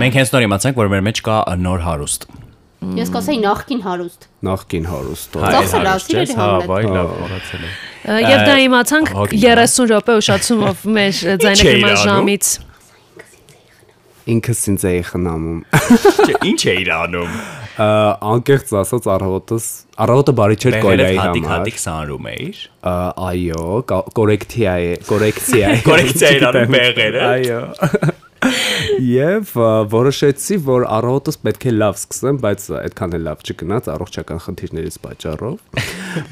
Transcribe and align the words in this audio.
Մենք 0.00 0.16
հենց 0.18 0.32
նոր 0.34 0.44
իմացանք, 0.48 0.80
որ 0.80 0.90
մեր 0.94 1.02
մեջ 1.08 1.20
կա 1.28 1.36
նոր 1.64 1.84
հարուստ։ 1.84 2.26
Ես 2.94 3.10
կասեի 3.14 3.38
նախքին 3.40 3.80
հարուստ։ 3.84 4.26
Նախքին 4.44 4.86
հարուստ։ 4.90 5.36
չես, 5.40 5.74
սիրելի 6.04 6.36
հա, 6.38 6.48
վայ, 6.68 6.82
լավ, 6.84 7.12
մոռացել 7.22 7.64
եմ։ 7.64 7.74
Եվ 8.24 8.42
դա 8.44 8.56
իմացանք 8.64 9.12
հոգի, 9.16 9.40
30 9.44 9.88
րոպե 9.94 10.16
ուշացումով 10.20 10.84
մեր 10.98 11.20
ձայնագրման 11.44 11.96
ժամից։ 12.04 12.50
Ինքս 14.34 14.60
ինձ 14.72 14.84
էի 14.88 15.00
խնամում։ 15.04 15.58
Ինչ 16.48 16.60
էիր 16.74 16.90
անում։ 16.96 17.32
Անկեղծ 18.34 18.70
ասած 18.80 19.08
առավոտս 19.14 19.64
առավոտը 20.04 20.34
բարի 20.38 20.56
չէր 20.60 20.76
Բեղերով 20.76 20.84
կոլայի 20.84 21.18
հատիկ 21.18 21.44
համար։ 21.44 21.52
հատիկ 21.54 21.80
սանրում 21.84 22.28
էիր։ 22.32 22.60
Այո, 23.28 23.64
կորեկցիա 24.20 24.74
է, 24.84 24.94
կորեկցիա 25.10 25.72
է։ 25.74 25.82
Կորեկցիա 25.88 26.30
էր 26.38 26.46
անում 26.50 26.72
բեղերը։ 26.76 27.24
Այո։ 27.34 27.60
Եվ 29.04 29.52
որոշեցի, 29.94 30.58
որ 30.66 30.84
առավոտս 30.98 31.38
պետք 31.44 31.66
է 31.70 31.72
լավ 31.78 31.98
սկսեմ, 32.00 32.38
բայց 32.44 32.66
այդքան 32.80 33.16
էլ 33.18 33.24
լավ 33.28 33.44
չգնաց 33.48 33.88
առողջական 33.94 34.42
խնդիրներից 34.44 34.98
պատճառով։ 35.04 35.56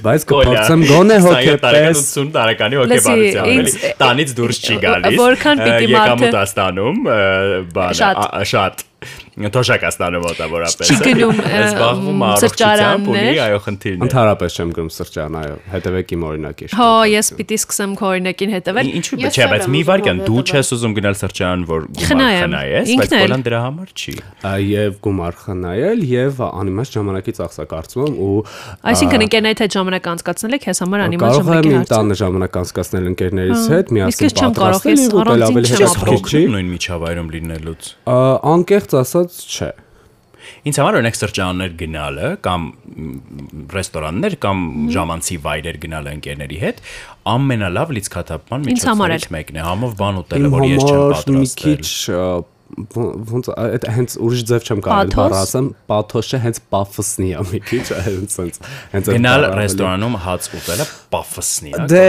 Բայց 0.07 0.27
կփորձեմ 0.33 0.85
գոնե 0.93 1.19
հոգեպես 1.27 2.05
80 2.13 2.33
տարեկանի 2.39 2.81
հոգեբանությամբ 2.83 3.99
Տանից 4.03 4.37
դուրս 4.39 4.63
չի 4.63 4.79
գալիս։ 4.87 5.19
Որքան 5.23 5.65
պիտի 5.67 5.91
մարդը- 5.93 6.01
Եկամուտ 6.03 6.41
աստանում, 6.45 7.05
բանը, 7.77 8.47
Շատ։ 8.53 8.89
Թոշակ 9.33 9.83
աստանում 9.89 10.23
մոտավորապես։ 10.23 10.91
Չի 10.93 10.97
գնում, 11.03 11.39
Զբաղվում 11.43 12.21
առողջությամբ 12.23 13.09
ունի, 13.13 13.23
սրճարաններ։ 13.23 13.39
այո, 13.43 13.57
խնդիրներ։ 13.65 14.05
Ընդհանրապես 14.07 14.59
չեմ 14.63 14.71
գրում 14.77 14.91
սրճարան, 14.97 15.39
այո, 15.43 15.57
հետևեք 15.73 16.13
իմ 16.17 16.27
օրինակի։ 16.29 16.69
Հո, 16.79 16.89
ես 17.13 17.31
պիտի 17.41 17.59
սկսեմ 17.63 17.97
քո 17.99 18.07
օրինակին 18.13 18.53
հետևել։ 18.53 18.91
Ինչու՞ 19.03 19.19
չէ, 19.33 19.47
բայց 19.53 19.65
մի 19.73 19.81
վարքան 19.91 20.23
դու 20.29 20.43
չես 20.53 20.71
ուզում 20.77 20.95
գնալ 21.01 21.17
սրճարան, 21.23 21.65
որ 21.73 21.81
գումար 22.09 22.37
խնայես, 22.43 22.93
բայց 23.01 23.13
բոլան 23.13 23.45
դրա 23.47 23.61
համար 23.63 23.93
չի։ 23.93 24.15
Եվ 24.73 24.97
գումար 25.07 25.39
խնայել 25.43 26.03
եւ 26.13 26.43
անիմաստ 26.49 26.97
ժամանակից 26.99 27.41
աղսակարծում 27.47 28.17
ու 28.23 28.37
Այսինքն 28.93 29.25
ընկերներիդ 29.27 29.63
հետ 29.63 29.77
ժամանակ 29.77 30.09
անցկացնել 30.13 30.57
եք, 30.59 30.67
քեզ 30.67 30.83
համար 30.83 31.03
կարող 31.03 31.13
եմ 31.13 31.39
ժամանակի 31.43 31.75
հարց։ 31.77 31.93
տանը 31.93 32.19
ժամանակ 32.23 32.59
անցկացնել 32.63 33.09
ընկերներիս 33.13 33.63
հետ, 33.73 33.87
Իսկ 33.93 33.97
միասին 33.97 34.35
կարող, 34.43 34.83
պատրաստել 34.83 35.23
առանց 35.23 35.47
ավելի 35.53 35.73
հետաքրքիր 35.73 36.33
չի։ 36.33 36.43
նույն 36.53 36.69
միջավայրում 36.73 37.33
լինելուց։ 37.37 37.91
Անկեղծ 38.53 38.97
ասած, 39.03 39.41
չէ։ 39.53 39.71
Ինձ 40.69 40.81
համար 40.83 40.99
օրինակ 41.01 41.19
սրճարաններ 41.19 41.77
գնալը 41.83 42.31
կամ 42.47 42.67
ռեստորաններ 43.77 44.37
կամ 44.43 44.65
ժամանցի 44.97 45.39
վայրեր 45.47 45.79
գնալը 45.87 46.15
ընկերների 46.19 46.59
հետ 46.63 46.83
ամենալավ 47.33 47.95
լիցքաթափման 47.99 48.67
միջոցներից 48.71 49.29
մեկն 49.37 49.61
է։ 49.61 49.67
Համով 49.69 49.95
բան 50.03 50.21
ուտելը, 50.23 50.49
Իմ 50.49 50.57
որ 50.57 50.67
ես 50.73 50.83
չեմ 50.83 50.99
համար 51.03 51.13
մի 51.13 51.13
պատրաստել։ 51.13 51.63
քիչ 51.63 51.87
ոնց 52.73 53.49
այդ 53.53 53.85
հենց 53.93 54.15
ուրիշ 54.25 54.43
ձև 54.49 54.67
չեմ 54.67 54.81
կարող 54.85 55.11
Պաթոս? 55.13 55.17
բառ 55.19 55.35
ասեմ, 55.37 55.67
պաթոսը 55.93 56.39
հենց 56.43 56.61
պաֆսնի 56.73 57.29
է 57.33 57.43
մի 57.53 57.61
քիչ, 57.69 57.83
հենց 58.07 58.37
հենց 58.43 58.61
հենց 58.93 59.11
Գնալ 59.13 59.45
բառը 59.45 59.59
ռեստորանում 59.61 60.17
հաց 60.25 60.49
ուտելը 60.57 60.87
պաֆսնի 61.13 61.73
է։ 61.73 61.87
Դե 61.93 62.07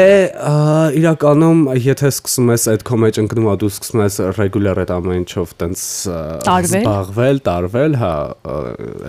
իրականում 1.00 1.59
եթե 1.84 2.11
սկսում 2.14 2.52
ես 2.53 2.67
այդ 2.73 2.86
քո 2.88 3.00
մեջ 3.03 3.19
ընկնում 3.23 3.50
ա 3.52 3.56
դու 3.64 3.72
սկսում 3.73 4.03
ես 4.03 4.16
ռեգուլար 4.39 4.81
այդ 4.84 4.94
ամեն 4.94 5.19
ինչով 5.23 5.53
տենց 5.64 5.84
զբաղվել, 6.53 7.41
տարվել, 7.47 7.97
հա, 8.03 8.14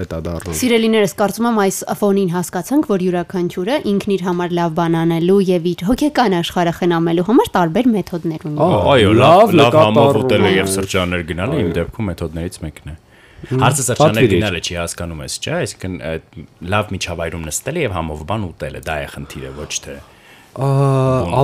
այդ 0.02 0.14
ա 0.14 0.20
դառնում։ 0.26 0.58
Սիրելիներս 0.58 1.14
կարծում 1.22 1.48
եմ 1.50 1.60
այս 1.64 1.78
ֆոնին 2.02 2.30
հասկացանք, 2.34 2.90
որ 2.90 3.04
յուրաքանչյուրը 3.04 3.78
ինքն 3.94 4.14
իր 4.14 4.24
համար 4.24 4.54
լավ 4.58 4.74
բան 4.74 4.98
անելու 5.04 5.38
եւ 5.54 5.68
իր 5.74 5.86
հոգեկան 5.88 6.36
աշխարհը 6.40 6.74
խնամելու 6.80 7.26
համար 7.30 7.50
տարբեր 7.54 7.90
մեթոդներ 7.94 8.46
ունի։ 8.50 8.58
Այո, 8.64 9.14
լավ 9.20 9.54
լավ 9.60 9.78
համով 9.84 10.18
ուտելը 10.24 10.50
է։ 10.50 10.54
եւ 10.54 10.70
սրճարաններ 10.74 11.24
գնալը 11.44 11.60
իմ 11.64 11.74
դեպքում 11.78 12.08
մեթոդներից 12.10 12.58
մեկն 12.64 12.92
է։ 12.94 12.96
Հարցը 13.44 13.94
պատվիրիր։ 13.98 14.34
գնալը 14.34 14.60
չի 14.64 14.76
հասկանում 14.80 15.22
ես, 15.24 15.34
չէ՞, 15.44 15.54
այսինքն 15.64 15.96
այդ 16.10 16.38
լավ 16.74 16.92
միջավայրում 16.94 17.44
նստելը 17.44 17.82
եւ 17.84 17.94
համով 17.98 18.22
բան 18.30 18.46
ուտելը, 18.48 18.80
դա 18.88 18.96
է 19.04 19.08
խնդիրը, 19.14 19.50
ոչ 19.58 19.72
թե։ 19.84 19.96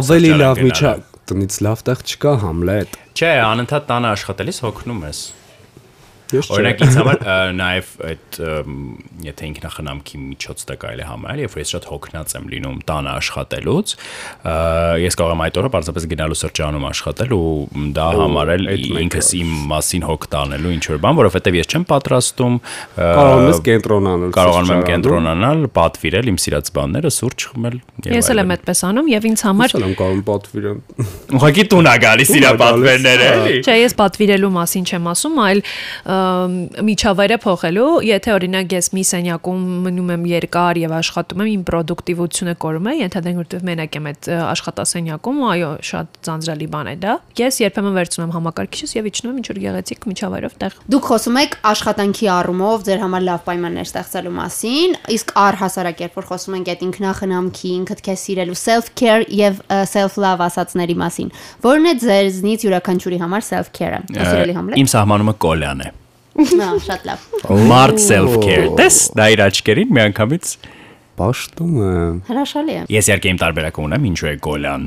ավելի 0.01 0.31
լավ 0.41 0.63
միջա 0.65 0.93
տնից 1.31 1.57
լավ 1.67 1.83
տեղ 1.87 2.03
չկա 2.11 2.33
Համլետ։ 2.45 2.97
Չէ, 3.15 3.31
անընդհատ 3.45 3.85
տանը 3.91 4.09
աշխատելիս 4.17 4.59
հոգնում 4.65 5.05
ես։ 5.11 5.21
Օրինակ 6.31 6.83
ինձ 6.87 6.97
համար 7.01 7.23
նաև 7.59 7.91
այդ 8.11 8.39
եթե 9.27 9.49
ինքնախնամքի 9.51 10.21
միջոց 10.25 10.65
դա 10.71 10.77
կարելի 10.85 11.05
է 11.05 11.09
համարել, 11.11 11.43
երբ 11.45 11.55
որ 11.57 11.61
ես 11.61 11.73
շատ 11.75 11.89
հոգնած 11.91 12.35
եմ 12.39 12.47
լինում 12.55 12.79
տանը 12.91 13.11
աշխատելուց, 13.21 13.95
ես 15.05 15.19
կարող 15.21 15.35
եմ 15.35 15.43
այդ 15.47 15.59
օրը 15.61 15.71
պարզապես 15.75 16.07
գնալու 16.11 16.39
սրճարանում 16.41 16.87
աշխատել 16.91 17.35
ու 17.37 17.45
դա 17.97 18.07
համարել 18.21 18.65
ինքս 19.01 19.31
իմ 19.41 19.51
մասին 19.71 20.07
հոգ 20.11 20.27
տանելու 20.35 20.75
ինչ 20.77 20.85
որ 20.91 21.01
բան, 21.05 21.19
որովհետև 21.21 21.59
ես 21.61 21.71
չեմ 21.71 21.85
պատրաստում 21.91 22.59
Կարողանում 23.01 23.51
ես 23.51 23.61
կենտրոնանալ։ 23.71 24.35
կարողանում 24.37 24.73
եմ 24.75 24.85
կենտրոնանալ, 24.91 25.63
պատվիրել 25.77 26.31
իմ 26.31 26.39
սիրած 26.41 26.71
բաները, 26.77 27.13
սուրճ 27.21 27.47
խմել 27.51 27.77
եւ 28.01 28.17
Ես 28.21 28.31
էլ 28.31 28.41
եմ 28.41 28.53
այդպես 28.55 28.83
անում 28.91 29.11
եւ 29.11 29.27
ինձ 29.31 29.45
համար 29.47 29.71
Ես 29.71 29.77
էլ 29.81 29.87
եմ 29.87 29.95
կարող 30.01 30.21
պատվիրեմ։ 30.31 30.79
Ուղղակի 31.41 31.65
տուն 31.71 31.91
ա 31.91 31.95
գալիս 32.05 32.31
իր 32.31 32.41
Տուն 32.41 32.51
ա 32.51 32.55
գալիս, 32.61 32.61
պատվերները, 32.61 33.29
էլի։ 33.31 33.57
Չէ, 33.61 33.77
ես 33.81 33.97
պատվիրելու 34.01 34.53
մասին 34.57 34.89
չեմ 34.91 35.09
ասում, 35.11 35.41
այլ 35.51 35.63
միջավայրը 36.91 37.37
փոխելու, 37.45 37.89
եթե 38.07 38.33
օրինակ 38.35 38.75
ես 38.77 38.89
մի 38.97 39.03
սենյակում 39.11 39.65
մնում 39.87 40.13
եմ 40.15 40.25
երկար 40.31 40.81
եւ 40.81 40.95
աշխատում 41.01 41.43
եմ, 41.45 41.51
իմ 41.51 41.63
պրոդուկտիվությունը 41.71 42.55
կորում 42.65 42.89
է, 42.91 42.95
ենթադրենք 43.01 43.41
որտեղ 43.41 43.65
մենակ 43.71 43.99
եմ 44.01 44.09
այդ 44.11 44.29
աշխատասենյակում, 44.51 45.41
ու 45.41 45.49
այո, 45.51 45.71
շատ 45.91 46.21
ձանձրալի 46.29 46.69
բան 46.75 46.91
է 46.91 46.95
դա։ 47.01 47.15
Ես 47.41 47.61
երբեմն 47.61 47.97
վերցնում 48.01 48.25
եմ 48.27 48.35
համակարգիչս 48.37 48.95
եւ 49.01 49.09
իջնում 49.11 49.31
եմ 49.31 49.41
ինչ 49.41 49.47
որ 49.51 49.61
գեղեցիկ 49.65 50.09
միջավայրով 50.11 50.57
տեղ։ 50.61 50.79
Դուք 50.91 51.09
խոսում 51.11 51.39
եք 51.41 51.57
աշխատանքի 51.71 52.31
առումով 52.41 52.85
ձեր 52.91 53.01
համար 53.05 53.25
լավ 53.31 53.45
պայմաններ 53.51 53.89
ստեղծելու 53.91 54.35
մասին, 54.41 54.97
իսկ 55.17 55.35
առհասարակ 55.41 56.03
երբ 56.05 56.19
որ 56.21 56.29
խոսում 56.31 56.57
ենք 56.61 56.71
այդ 56.75 56.85
ինքնախնամքի, 56.91 57.73
ինքդ 57.81 58.05
քեզ 58.11 58.25
սիրելու 58.27 58.59
self-care 58.61 59.29
եւ 59.41 59.63
self-love 59.91 60.45
ասածների 60.51 60.97
մասին, 61.01 61.33
որն 61.65 61.91
է 61.91 61.95
ձերզնից 62.05 62.67
յուրաքանչյուրի 62.69 63.23
համար 63.25 63.49
self-care-ը։ 63.51 64.05
Սիրելի 64.21 64.61
Համլետ։ 64.61 64.85
Իմ 64.85 64.93
սահմանումը 64.95 65.37
կոլյան 65.47 65.85
է։ 65.87 65.91
Հա, 66.41 66.69
շատ 66.87 67.09
լավ։ 67.11 67.25
Մարդ 67.71 68.03
self-care։ 68.05 68.69
Դες 68.81 68.99
դա 69.19 69.27
իր 69.35 69.43
աչքերին 69.51 69.91
միանգամից 70.01 70.53
Պաշտում 71.21 71.73
եմ։ 71.85 72.19
Հրաշալի 72.31 72.75
է։ 72.81 72.83
Ես 72.95 73.09
իհարկե 73.11 73.29
իմ 73.35 73.39
տարբերակ 73.43 73.79
ունեմ, 73.83 74.05
ինչու 74.09 74.29
է 74.31 74.35
Գոլյան 74.47 74.85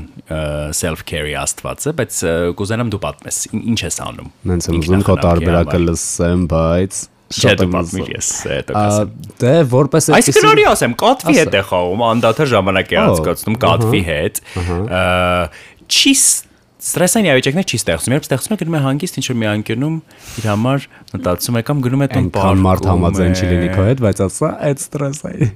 self-care-ի 0.74 1.34
աստվածը, 1.44 1.92
բայց 2.00 2.16
կուզենամ 2.58 2.90
դու 2.90 3.00
պատմես, 3.04 3.38
ին- 3.54 3.62
ինչ 3.70 3.78
ես 3.84 3.98
անում։ 4.02 4.30
Նենց 4.50 4.66
եմ 4.72 4.78
ուզում 4.80 5.04
քո 5.06 5.16
տարբերակը 5.24 5.80
լսեմ, 5.84 6.42
բայց 6.50 6.98
Չէ, 7.34 7.38
շատ 7.44 7.60
դու 7.60 7.66
եմ 7.68 7.74
պատմիր, 7.74 8.02
ուզում։ 8.04 8.16
ես 8.18 8.30
հետո 8.50 8.74
կասեմ։ 8.74 9.14
Դե 9.44 9.52
որպես 9.74 10.08
Այս 10.18 10.28
կնորի 10.34 10.64
ասեմ, 10.74 10.96
կատվի 11.04 11.34
հետ 11.38 11.54
է 11.54 11.62
խաղում, 11.70 12.02
անդադար 12.10 12.50
ժամանակ 12.54 12.92
է 12.94 12.98
անցկացնում 13.04 13.56
կատվի 13.64 14.02
հետ։ 14.10 14.42
Չի 15.94 16.12
ստրեսային 16.84 17.26
իրավիճակներ 17.30 17.64
չի 17.64 17.78
ստեղծում։ 17.80 18.14
Երբ 18.14 18.26
ստեղծում 18.28 18.54
է 18.54 18.58
գնում 18.60 18.74
է 18.76 18.80
հանգիստ 18.84 19.18
ինչ 19.20 19.26
որ 19.30 19.38
մի 19.40 19.46
անկյունում 19.54 19.94
իր 20.40 20.48
համար 20.50 20.86
մտածում 21.14 21.56
է 21.56 21.62
կամ 21.64 21.80
գնում 21.86 22.04
է 22.04 22.08
տուն 22.12 22.28
Այնքան 22.34 22.62
մարդ 22.64 22.88
համաձայն 22.92 23.34
չի 23.40 23.48
լինի 23.54 23.68
քո 23.74 23.86
հետ, 23.88 24.02
բայց 24.04 24.22
ասա 24.28 24.50
այդ 24.68 24.84
ստրես 24.84 25.20
է։ 25.24 25.50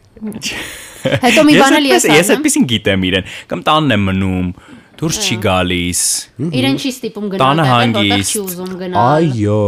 Հետո 1.28 1.44
մի 1.48 1.54
բան 1.60 1.78
էլ 1.78 1.88
ես 1.92 2.08
այդպես- 2.08 2.18
ես 2.18 2.24
ասեմ։ 2.24 2.38
այդպեսին 2.38 2.68
գիտեմ 2.72 3.06
իրեն, 3.08 3.28
կամ 3.52 3.60
տանն 3.68 3.94
եմ 3.98 4.06
մնում, 4.08 4.48
դուրս 4.98 5.18
չի 5.28 5.36
գալիս։ 5.44 6.00
Իրեն 6.58 6.78
չի 6.82 6.90
ստիպում 6.90 7.26
գնալ 7.34 7.60
հանգիստ։ 7.68 8.32
չի 8.34 8.40
ուզում 8.42 8.72
գնալ։ 8.80 8.96
Այո, 8.98 9.58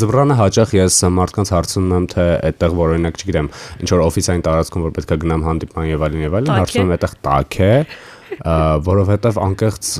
ձվրանը 0.00 0.34
հաճախ 0.40 0.74
ես 0.76 0.98
մարդկանց 1.14 1.52
հարցնում 1.54 1.94
եմ, 1.94 2.08
թե 2.12 2.26
այդտեղ 2.50 2.74
որ 2.84 2.92
օրինակ 2.94 3.14
չգիտեմ, 3.24 3.48
ինչ 3.80 3.88
որ 3.94 4.02
օֆիսային 4.04 4.44
տարածքում 4.44 4.84
որ 4.84 4.92
պետքա 4.98 5.18
գնամ 5.24 5.46
հանդիպման 5.48 5.88
եւ 5.88 6.04
այլն 6.04 6.24
եւ 6.28 6.36
այլն, 6.36 6.52
հարցնում 6.58 6.84
եմ 6.84 6.94
այդտեղ 6.98 7.14
տաք 7.24 7.56
է, 7.64 7.72
ա, 7.80 8.13
որովհետեւ 8.88 9.40
անկեղծ 9.44 9.90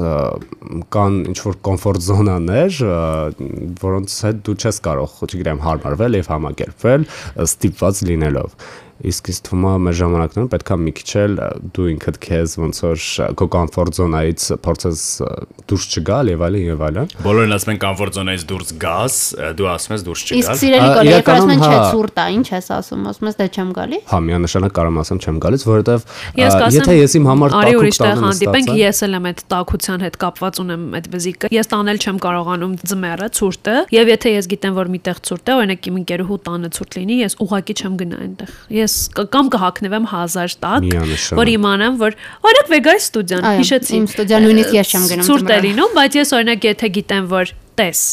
կան 0.94 1.18
ինչ 1.32 1.36
որ 1.44 1.58
կոմֆորտ 1.68 2.06
զոնաներ, 2.08 2.78
որոնց 3.84 4.16
հետ 4.28 4.40
դու 4.48 4.56
չես 4.60 4.80
կարող, 4.88 5.18
չգիտեմ, 5.28 5.62
հարմարվել 5.64 6.18
եւ 6.20 6.30
համակերպվել 6.34 7.06
ստիպված 7.46 8.02
լինելով։ 8.10 8.56
Իսկ 9.02 9.28
ինձ 9.32 9.38
թվում 9.48 9.64
է 9.66 9.72
մեր 9.84 9.96
ժամանակներում 9.98 10.48
պետքա 10.52 10.76
մի 10.84 10.92
քիչ 10.94 11.10
էլ 11.24 11.32
դու 11.74 11.86
ինքդ 11.94 12.18
քեզ 12.24 12.52
ոնց 12.62 12.78
որ 12.84 13.06
քո 13.40 13.46
կոմֆորտ 13.54 13.98
զոնայից 13.98 14.44
փորձես 14.64 15.00
դուրս 15.72 15.86
չգալ 15.98 16.30
եւ 16.30 16.44
այլն 16.46 16.62
եւ 16.64 16.84
այլն։ 16.88 17.10
Բոլորն 17.24 17.54
ասում 17.58 17.72
են 17.74 17.80
կոմֆորտ 17.84 18.18
զոնայից 18.18 18.44
դուրս 18.54 18.70
գաս, 18.84 19.18
դու 19.58 19.68
ասում 19.74 19.94
ես 19.94 20.04
դուրս 20.06 20.24
Իսկ 20.24 20.38
չգալ։ 20.44 20.60
սիրելի 20.62 20.84
Ա, 20.84 20.94
կոլեգ, 20.94 21.10
երբ 21.14 21.26
որ 21.26 21.34
ասում 21.34 21.52
են 21.54 21.58
իրականում, 21.58 21.64
չէ 21.64 21.74
հա։ 21.74 21.90
ցուրտ 21.94 22.14
է, 22.14 22.26
ինչ 22.34 22.46
ես 22.54 22.70
ասում, 22.74 23.02
ասում 23.10 23.28
ես 23.30 23.38
դե 23.40 23.46
չեմ 23.54 23.70
գալի։ 23.74 23.98
Հա, 24.14 24.18
միանշանակ 24.24 24.74
կարող 24.78 24.94
եմ 24.94 25.00
ասեմ 25.04 25.18
չեմ 25.24 25.36
գալիս, 25.44 25.64
կասեմ, 26.54 26.78
եթե 26.78 26.94
ես 26.94 27.14
իմ 27.18 27.28
համար 27.30 27.54
արի 27.54 27.74
տակուկ 27.74 27.84
ուրիշ 27.84 27.98
տեղ 28.04 28.22
հանդիպենք, 28.24 28.72
ես 28.78 29.02
էլ 29.04 29.16
եմ 29.18 29.28
այդ 29.30 29.40
տակության 29.54 30.04
հետ 30.04 30.18
կապված 30.24 30.60
ունեմ 30.64 30.84
այդ 30.94 31.08
վզիկը։ 31.14 31.50
Ես 31.54 31.70
տանել 31.74 32.00
չեմ 32.04 32.18
կարողանում 32.24 32.74
ձմեռը, 32.84 33.28
ցուրտը, 33.38 33.76
եւ 33.94 34.12
եթե 34.14 34.34
ես 34.34 34.48
գիտեմ, 34.54 34.74
որ 34.78 34.92
միտեղ 34.94 35.20
ցուրտ 35.24 35.44
է, 35.44 35.56
օրինակ 35.64 35.88
իմ 35.90 35.98
ընկերուհու 36.04 36.38
տանը 36.44 36.70
ցուրտ 36.74 36.98
լինի, 37.00 37.16
ես 37.24 37.36
ուղակի 37.44 37.74
չեմ 37.74 37.98
գնա 38.04 38.20
այնտեղ։ 38.24 38.52
Ես 38.84 38.94
կամ 39.34 39.50
կհակնվեմ 39.54 40.08
1000 40.12 40.56
տակ, 40.64 40.88
որ 41.40 41.52
իմանամ, 41.54 41.98
որ 42.04 42.18
օրինակ 42.50 42.70
վեգայ 42.74 42.96
ստուդիան, 43.00 43.48
հիշեցի։ 43.60 43.96
իմ 43.98 44.06
ստուդիան 44.12 44.46
նույնիսկ 44.48 44.76
ես 44.78 44.94
չեմ 44.94 45.08
գնում 45.14 45.28
Ցուրտ 45.30 45.54
է 45.54 45.58
լինում, 45.64 45.98
բայց 45.98 46.20
ես 46.20 46.36
օրինակ 46.38 46.68
եթե 46.70 46.92
գիտեմ, 46.98 47.28
որ 47.34 47.54
տես 47.80 48.04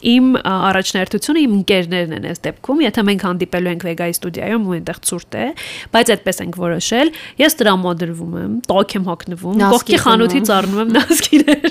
Իմ 0.00 0.26
առաջնահերթությունը 0.40 1.40
իմ 1.44 1.52
ընկերներն 1.60 2.14
են 2.20 2.26
այս 2.30 2.40
դեպքում, 2.46 2.78
եթե 2.86 3.04
մենք 3.10 3.24
հանդիպելու 3.26 3.70
ենք 3.74 3.82
Vega-ի 3.90 4.14
ստուդիայում 4.16 4.64
ու 4.70 4.74
այնտեղ 4.80 4.98
ցուրտ 5.10 5.36
է, 5.40 5.46
բայց 5.94 6.12
այդպես 6.16 6.40
ենք 6.46 6.54
որոշել, 6.64 7.08
ես 7.44 7.58
տրամադրվում 7.60 8.32
եմ, 8.40 8.54
տոք 8.70 8.94
եմ 8.96 9.04
հոգնվում, 9.10 9.56
կողքի 9.74 9.98
խանութից 10.06 10.52
առնում 10.60 10.80
եմ 10.80 10.90
նասկիներ։ 10.96 11.68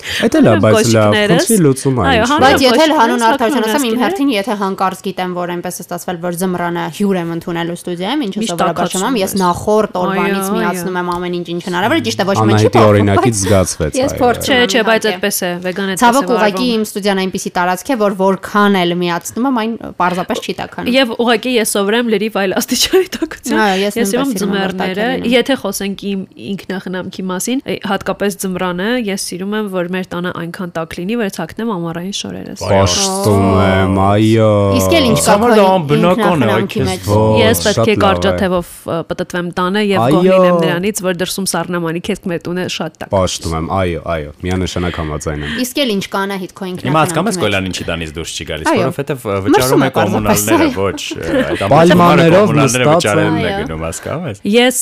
Այդ 0.00 0.34
էլ 0.40 0.46
է, 0.48 0.52
բայց 0.64 0.86
լավ, 0.96 1.14
խնդրի 1.30 1.56
լուծում 1.60 1.96
է։ 2.00 2.04
հանրը- 2.30 2.40
Բայց 2.40 2.62
եթե 2.64 2.84
հանուն 3.00 3.20
ես 3.20 3.24
արդարության 3.30 3.64
ասեմ, 3.70 3.84
իմ 3.90 3.96
հերթին, 4.00 4.28
եթե 4.40 4.52
հանկարծ 4.60 5.00
գիտեմ, 5.06 5.30
որ 5.40 5.48
այնպես 5.54 5.74
է 5.76 5.82
ստացվել, 5.84 6.16
որ 6.24 6.32
զմրանը 6.40 6.84
հյուր 6.96 7.16
եմ 7.20 7.30
ընդունելու 7.36 7.76
ստուդիայում, 7.80 8.20
ինչը 8.26 8.40
սովորաբար 8.50 8.88
չեմ, 8.96 9.14
ես 9.20 9.32
նախորդ 9.40 9.92
օրվանից 10.00 10.46
միացնում 10.56 10.96
եմ 11.00 11.08
ամեն 11.20 11.34
ինչ 11.40 11.46
ինչ 11.50 11.62
հնարավոր 11.68 11.96
է, 12.00 12.02
ճիշտ 12.08 12.20
է, 12.20 12.24
ոչ 12.30 12.36
մի 12.40 12.54
չի 12.60 12.70
փոխվում, 12.70 12.88
օրինակից 12.90 13.20
բայց 13.20 13.40
զգացվեց։ 13.44 13.92
Ես 14.00 14.10
այո, 14.10 14.20
փորձ 14.20 14.40
Չէ, 14.50 14.56
չէ, 14.70 14.82
բայց 14.90 15.02
այդպես 15.10 15.36
է, 15.40 15.50
վեգան 15.68 15.88
է։ 15.90 15.94
Ցավոք 16.00 16.30
ուղղակի 16.40 16.66
իմ 16.70 16.82
ստուդիան 16.90 17.18
այնպեսի 17.20 17.50
տարածք 17.60 17.92
է, 17.92 17.96
որ 18.00 18.16
որքան 18.20 18.78
էլ 18.80 18.94
միացնում 19.00 19.48
եմ, 19.50 19.58
այն 19.60 19.72
պարզապես 20.00 20.40
չի 20.40 20.54
տականում։ 20.60 20.94
Եվ 20.96 21.12
ուղղակի 21.20 21.52
ես 21.54 21.72
սովորեմ 21.76 22.10
լրիվ 22.14 22.38
այլ 22.40 22.54
աստիճանի 22.60 23.08
տաքություն։ 23.16 23.60
Այո, 23.60 23.76
ես 23.80 23.98
սիրում 24.10 24.32
ձմեռները, 24.40 25.08
եթե 25.30 25.56
խոսենք 25.60 26.04
իմ 26.10 26.22
ինքնախնամքի 26.50 27.24
մասին, 27.30 27.62
հատկապես 27.90 28.38
ձմռանը, 28.44 28.88
ես 29.10 29.26
սիրում 29.30 29.56
եմ, 29.60 29.70
որ 29.74 29.90
մեր 29.94 30.08
տանը 30.10 30.32
այնքան 30.40 30.72
տաք 30.80 30.96
լինի, 31.00 31.18
որ 31.20 31.32
ցակնեմ 31.36 31.72
ամառային 31.76 32.16
շորերս։ 32.20 32.64
Պաշտում 32.70 33.48
եմ, 33.60 34.00
այո։ 34.10 34.50
Իսկ 34.80 34.96
էլ 35.00 35.08
ինչ 35.10 35.20
կա 35.20 35.36
անբնական 35.70 36.44
է, 36.46 36.52
քեզ 36.70 37.08
Ես 37.40 37.62
պետք 37.66 37.90
է 37.90 37.96
կարճաթևով 38.00 38.70
ը, 38.70 38.98
պտտվեմ 39.10 39.50
տանը 39.60 39.82
եւ 39.90 40.16
լինեմ 40.20 40.58
նրանից, 40.64 41.02
որ 41.04 41.18
դրսում 41.20 41.48
սառնամանի 41.50 42.02
քեզ 42.08 42.22
մեր 42.30 42.42
տունը 42.46 42.66
շատ 42.74 42.98
տաք։ 43.00 43.12
Պաշտում 43.14 43.56
եմ, 43.60 43.70
այո, 43.80 44.02
այո, 44.14 44.32
միանշանակ 44.46 45.00
համաձայն 45.00 45.44
եմ։ 45.46 45.60
Իսկ 45.64 45.80
էլ 45.84 45.94
ինչ 45.96 46.04
կա 46.10 46.20
Անահիտ 46.20 46.54
քո 46.60 46.68
ինքնախնամքի 46.70 46.90
Հիմա 46.90 47.02
հասկանում 47.04 47.30
ես 47.30 47.40
մեջ։ 47.50 47.60
Կոլյան 47.60 47.66
ինչի 47.70 47.84
տանից 47.88 48.10
դուրս 48.14 48.32
չի 48.34 48.44
գալիս, 48.48 48.68
որովհետև 48.70 49.24
վճարում 49.44 49.82
է 49.82 49.88
կոմունալները, 49.96 50.66
ոչ 50.76 51.00
այդ 51.20 51.62
Պայմաններով 51.72 52.52
վճարելն 52.86 53.38
է 53.40 53.52
գնում, 53.60 53.82
հասկանում 53.86 54.28
ես։ 54.30 54.40
Ես 54.50 54.80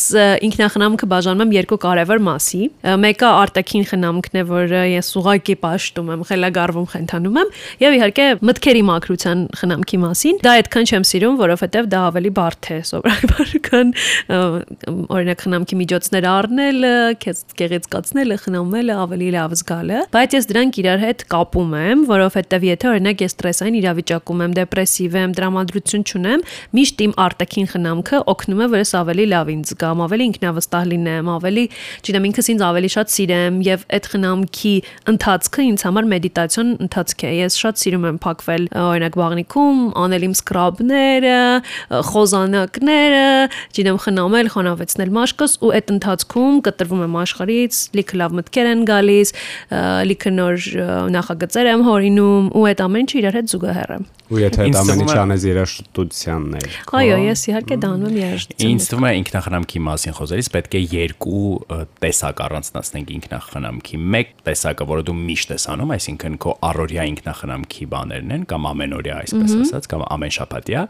ինքնախնամքը 0.48 1.08
բաժանում 1.12 1.44
եմ 1.48 1.54
երկու 1.58 1.78
կարևոր 1.84 2.22
մասի։ 2.28 2.62
Մեկը 3.02 3.30
արտաքին 3.38 3.86
խնամքն 3.88 4.38
է, 4.38 4.44
որը 4.48 4.82
ես 4.92 5.10
ուղակի 5.18 5.56
պաշտում 5.64 6.12
եմ, 6.12 6.24
խելագարվում, 6.28 6.88
խենթանում 6.92 7.38
եմ, 7.38 7.52
եւ 7.82 7.96
իհարկե 7.98 8.26
մտքերի 8.48 8.82
մակրության 8.88 9.44
խնամքի 9.58 10.00
մասին։ 10.04 10.40
Դա 10.44 10.54
այդքան 10.58 10.88
չեմ 10.88 11.06
սիրում, 11.08 11.38
որովհետեւ 11.38 11.88
դա 11.88 12.02
ավելի 12.08 12.32
բարդ 12.38 12.68
է 12.68 12.78
սովորաբար, 12.88 13.54
քան 13.68 13.92
ը, 14.28 14.40
օրինակ 15.18 15.44
խնամքի 15.48 15.78
միջոցներ 15.82 16.28
առնելը, 16.28 16.94
քեզ 17.22 17.42
գեղեցկացնելը, 17.58 18.38
խնամելը 18.44 18.98
ավելի 19.08 19.28
լավ 19.38 19.56
զգալը, 19.58 20.02
բայց 20.14 20.36
ես 20.38 20.48
դրանք 20.52 20.80
իրար 20.82 21.02
հետ 21.04 21.24
կապում 21.32 21.74
եմ, 21.78 22.04
որովհետեւ 22.58 22.66
եթե 22.68 22.88
օրինակ 22.90 23.22
ես 23.22 23.34
ստրեսային 23.34 23.76
իրավիճակում 23.78 24.40
եմ, 24.44 24.54
դեպրեսիվ 24.58 25.16
եմ, 25.18 25.32
տրամադրություն 25.38 26.04
չունեմ, 26.08 26.42
միշտ 26.78 27.02
իմ 27.04 27.12
արտաքին 27.24 27.68
խնամքը 27.72 28.20
օգնում 28.32 28.58
է, 28.58 28.66
որ 28.72 28.82
ես 28.82 28.92
ավելի 28.98 29.26
լավ 29.32 29.50
ինձ 29.54 29.72
զգամ, 29.72 30.02
ավելի 30.08 30.24
ինքնավստահ 30.28 30.84
լինեմ, 30.88 31.30
ավելի, 31.38 31.64
չգիտեմ, 32.02 32.26
ինքս 32.28 32.48
ինձ 32.48 32.64
ավելի 32.68 32.90
շատ 32.94 33.12
սիրեմ 33.14 33.58
եւ 33.68 33.84
այդ 33.98 34.08
խնամքի 34.08 34.74
ընթացքը 35.12 35.66
ինձ 35.68 35.84
համար 35.88 36.08
մեդիտացիոն 36.08 36.68
ընթացք 36.88 37.24
է։ 37.28 37.32
Ես 37.38 37.58
շատ 37.62 37.82
սիրում 37.82 38.06
եմ 38.08 38.18
փակվել 38.24 38.64
օրինակ 38.88 39.18
բաղնիքում, 39.18 39.78
անել 40.02 40.26
իմ 40.28 40.34
սկրաբները, 40.38 41.38
խոզանակները, 42.08 43.26
չգիտեմ, 43.68 44.00
խնամել, 44.08 44.50
խոնավեցնել 44.54 45.12
մաշկս 45.18 45.52
ու 45.58 45.72
այդ 45.78 45.92
ընթացքում 45.98 46.60
կտրվում 46.68 47.04
եմ 47.08 47.18
աշխարից, 47.22 47.80
լիքը 47.98 48.18
լավ 48.22 48.36
մտքեր 48.38 48.68
են 48.68 48.84
գալիս, 48.88 49.32
լիքը 50.08 50.32
նոր 50.38 50.68
նախագծեր 51.18 51.70
եմ 51.72 51.84
հորինում 51.88 52.47
ու 52.54 52.64
այդ 52.68 52.80
ամեն 52.84 53.02
ինչը 53.08 53.16
իրար 53.18 53.34
հետ 53.38 53.48
զուգահեռ 53.52 53.90
է։ 53.92 53.98
Ու 54.28 54.38
եթե 54.42 54.58
այդ 54.60 54.68
Ինձ 54.68 54.76
ամեն 54.78 54.98
թվում 54.98 55.08
ինչ 55.08 55.10
է- 55.10 55.16
Այո, 56.98 57.16
ես 57.28 57.40
իհարկե 57.48 57.76
դա 57.80 57.88
անում 57.88 58.08
եմ 58.08 58.18
երաժշտություն։ 58.18 58.68
Ինձ 58.68 58.82
թվում 58.88 59.06
է 59.08 59.12
ինքնախնամքի 59.18 59.80
մասին 59.88 60.14
խոսելիս 60.18 60.48
պետք 60.52 60.72
է 60.78 60.80
երկու 60.98 61.42
տեսակ 62.04 62.36
առանձնացնենք 62.48 63.08
ինքնախնամքի։ 63.18 63.96
Մեկ 64.18 64.28
տեսակը, 64.48 64.84
որը 64.88 65.02
դու 65.08 65.16
միշտ 65.28 65.48
ես 65.56 65.64
անում, 65.72 65.90
այսինքն 65.96 66.34
քո 66.44 66.50
առօրյա 66.68 67.02
ինքնախնամքի 67.08 67.84
բաներն 67.88 68.30
են 68.38 68.42
կամ 68.52 68.62
ամենօրյա, 68.68 69.14
այսպես 69.24 69.50
ասած, 69.64 69.84
կամ 69.88 70.02
ամեն 70.12 70.32
շաբաթյա, 70.38 70.82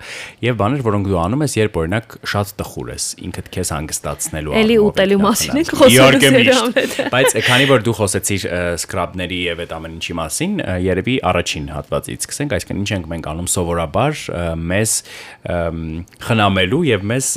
եւ 0.49 0.55
բաներ, 0.58 0.81
որոնք 0.88 1.05
դու 1.08 1.20
անում 1.28 1.43
ես, 1.46 1.52
երբ 1.58 1.78
օրինակ 1.78 2.06
շատ 2.32 2.49
տխուր 2.58 2.88
ես, 2.99 3.05
ինքդ 3.28 3.46
քեզ 3.55 3.69
հանգստացնելու 3.78 4.55
Էլի 4.58 4.76
առումով 4.78 4.88
ուտելու 4.88 5.20
մասին 5.28 5.55
ենք 5.58 5.70
խոսում 5.78 5.94
ամենը։ 6.08 7.08
Բայց 7.14 7.28
քանի 7.49 7.66
որ 7.69 7.81
դու 7.88 7.94
խոսեցիր 7.99 8.43
սկրաբների 8.78 9.38
եւ 9.49 9.62
այդ 9.64 9.72
ամեն 9.78 9.94
ինչի 9.99 10.14
մասին, 10.19 10.52
երևի 10.88 11.14
առաջին 11.48 11.68
հատվածից 11.72 12.24
սկսենք, 12.26 12.52
այսինքն 12.56 12.80
ինչ 12.82 12.90
ենք 12.92 13.06
մենք 13.12 13.28
անում 13.32 13.48
սովորաբար 13.52 14.20
մեզ 14.68 14.92
խնամելու 16.28 16.80
եւ 16.88 17.06
մեզ 17.08 17.28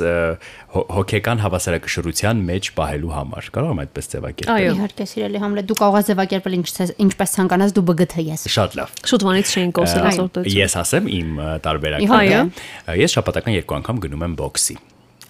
հոգեկան 0.72 1.42
հավասարակշռության 1.42 2.42
մեջ 2.48 2.70
պահելու 2.76 3.12
համար։ 3.16 3.48
Կարող 3.56 3.72
եմ 3.72 3.82
այդպես 3.82 4.10
ձևակերպել։ 4.12 4.52
Այո։ 4.52 4.72
Իհարկե, 4.76 5.06
սիրելի 5.12 5.42
Համլետ, 5.42 5.68
դու 5.68 5.78
կարող 5.82 5.98
ես 6.00 6.08
ձևակերպել 6.12 6.56
ինչ 6.58 6.68
ինչպես 7.06 7.36
ցանկանաս 7.36 7.76
դու 7.76 7.84
բգթ 7.92 8.16
ես։ 8.28 8.46
Շատ 8.52 8.78
լավ։ 8.80 8.96
Շուտվանից 9.12 9.52
չէին 9.52 9.74
կոսել 9.80 10.08
ասորտություն։ 10.12 10.56
Ես 10.62 10.78
ասեմ 10.82 11.12
իմ 11.12 11.44
տարբերակը։ 11.68 12.22
Ես 13.02 13.18
շաբաթական 13.18 13.60
երկու 13.60 13.78
անգամ 13.82 14.02
գնում 14.06 14.26
եմ 14.28 14.40
բոքսի։ 14.40 14.80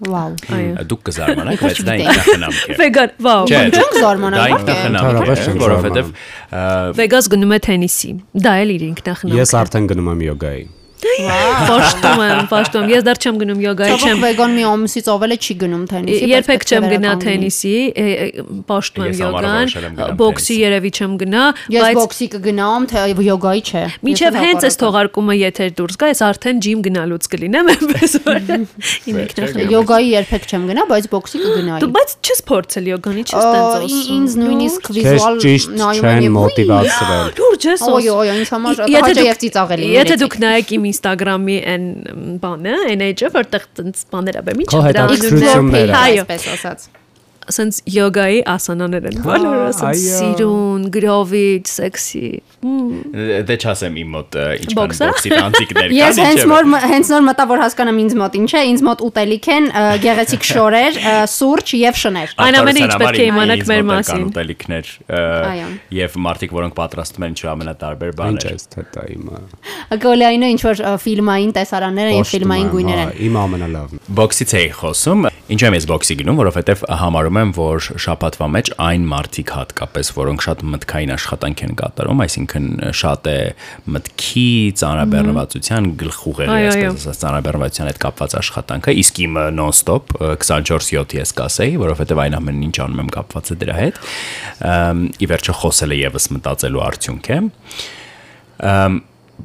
Վաու։ 0.02 0.36
Այո։ 0.56 0.84
Դուք 0.90 1.02
կզարմանաք, 1.08 1.60
բայց 1.62 1.80
դա 1.86 1.94
ինքնախնամք 2.02 2.60
է։ 2.62 2.76
Վեգան, 2.82 3.12
վաու։ 3.22 3.46
Չէ, 3.52 3.60
Չենք 3.72 3.98
զարմանալ, 4.02 4.40
դա 4.42 4.46
ինքնախնամք 4.52 5.06
է, 5.92 6.04
ը, 6.52 6.64
Վեգաս 6.98 7.30
գնում 7.36 7.54
է 7.54 7.58
թենիսի։ 7.68 8.10
Դա 8.42 8.54
էլ 8.62 8.72
իր 8.76 8.86
ինքնախնամք։ 8.90 9.38
Ես 9.38 9.54
արդեն 9.62 9.90
գնում 9.92 10.10
եմ 10.12 10.24
յոգայի։ 10.26 10.64
Պաշտում 11.02 12.20
եմ, 12.22 12.40
պաշտում 12.52 12.90
Ես 12.92 13.04
դեռ 13.06 13.18
չեմ 13.22 13.38
գնում 13.42 13.60
յոգայի, 13.62 13.94
չեմ 14.02 14.20
վեգան 14.22 14.52
մի 14.56 14.64
ամսից 14.72 15.08
ով 15.12 15.24
էլ 15.26 15.32
է 15.32 15.38
չի 15.42 15.54
գնում 15.62 15.84
թենիսի։ 15.92 16.28
Երբեք 16.32 16.62
չեմ 16.72 16.84
գնա 16.92 17.12
թենիսի, 17.22 17.72
պաշտում 18.70 19.02
եմ 19.02 19.12
Ես 19.12 19.22
յոգան, 19.22 19.72
բոքսի 20.22 20.56
երևի 20.62 20.90
չեմ 20.92 21.12
գնա, 21.22 21.42
Ես 21.72 21.82
բայց 21.82 21.98
բոքսի 21.98 22.26
կգնամ, 22.32 22.86
թե 22.92 23.02
յոգայի 23.32 23.62
չէ։ 23.72 23.82
Մինչև 24.02 24.22
Եթե 24.32 24.42
հենց 24.42 24.66
այս 24.68 24.76
թողարկումը 24.82 25.34
եթեր 25.42 25.70
դուրս 25.82 25.96
գա, 26.02 26.06
ես 26.12 26.20
արդեն 26.22 26.62
ջիմ 26.62 26.78
գնալուց 26.86 27.24
կլինեմ, 27.32 27.66
այնպես 27.72 28.12
որ 28.22 28.38
իմ 29.02 29.16
ինքնախնամք։ 29.22 29.72
Յոգայի 29.72 30.08
երբեք 30.12 30.42
չեմ 30.52 30.62
գնա, 30.72 30.82
բայց 30.92 31.04
բոքսի 31.12 31.38
կգնայի։ 31.42 31.80
Դու 31.82 31.90
բայց 31.96 32.10
չես 32.22 32.40
փորձել 32.52 32.84
յոգանի, 32.92 33.22
չես 33.32 33.42
տենց 33.42 33.72
ասում։ 33.82 34.02
Ինձ 34.12 34.36
նույնիսկ 34.42 34.84
վիզուալ 34.92 35.36
նայում 35.82 36.06
եմ 36.22 36.36
մոտիվացրել։ 36.38 37.26
Լուրջ 37.42 37.62
ես 37.72 37.82
ասում։ 37.82 38.12
ոյ, 38.12 38.30
ինձ 38.42 38.48
համար 38.52 38.72
դուք- 38.82 38.92
եւ 39.22 39.36
ծիծաղելի։ 39.42 39.86
Եթե 39.92 40.14
դուք 40.22 40.34
նայեք 40.42 40.68
իմ 40.72 40.82
Instagram-ի 40.92 41.58
այն 41.72 41.86
բանը, 42.42 42.74
այն 42.92 43.06
էջը, 43.10 43.32
որտեղ 43.38 43.68
տենց 43.80 44.02
բաներ 44.12 44.40
ա 44.40 44.44
բեմի, 44.48 44.68
հետաքրքրությունները։ 44.88 45.96
հայ 45.98 46.10
Այո, 46.12 46.26
այսպես 46.26 46.50
ասած։ 46.56 46.90
ասենց 47.50 47.78
յոգայի 47.92 48.40
ասանաներ 48.52 49.06
են, 49.10 49.16
բոլորը 49.26 49.62
ասենց 49.72 49.88
այո։ 49.88 50.16
սիրուն, 50.18 50.84
գրովիչ, 50.94 51.64
սեքսի։ 51.72 52.26
դե 53.48 53.56
չասեմ 53.62 53.96
իմ 54.02 54.12
մոտ 54.14 54.36
ինչ 54.62 54.74
Բոքսա։ 54.78 55.06
բոքսի 55.10 55.30
տանտիկներ 55.32 55.88
կան։ 55.92 55.96
Ես 55.98 56.20
հենց 56.22 56.42
նոր 56.52 56.68
հենց 56.92 57.10
նոր 57.12 57.24
մտա 57.26 57.46
որ 57.50 57.62
հասկանամ 57.62 57.98
ինձ 58.02 58.14
մոտ 58.22 58.36
ինչ 58.38 58.50
է, 58.52 58.62
ինձ 58.72 58.84
մոտ 58.86 59.02
ուտելիք 59.08 59.48
են 59.52 59.66
գեղեցիկ 60.04 60.46
շորեր, 60.52 61.00
սուրճ 61.32 61.74
եւ 61.82 61.98
շներ։ 62.02 62.34
Այն 62.46 62.58
ամենը 62.62 62.84
ինչ 62.86 62.94
պետք 63.02 63.18
է 63.18 63.26
իմանաք 63.32 63.64
մեր 63.72 63.82
մասին։ 63.90 64.24
Ուտելիքներ 64.30 64.92
եւ 65.98 66.16
մարդիկ, 66.28 66.54
որոնք 66.62 66.76
պատրաստում 66.78 67.26
են 67.26 67.36
չամենատարբեր 67.42 68.12
Ինչ 68.12 68.20
բաներ։ 68.22 68.46
է 68.52 68.70
թե 68.72 68.86
դա 68.92 69.06
իմը։ 69.16 69.42
Գոլայինը 70.02 70.50
ինչ 70.52 70.62
որ 70.68 70.82
ֆիլմային 71.02 71.52
տեսարանները 71.58 72.14
եւ 72.14 72.30
ֆիլմային 72.32 72.72
գույներ 72.72 73.02
են։ 73.02 73.12
Իմ 73.26 73.38
ամենալավն։ 73.42 74.02
Բոքսից 74.22 74.54
էի 74.62 74.70
խոսում։ 74.78 75.26
Ինչու 75.52 75.66
եմ 75.68 75.76
ես 75.76 75.86
բոքսի 75.90 76.16
գնում, 76.22 76.38
որովհետև 76.42 76.84
համարում 77.02 77.31
եմ, 77.40 77.52
որ 77.56 77.86
շաբաթվա 78.04 78.46
մեջ 78.54 78.70
այն 78.82 79.04
մարդիկ 79.12 79.52
հատկապես, 79.56 80.10
որոնք 80.16 80.44
շատ 80.46 80.64
մտքային 80.72 81.12
աշխատանք 81.16 81.62
են 81.66 81.76
կատարում, 81.80 82.22
այսինքն 82.26 82.66
շատ 83.02 83.28
է 83.32 83.36
մտքի, 83.96 84.46
ծանրաբեռնվածության, 84.82 85.88
այո։ 86.56 86.72
այսպես 86.72 86.98
ասած, 87.02 87.20
ծանրաբեռնվածության 87.22 87.90
հետ 87.92 88.00
կապված 88.06 88.36
աշխատանքը, 88.42 88.96
իսկ 89.02 89.22
իմը 89.26 89.46
non-stop 89.58 90.16
24/7 90.22 91.16
ես 91.22 91.34
կասեի, 91.42 91.78
որովհետև 91.82 92.22
այն 92.26 92.38
ամենն 92.42 92.66
ինչ 92.68 92.76
անում 92.86 93.02
եմ 93.02 93.14
կապված 93.16 93.52
է 93.52 93.58
դրա 93.62 93.78
հետ։ 93.82 94.02
Ի 95.22 95.30
վերջո 95.32 95.56
խոսելը 95.62 96.02
եւս 96.02 96.30
մտածելու 96.36 96.84
արդյունք 96.88 97.32
է։ 97.32 97.40
Ամ, 98.62 99.00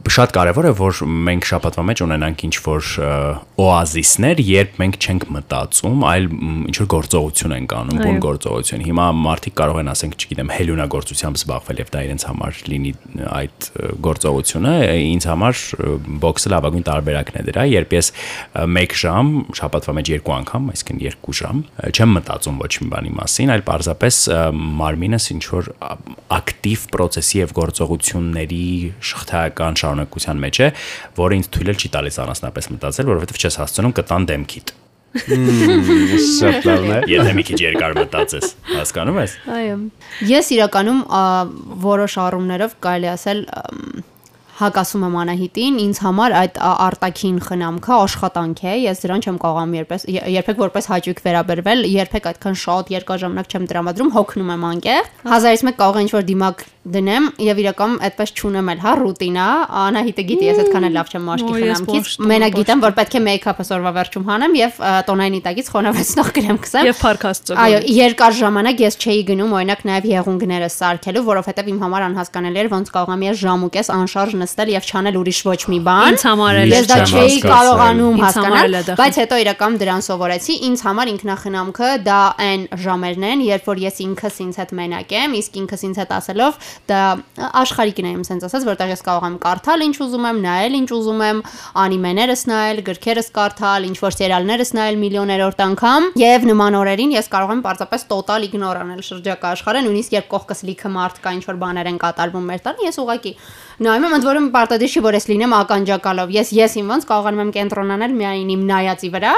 շատ 0.07 0.33
կարևոր 0.35 0.67
է 0.69 0.71
որ 0.77 0.99
մենք 1.27 1.45
շաբաթվա 1.49 1.83
մեջ 1.87 2.01
ունենանք 2.05 2.43
ինչ 2.47 2.55
որ 2.65 2.89
օազիսներ, 3.61 4.41
երբ 4.47 4.77
մենք 4.81 4.97
չենք 4.97 5.25
մտածում, 5.35 6.03
այլ 6.07 6.27
ինչ 6.67 6.75
որ 6.77 6.87
գործողություն 6.93 7.55
ենք 7.57 7.75
անում, 7.77 8.01
բուն 8.05 8.19
գործողություն։ 8.25 8.85
Հիմա 8.87 9.07
մարդիկ 9.17 9.55
կարող 9.57 9.79
են 9.81 9.91
ասենք, 9.93 10.17
չգիտեմ, 10.17 10.51
հելյունագործությամբ 10.57 11.39
զբաղվել 11.41 11.81
եւ 11.81 11.91
դա 11.93 12.03
իրենց 12.07 12.25
համար 12.27 12.61
լինի 12.71 12.93
այդ 13.37 13.67
գործողությունը, 14.07 14.73
ինձ 15.07 15.27
համար 15.31 15.63
բոքսը 16.27 16.53
լավագույն 16.53 16.87
տարբերակն 16.87 17.37
է 17.37 17.45
դրա, 17.47 17.65
երբ 17.73 17.95
ես 17.97 18.11
1 18.63 18.97
ժամ, 19.01 19.31
շաբաթվա 19.57 19.97
մեջ 19.97 20.11
երկու 20.17 20.35
անգամ, 20.37 20.69
այսինքն 20.73 21.01
2 21.07 21.37
ժամ, 21.41 21.63
չեմ 21.93 22.13
մտածում 22.17 22.61
ոչ 22.63 22.71
մի 22.77 22.89
բանի 22.93 23.13
մասին, 23.17 23.53
այլ 23.57 23.65
պարզապես 23.67 24.19
մարմինս 24.81 25.29
ինչ 25.37 25.43
որ 25.53 25.71
ակտիվ 26.37 26.85
process-ի 26.93 27.41
եւ 27.43 27.53
գործողությունների 27.57 28.63
շղթայական 29.11 29.79
շարունակության 29.87 30.43
մեջ 30.47 30.59
է, 30.67 30.73
որը 31.23 31.39
ինձ 31.41 31.49
թույլ 31.55 31.73
չի 31.77 31.93
տալիս 31.95 32.19
առանձնապես 32.27 32.69
մտածել, 32.75 33.09
որովհետեւ 33.13 33.41
չես 33.47 33.59
հասցնում 33.63 33.95
կտան 34.01 34.27
դեմքիդ։ 34.33 34.75
Շատ 35.17 36.67
լավն 36.67 36.91
է։ 36.93 36.99
Եթե 37.09 37.31
մի 37.37 37.45
քիչ 37.47 37.57
երկար 37.63 37.95
մտածես, 37.97 38.51
հասկանում 38.73 39.17
ես։ 39.23 39.33
Այո։ 39.55 39.77
Ես 40.29 40.51
իրականում 40.57 40.99
որոշ 41.87 42.17
առումներով 42.27 42.77
կարելի 42.83 43.09
ասել 43.13 43.41
հակասում 44.57 45.03
եմ 45.05 45.15
Անահիտին, 45.21 45.75
ինձ 45.83 45.97
համար 46.01 46.35
այդ 46.37 46.55
ա- 46.65 46.77
արտաքին 46.87 47.35
խնամքը 47.45 47.93
աշխատանք 47.93 48.61
է, 48.65 48.73
ես 48.87 49.03
դրան 49.03 49.23
չեմ 49.27 49.37
կարողանում 49.43 49.75
երբես 49.77 50.05
երբեք 50.33 50.61
որպես 50.63 50.89
հաճույք 50.91 51.21
վերաբերվել, 51.27 51.85
երբեք 51.93 52.29
այդքան 52.31 52.57
շատ 52.63 52.89
երկար 52.95 53.21
ժամանակ 53.21 53.53
չեմ 53.53 53.67
տրամադրում, 53.69 54.09
հոգնում 54.17 54.49
եմ 54.57 54.65
անկեղ։ 54.71 55.11
Հազարից 55.29 55.65
մեկ 55.67 55.77
կարող 55.77 55.97
է 56.01 56.03
ինչ-որ 56.07 56.27
դիմակ 56.33 56.65
դնեմ 56.93 57.27
եւ 57.43 57.59
իրականում 57.63 57.97
այդպես 58.07 58.31
չունեմ 58.37 58.71
էլ, 58.73 58.79
հա, 58.83 58.93
ռուտինա, 59.01 59.47
Անահիտը 59.81 60.23
գիտի, 60.27 60.47
ես 60.47 60.59
այդքան 60.63 60.87
էլ 60.87 60.95
լավ 60.97 61.11
չեմ 61.11 61.25
մաշկի 61.27 61.53
խնամքից։ 61.57 62.13
Մենակ 62.31 62.55
գիտեմ, 62.57 62.83
որ 62.83 62.95
պետք 62.97 63.17
է 63.17 63.21
մեյքափը 63.27 63.65
սորվա 63.67 63.91
վերջում 63.97 64.25
հանեմ 64.27 64.57
եւ 64.57 64.79
տոնայնի 65.07 65.41
տակից 65.47 65.71
խոնավեցնող 65.73 66.31
կրեմ 66.37 66.59
քսեմ։ 66.67 66.87
Եվ 66.87 67.01
փարքաստը։ 67.01 67.57
Այո, 67.67 67.79
երկար 67.97 68.37
ժամանակ 68.37 68.83
ես 68.87 68.97
չէի 68.97 69.21
գնում 69.27 69.55
օրինակ 69.57 69.81
նաև 69.87 70.07
եղունգները 70.11 70.69
սարքելու, 70.77 71.23
որովհետև 71.27 71.71
իմ 71.71 71.79
համար 71.83 72.05
անհասկանալի 72.07 72.61
էր 72.63 72.69
ոնց 72.77 72.91
կարող 72.97 73.13
եմ 73.17 73.25
ես 73.27 73.41
ժամ 73.43 73.65
ու 73.67 73.71
կես 73.77 73.91
անշարժ 73.97 74.35
նստել 74.37 74.71
եւ 74.77 74.87
չանել 74.87 75.17
ուրիշ 75.17 75.39
ոչ 75.47 75.61
մի 75.67 75.79
բան։ 75.87 76.17
Ինձ 76.17 76.25
համար 76.27 76.59
էլ 76.61 76.73
ես 76.77 76.87
դա 76.87 76.97
չէի 77.07 77.37
կարողանում 77.47 78.21
հասկանալ, 78.23 78.77
բայց 78.97 79.19
հետո 79.21 79.39
իրական 79.43 79.77
դրան 79.81 80.05
սովորեցի։ 80.07 80.57
Ինձ 80.67 80.83
համար 80.87 81.11
ինքնախնամքը 81.13 81.91
դա 82.07 82.19
այն 82.47 82.65
ժամերն 82.87 83.27
են, 83.27 83.45
երբ 83.47 83.67
որ 83.67 83.81
ես 83.87 84.01
ինքս 84.07 84.39
ինձ 84.47 84.59
հետ 84.61 84.73
մենակ 84.77 85.15
եմ, 85.17 85.37
իսկ 85.37 85.59
ինքս 85.61 85.85
ինձ 85.87 86.01
հետ 86.01 86.13
ասելով 86.17 86.59
դա 86.89 87.01
աշխարհիկն 87.61 88.07
է 88.07 88.11
իմ 88.17 88.23
sense 88.27 88.47
ասած, 88.47 88.65
որտեղ 88.67 88.91
ես 88.93 89.03
կարող 89.07 89.27
եմ 89.27 89.37
կարդալ 89.43 89.85
ինչ 89.87 89.95
ուզում 90.05 90.27
եմ, 90.29 90.41
նայել 90.47 90.77
ինչ 90.77 90.89
ուզում 90.97 91.23
եմ, 91.27 91.41
անիմեներս 91.83 92.43
նայել, 92.51 92.81
գրքերս 92.87 93.29
կարդալ, 93.37 93.87
ինչ 93.87 93.97
որ 94.03 94.17
սերիալներս 94.17 94.73
նայել 94.77 94.99
միլիոներորդ 95.03 95.63
անգամ, 95.67 96.09
եւ 96.21 96.47
նման 96.51 96.79
օրերին 96.81 97.15
ես 97.17 97.31
կարող 97.33 97.53
եմ 97.57 97.63
պարզապես 97.67 98.07
տոտալ 98.11 98.47
իգնոր 98.47 98.81
անել 98.83 99.01
շրջակա 99.07 99.53
աշխարհը, 99.57 99.83
նույնիսկ 99.87 100.17
երբ 100.17 100.29
կողքս 100.37 100.63
լիքը 100.67 100.93
մարդ 100.97 101.21
կա, 101.23 101.35
ինչ 101.37 101.43
որ 101.47 101.61
բաներ 101.63 101.91
են 101.91 102.01
կատարվում 102.03 102.47
մեր 102.51 102.63
տանը, 102.67 102.87
ես 102.87 103.01
ուղակի 103.03 103.33
նայում 103.77 104.05
եմ, 104.07 104.13
ընդ 104.17 104.25
որում 104.25 104.45
պարտադիր 104.55 104.89
չի 104.89 105.01
որ 105.05 105.15
ես 105.17 105.25
լինեմ 105.29 105.53
ականջակալով։ 105.53 106.31
Ես 106.33 106.49
ես 106.57 106.75
իմ 106.81 106.87
ոնց 106.93 107.03
կարողանում 107.11 107.41
եմ 107.43 107.51
կենտրոնանալ 107.57 108.15
միայն 108.17 108.49
իմ 108.55 108.63
նայածի 108.67 109.09
վրա 109.13 109.33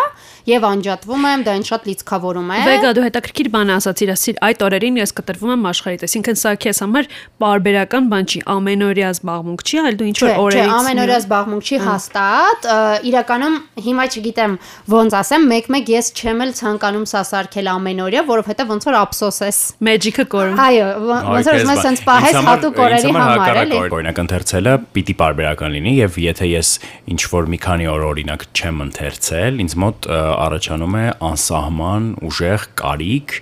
եւ 0.49 0.67
անջատվում 0.69 1.25
եմ, 1.29 1.43
դա 1.43 1.55
ինձ 1.59 1.69
շատ 1.69 1.87
լիցքավորում 1.89 2.49
է։ 2.49 2.59
Վեգա 2.69 2.91
դու 2.95 3.03
հետաքրքիր 3.03 3.49
բան 3.53 3.73
ասացիր, 3.75 4.11
ասիր 4.15 4.39
այդ 4.47 4.63
օրերին 4.69 4.99
ես 4.99 5.13
կտրվում 5.19 5.51
եմ 5.59 5.67
աշխարհից, 5.69 6.05
այսինքն 6.07 6.39
սա 6.39 6.53
քեզ 6.63 6.79
համար 6.79 7.09
բարբերական 7.43 8.07
բան 8.09 8.29
չի, 8.29 8.39
ամենօրյա 8.55 9.09
զբաղմունք 9.19 9.59
չի, 9.67 9.79
այլ 9.83 9.99
դու 9.99 10.07
ինչ 10.09 10.17
որ 10.19 10.29
Չէ, 10.29 10.31
չէ, 10.31 10.39
օրերից 10.39 10.73
ամենօրյա 10.79 11.19
զբաղմունք 11.19 11.69
չի 11.69 11.79
հաստատ։ 11.89 12.67
Իրականում 13.09 13.55
հիմա 13.89 14.05
չգիտեմ 14.09 14.57
ոնց 14.95 15.17
ասեմ, 15.19 15.47
մեկ-մեկ 15.49 15.91
ես 15.99 16.11
չեմ 16.19 16.43
էլ 16.47 16.53
ցանկանում 16.59 17.05
սա 17.09 17.21
սարքել 17.29 17.69
ամենօրյա, 17.75 18.23
որովհետեւ 18.29 18.73
ոնց 18.73 18.87
որ 18.89 18.99
ափսոս 18.99 19.39
ես։ 19.49 19.59
մեջիկը 19.89 20.25
կորում։ 20.29 20.61
Այո, 20.69 20.87
ոնց 21.09 21.49
որ 21.49 21.59
ես 21.59 21.83
սենց 21.89 22.03
պահես 22.09 22.39
հատուկ 22.49 22.81
օրերի 22.85 23.13
համար 23.19 23.61
էլի։ 23.63 23.79
Օրինակ 23.89 24.28
ընթերցելը 24.29 24.73
պիտի 24.93 25.13
բարբերական 25.17 25.71
լինի 25.73 25.91
եւ 25.95 26.17
եթե 26.21 26.49
ես 26.51 26.73
ինչ 27.09 27.21
որ 27.31 27.47
մի 27.49 27.57
քանի 27.63 27.87
օր 27.89 28.03
օրինակ 28.09 28.45
չեմ 28.53 28.83
ընթերցել, 28.85 29.57
ինձ 29.65 29.75
մոտ 29.81 30.09
առաջանում 30.13 30.97
է 30.99 31.05
անսահման 31.31 32.07
ուժեղ 32.29 32.67
կարիք 32.83 33.35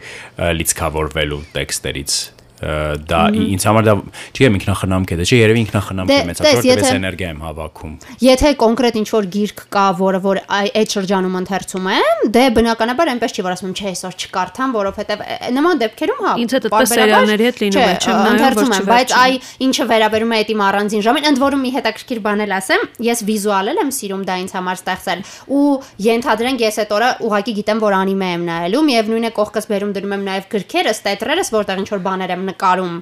լիցքավորվելու 0.61 1.43
տեքստերից 1.57 2.17
դա 2.57 3.19
ինձ 3.37 3.63
համար 3.67 3.83
դա 3.87 3.93
չգիտեմ 4.33 4.55
ինքնախնամք 4.57 5.11
է 5.13 5.17
դա 5.17 5.25
չէ 5.27 5.37
երևի 5.37 5.59
ինքնախնամք 5.67 6.09
Դե, 6.09 6.17
է 6.17 6.25
մեծ 6.27 6.37
տես, 6.41 6.55
որտեղ 6.57 6.77
եթե- 6.77 6.93
էներգիա 6.97 7.27
եմ 7.33 7.41
հավաքում 7.47 7.93
Եթե 8.27 8.49
կոնկրետ 8.63 8.95
ինչ 8.97 9.07
որ 9.13 9.25
գիրք 9.37 9.59
կա, 9.77 9.85
որը 10.01 10.19
որ 10.25 10.37
այ- 10.57 10.71
այդ 10.81 10.89
շրջանում 10.97 11.35
ընթերցում 11.37 11.85
եմ, 11.97 12.17
դե 12.37 12.43
բնականաբար 12.57 13.07
այնպես 13.13 13.31
չի 13.37 13.41
որ 13.47 13.53
ասում 13.57 13.73
չէ, 13.77 13.85
այսօր 13.93 14.13
չկարդամ, 14.17 14.69
որովհետեւ 14.77 15.19
նման 15.57 15.75
դեպքերում 15.85 16.19
հա։ 16.27 16.33
Ինձ 16.41 16.51
հետ 16.57 16.65
այդպես 16.67 16.89
սերիալների 16.97 17.45
հետ 17.47 17.57
լինում 17.61 17.77
է, 17.77 17.93
չեմ 17.97 18.17
նայում, 18.17 18.33
ընթերցում 18.37 18.71
որ 18.73 18.77
եմ, 18.77 18.87
բայց 18.87 19.09
այ 19.17 19.33
ինչը 19.67 19.83
վերաբերում 19.91 20.31
է 20.33 20.37
այդ 20.41 20.49
իմ 20.57 20.61
առանձին 20.67 21.03
ժամին, 21.07 21.25
ընդ 21.27 21.37
որում 21.45 21.61
մի 21.67 21.71
հետաքրքիր 21.77 22.19
բան 22.27 22.41
էլ 22.47 22.51
ասեմ, 22.57 22.81
ես 23.07 23.19
վիզուալ 23.27 23.65
եմ 23.77 23.91
սիրում 23.97 24.23
դա 24.27 24.35
ինձ 24.41 24.51
համար 24.57 24.77
ստեղծել 24.81 25.19
ու 25.57 25.63
ենթադրենք 26.07 26.59
ես 26.67 26.75
այդ 26.81 26.91
օրը 26.97 27.09
ուղակի 27.27 27.53
գիտեմ, 27.57 27.79
որ 27.87 27.93
անիմե 27.97 28.27
եմ 28.37 28.43
նայելու, 28.47 28.83
միևնույն 28.87 29.27
է 29.27 29.31
կողքս 29.37 29.65
բերում 29.67 29.91
դնում 29.97 30.13
եմ 30.17 30.23
նաև 30.27 30.47
գրքերս, 30.57 30.97
տետրերս, 31.07 31.47
որտեղ 31.57 31.81
ինչ 31.83 31.89
որ 31.93 32.01
բաներ 32.07 32.33
եմ 32.37 32.46
նկարում 32.51 32.97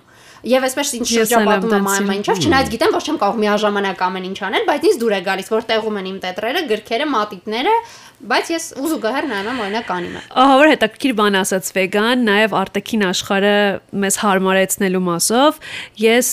Եվ 0.45 0.65
այսպես 0.67 0.89
ինչ 0.99 1.05
շրջապատում 1.09 1.71
եմ 1.73 1.87
սիրում։ 1.89 2.11
ինչով, 2.15 2.39
չնայած 2.45 2.67
գիտեմ, 2.69 2.91
որ 2.93 3.05
չեմ 3.05 3.15
կարող 3.21 3.37
միաժամանակ 3.41 4.01
ամեն 4.05 4.25
ինչ 4.29 4.37
անել, 4.45 4.65
բայց 4.67 4.83
ինձ 4.89 4.99
դուր 5.01 5.15
է 5.15 5.21
գալիս, 5.25 5.47
որ 5.55 5.65
տեղում 5.71 5.97
են 6.01 6.09
իմ 6.11 6.19
տետրերը, 6.25 6.61
գրքերը, 6.69 7.07
մատիտները, 7.15 7.73
բայց 8.25 8.49
ես 8.53 8.65
ուզուգահեռ 8.79 9.25
նայում 9.29 9.47
եմ 9.51 9.59
օրինակ 9.65 9.89
անիմը։ 9.95 10.21
Ահա 10.39 10.55
որ 10.61 10.69
հետաքրքիր 10.71 11.13
բան 11.19 11.37
ասաց 11.41 11.69
վեգան, 11.75 12.21
նաև 12.29 12.55
արտաքին 12.59 13.03
աշխարհը 13.09 13.55
մեզ 14.05 14.17
հարմարեցնելու 14.23 15.01
մասով 15.05 15.59
ես 15.99 16.29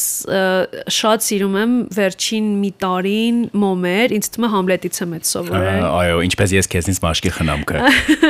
շատ 0.96 1.26
սիրում 1.26 1.56
եմ 1.62 1.74
վերջին 1.96 2.46
մի 2.62 2.70
տարին 2.82 3.40
մոմեր, 3.62 4.14
ինձ 4.18 4.30
թվում 4.32 4.46
է 4.46 4.52
Համլետից 4.52 5.00
եմ 5.02 5.16
այդ 5.16 5.28
սովորել։ 5.32 5.86
այո 5.90 6.22
ինչպես 6.28 6.54
ես 6.56 6.70
քեզնից 6.72 7.02
մաշկի 7.02 7.32
խնամքը 7.38 7.82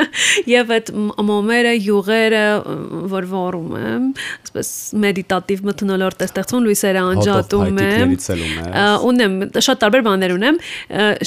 Եվ 0.53 0.73
այդ 0.77 0.91
մոմերը, 1.29 1.73
յուղերը, 1.83 2.45
որ 3.13 3.29
վառում 3.33 3.77
եմ, 3.83 4.09
այսպես 4.43 4.73
մեդիտատիվ 5.03 5.65
մթնոլորտ 5.69 6.23
է 6.23 6.29
ստեղծում, 6.31 6.67
լույսերը 6.67 7.05
անջատում 7.13 7.81
եմ։ 7.83 8.15
Ունեմ, 9.13 9.37
շատ 9.67 9.83
տարբեր 9.83 10.05
բաներ 10.09 10.35
ունեմ, 10.37 10.61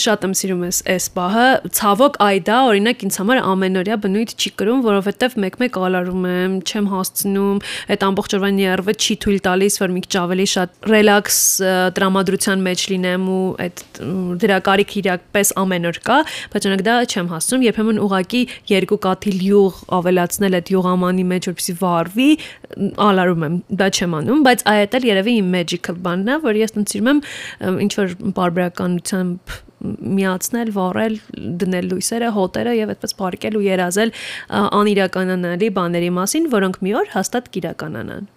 շատ 0.05 0.25
եմ 0.25 0.35
սիրում 0.39 0.65
ես 0.65 0.81
այս 0.95 1.07
պահը։ 1.15 1.47
Ցավոք 1.79 2.14
այ 2.21 2.39
դա 2.47 2.57
օրինակ 2.69 3.03
ինձ 3.05 3.17
համար 3.21 3.39
ամենօրյա 3.51 3.95
բնույթ 4.05 4.31
չի 4.35 4.49
կրում, 4.59 4.81
որովհետև 4.85 5.35
մեկ-մեկ 5.43 5.79
ալարում 5.85 6.25
եմ, 6.31 6.55
չեմ 6.65 6.89
հասցնում, 6.91 7.59
այդ 7.95 8.05
ամբողջ 8.07 8.35
օրվա 8.37 8.49
ներվը 8.55 8.95
չի 8.95 9.15
թույլ 9.25 9.39
տալիս, 9.45 9.77
որ 9.81 9.93
մի 9.95 10.03
քիչ 10.05 10.15
ավելի 10.21 10.47
շատ 10.55 10.89
ռելաքս 10.91 11.39
տրամադրության 11.95 12.65
մեջ 12.65 12.85
լինեմ 12.95 13.27
ու 13.35 13.45
այդ 13.65 13.83
դրա 14.45 14.59
կարիք 14.69 14.95
իրակպես 15.01 15.53
ամեն 15.65 15.89
օր 15.91 15.99
կա, 16.05 16.17
բայց 16.55 16.67
օրինակ 16.69 16.85
դա 16.85 16.95
չեմ 17.05 17.29
հասցնում, 17.35 17.65
երբեմն 17.65 18.01
ուղակի 18.05 18.41
երկու 18.75 18.99
կաթիլ 19.05 19.45
յուղ 19.45 19.83
ավելացնել 19.99 20.59
այդ 20.59 20.73
յուղամանի 20.75 21.25
մեջ, 21.35 21.49
որպեսզի 21.51 21.77
վառվի, 21.81 22.29
ալարում 23.05 23.45
եմ, 23.45 23.59
դա 23.81 23.89
չեմ 23.95 24.17
անում, 24.19 24.43
բայց 24.45 24.65
այդ 24.75 24.97
էլ 24.99 25.07
երևի 25.11 25.37
իմ 25.41 25.53
magical 25.55 26.01
բանն 26.05 26.33
է, 26.35 26.39
որ 26.45 26.59
ես 26.61 26.75
տնցիրում 26.75 27.11
եմ 27.13 27.79
ինչ 27.85 27.91
որ 27.99 28.15
բարբերականությամբ 28.35 29.55
միացնել, 29.83 30.71
վառել, 30.75 31.17
դնել 31.61 31.89
լույսերը, 31.91 32.29
հոտերը 32.35 32.75
եւ 32.79 32.93
այդպես 32.95 33.17
փառկել 33.21 33.57
ու 33.59 33.65
երազել 33.65 34.13
անիրականանալի 34.81 35.71
բաների 35.75 36.11
մասին, 36.19 36.47
որոնք 36.55 36.79
մի 36.85 36.95
օր 37.01 37.11
հաստատ 37.15 37.51
կիրականանան։ 37.55 38.29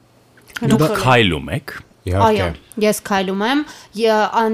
դուք 0.75 0.99
քայլում 0.99 1.53
եք 1.59 1.77
Իհարկե։ 2.09 2.43
Այո, 2.49 2.49
ես 2.79 2.99
քայլում 3.09 3.41
եմ, 3.49 3.61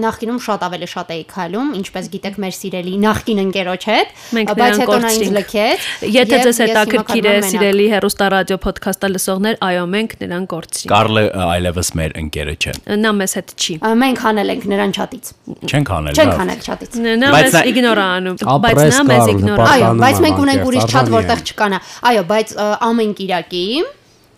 նախկինում 0.00 0.38
շատ 0.44 0.62
ավելի 0.64 0.86
շատ 0.94 1.08
էի 1.14 1.24
քայլում, 1.34 1.68
ինչպես 1.80 2.04
գիտեք 2.14 2.36
մեր 2.44 2.54
սիրելի 2.56 2.94
նախկին 3.04 3.40
ընկերոջ 3.44 3.82
հետ, 3.90 4.08
բայց 4.54 4.78
հետո 4.80 4.96
նա 5.04 5.10
ինձ 5.14 5.32
լքեց։ 5.36 5.88
Եթե 6.14 6.38
ձեզ 6.44 6.60
հետաքրքիր 6.64 7.28
է 7.28 7.34
սիրելի 7.50 7.86
հերոստա 7.94 8.26
ռադիո 8.34 8.58
ոդքասթը 8.64 9.08
լսողներ, 9.14 9.58
այո, 9.68 9.84
մենք 9.94 10.10
նրան 10.24 10.46
կորցրինք։ 10.54 10.94
Կարլը 10.94 11.24
այլևս 11.54 11.88
մեր 12.00 12.16
ընկերը 12.24 12.54
չէ 12.64 12.72
Նա 13.04 13.10
մեզ 13.20 13.32
հետ 13.38 13.48
չի։ 13.60 13.74
Մենք 14.04 14.18
հանել 14.24 14.48
ենք 14.54 14.64
նրան 14.72 14.90
չաթից։ 14.94 15.24
չենք 15.68 15.88
անել 15.94 16.14
Չենք 16.14 16.34
հանել 16.40 16.60
չաթից։ 16.64 16.92
Նա 17.04 17.28
մեզ 17.34 17.52
նա- 17.54 17.64
իգնոր 17.74 17.98
է 18.00 18.06
անում, 18.14 18.36
բայց 18.64 18.80
նա 18.94 19.02
մեզ 19.04 19.20
Կարլ, 19.24 19.34
իգնոր 19.34 19.58
է։ 19.58 19.68
Այո, 19.74 19.90
բայց 20.04 20.16
մենք 20.24 20.38
ունենք 20.44 20.64
ուրիշ 20.68 20.84
արժանի 20.84 21.14
որտեղ 21.14 21.38
է։ 21.44 21.46
չկանա։ 21.54 21.78
Այո, 22.08 22.22
բայց 22.34 22.48
ամեն 22.88 23.12
Կիրակի 23.20 23.64
յ- 23.74 23.84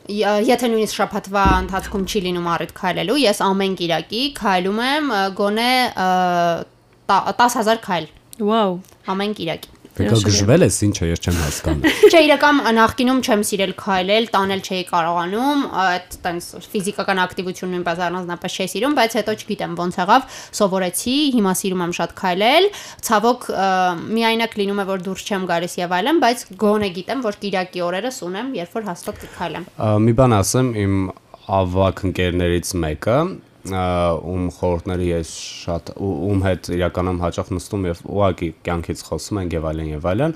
Եթե 0.07 0.69
նույնիսկ 0.71 0.97
շաբաթվա 1.01 1.45
ընթացքում 1.67 2.03
չի 2.07 2.21
լինում 2.27 2.47
առիթ 2.55 2.73
քայլելու, 2.79 3.17
ես 3.27 3.41
ամեն 3.47 3.73
Կիրակի 3.81 4.21
քայլում 4.39 4.79
եմ 4.87 5.09
գոնե 5.41 5.71
ա, 6.07 6.07
տա- 7.11 7.25
10000 7.41 7.81
քայլ 7.87 8.07
Վաու։ 8.47 8.77
ամեն 9.15 9.35
Կիրակի։ 9.41 9.71
Եկա 9.97 10.19
գժվել 10.27 10.65
ես 10.67 10.77
ինչը 10.87 11.07
ես 11.09 11.23
չեմ 11.25 11.37
հասկանում։ 11.41 11.95
Չէ, 12.11 12.21
իրական 12.27 12.59
նախկինում 12.77 13.21
չեմ 13.25 13.45
սիրել 13.49 13.73
քայլել, 13.81 14.27
տանել 14.35 14.63
չէի 14.67 14.85
կարողանում, 14.91 15.63
այդ 15.83 16.17
տենց 16.27 16.49
ֆիզիկական 16.73 17.21
ակտիվություն 17.25 17.73
նույնպես 17.77 18.03
առանձնապես 18.07 18.57
չէի 18.57 18.69
սիրում, 18.77 18.97
բայց 19.01 19.17
հետո 19.17 19.37
չգիտեմ 19.41 19.77
ոնց 19.81 19.99
եղավ, 20.03 20.29
սովորեցի, 20.61 21.17
հիմա 21.37 21.55
սիրում 21.61 21.85
եմ 21.87 21.95
շատ 21.97 22.15
քայլել։ 22.21 22.69
Ցավոք 23.09 23.49
միայնակ 24.17 24.57
լինում 24.61 24.81
է 24.85 24.87
որ 24.93 25.05
դուրս 25.07 25.27
չեմ 25.27 25.49
գալիս 25.51 25.77
եւ 25.81 25.97
այլն, 25.97 26.23
բայց 26.27 26.47
գոնե 26.61 26.91
գիտեմ, 27.01 27.25
որ 27.27 27.41
Կիրակի 27.47 27.85
օրերս 27.87 28.21
ունեմ, 28.27 28.53
երբ 28.61 28.77
որ 28.77 28.89
հաստատ 28.91 29.23
կքայլեմ։ 29.25 29.69
Մի 30.07 30.17
բան 30.21 30.37
ասեմ, 30.37 30.73
իմ 30.87 30.97
ավակ 31.57 32.01
ընկերներից 32.11 32.73
մեկը 32.83 33.19
ում 33.71 34.47
խորհուրդները 34.57 35.07
ես 35.11 35.31
շատ 35.67 35.93
ում 35.97 36.43
հետ 36.47 36.71
իրականում 36.77 37.19
հաճախ 37.25 37.51
նստում 37.57 37.87
եւ 37.91 38.03
ուղակի 38.07 38.49
կյանքից 38.67 39.03
խոսում 39.07 39.41
ենք 39.43 39.57
եւ 39.57 39.67
այլն 39.71 39.89
եւ 39.93 40.09
այլն 40.13 40.35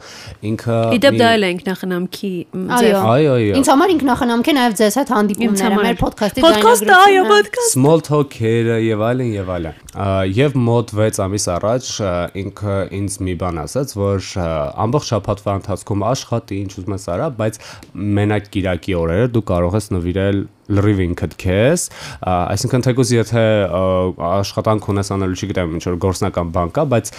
ինքը 0.51 0.79
Իդեպ 0.97 1.19
դա 1.21 1.31
էլ 1.37 1.47
է 1.47 1.51
ինքնախնամքի 1.55 2.33
Այո, 2.51 3.01
այո, 3.01 3.35
այո։ 3.37 3.55
Ինձ 3.61 3.71
համար 3.71 3.93
ինքնախնամք 3.95 4.51
է 4.51 4.55
նաեւ 4.57 4.77
ձեզ 4.81 4.97
հետ 5.01 5.13
հանդիպումները, 5.15 5.81
մեր 5.81 5.99
ոդքասթի 6.01 6.45
Podcast-ը, 6.45 6.97
այո, 6.97 7.23
podcast։ 7.31 7.75
small 7.75 8.05
talk-երը 8.07 8.79
եւ 8.85 9.05
այլն 9.11 9.33
եւ 9.37 9.53
այլն։ 9.57 9.81
Եվ 10.41 10.57
մոտ 10.71 10.95
6 11.01 11.21
ամիս 11.27 11.47
առաջ 11.57 11.91
ինքը 12.41 12.77
ինձ 13.01 13.19
մի 13.27 13.35
բան 13.41 13.61
ասաց, 13.65 13.95
որ 14.01 14.31
ամբողջ 14.87 15.11
շաբաթվա 15.11 15.57
ընթացքում 15.61 16.07
աշխատի, 16.11 16.61
ինչ 16.65 16.73
ուզում 16.81 16.97
ես 16.97 17.07
արա, 17.15 17.29
բայց 17.41 17.61
մենակ 18.21 18.51
Կիրակի 18.55 18.97
օրերը 19.01 19.31
դու 19.35 19.45
կարող 19.51 19.79
ես 19.81 19.91
նվիրել 19.97 20.43
լրիվ 20.71 21.03
ինքդ 21.07 21.37
քեզ, 21.41 21.85
այսինքն 22.31 22.85
թեկուզ 22.87 23.13
եթե 23.17 23.45
աշխատանք 24.31 24.89
ունես 24.95 25.13
անելու, 25.17 25.39
չգիտեմ, 25.41 25.77
ինչ 25.79 25.85
որ 25.91 25.99
գործնական 26.07 26.55
բան 26.57 26.73
կա, 26.77 26.87
բայց 26.95 27.13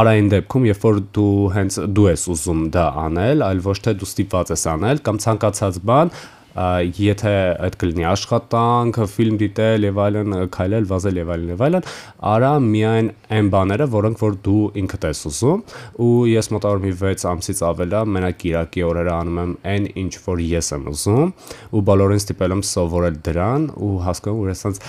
արային 0.00 0.30
դեպքում, 0.34 0.68
երբ 0.70 0.86
որ 0.88 1.02
դու 1.18 1.34
հենց 1.56 1.80
դու 1.96 2.08
ես 2.10 2.28
ուզում 2.34 2.64
դա 2.74 2.86
անել, 3.04 3.44
այլ 3.48 3.64
ոչ 3.64 3.78
թե 3.84 3.98
դու 4.00 4.10
ստիպված 4.10 4.54
ես 4.54 4.66
անել 4.74 5.04
կամ 5.08 5.20
ցանկացած 5.24 5.80
բան, 5.88 6.14
եթե 6.54 7.34
այդ 7.66 7.76
կլինի 7.80 8.04
աշխատանք, 8.10 8.98
ֆիլմ 9.10 9.38
դիտել 9.40 9.86
եւ 9.88 10.00
այլն, 10.04 10.34
քայլել, 10.54 10.86
վազել 10.90 11.18
եւ 11.18 11.32
այլն 11.34 11.52
եւ 11.54 11.64
այլն, 11.66 11.88
արա 12.34 12.52
միայն 12.64 13.08
այն 13.34 13.48
բաները, 13.54 13.88
որոնք 13.94 14.22
որ 14.22 14.36
դու 14.44 14.62
ինքդ 14.84 15.06
ես 15.08 15.22
ուզում, 15.30 15.64
ու 16.04 16.12
ես 16.30 16.50
մոտավոր 16.54 16.82
մի 16.84 16.92
6 17.00 17.26
ամսից 17.32 17.62
ավել 17.70 17.94
է 17.94 18.02
մենակ 18.14 18.38
Կիրակի 18.44 18.84
օրերը 18.86 19.14
անում 19.14 19.40
եմ 19.44 19.54
այն 19.74 19.88
ինչ 20.04 20.12
որ 20.24 20.42
ես 20.44 20.70
եմ 20.74 20.86
ուզում, 20.94 21.32
ու 21.74 21.82
բոլորին 21.90 22.22
ստիպել 22.22 22.54
եմ 22.54 22.62
սովորել 22.70 23.18
դրան 23.28 23.66
ու 23.74 23.92
հասկանում, 24.04 24.40
որ 24.44 24.52
ես 24.54 24.64
ասած 24.64 24.80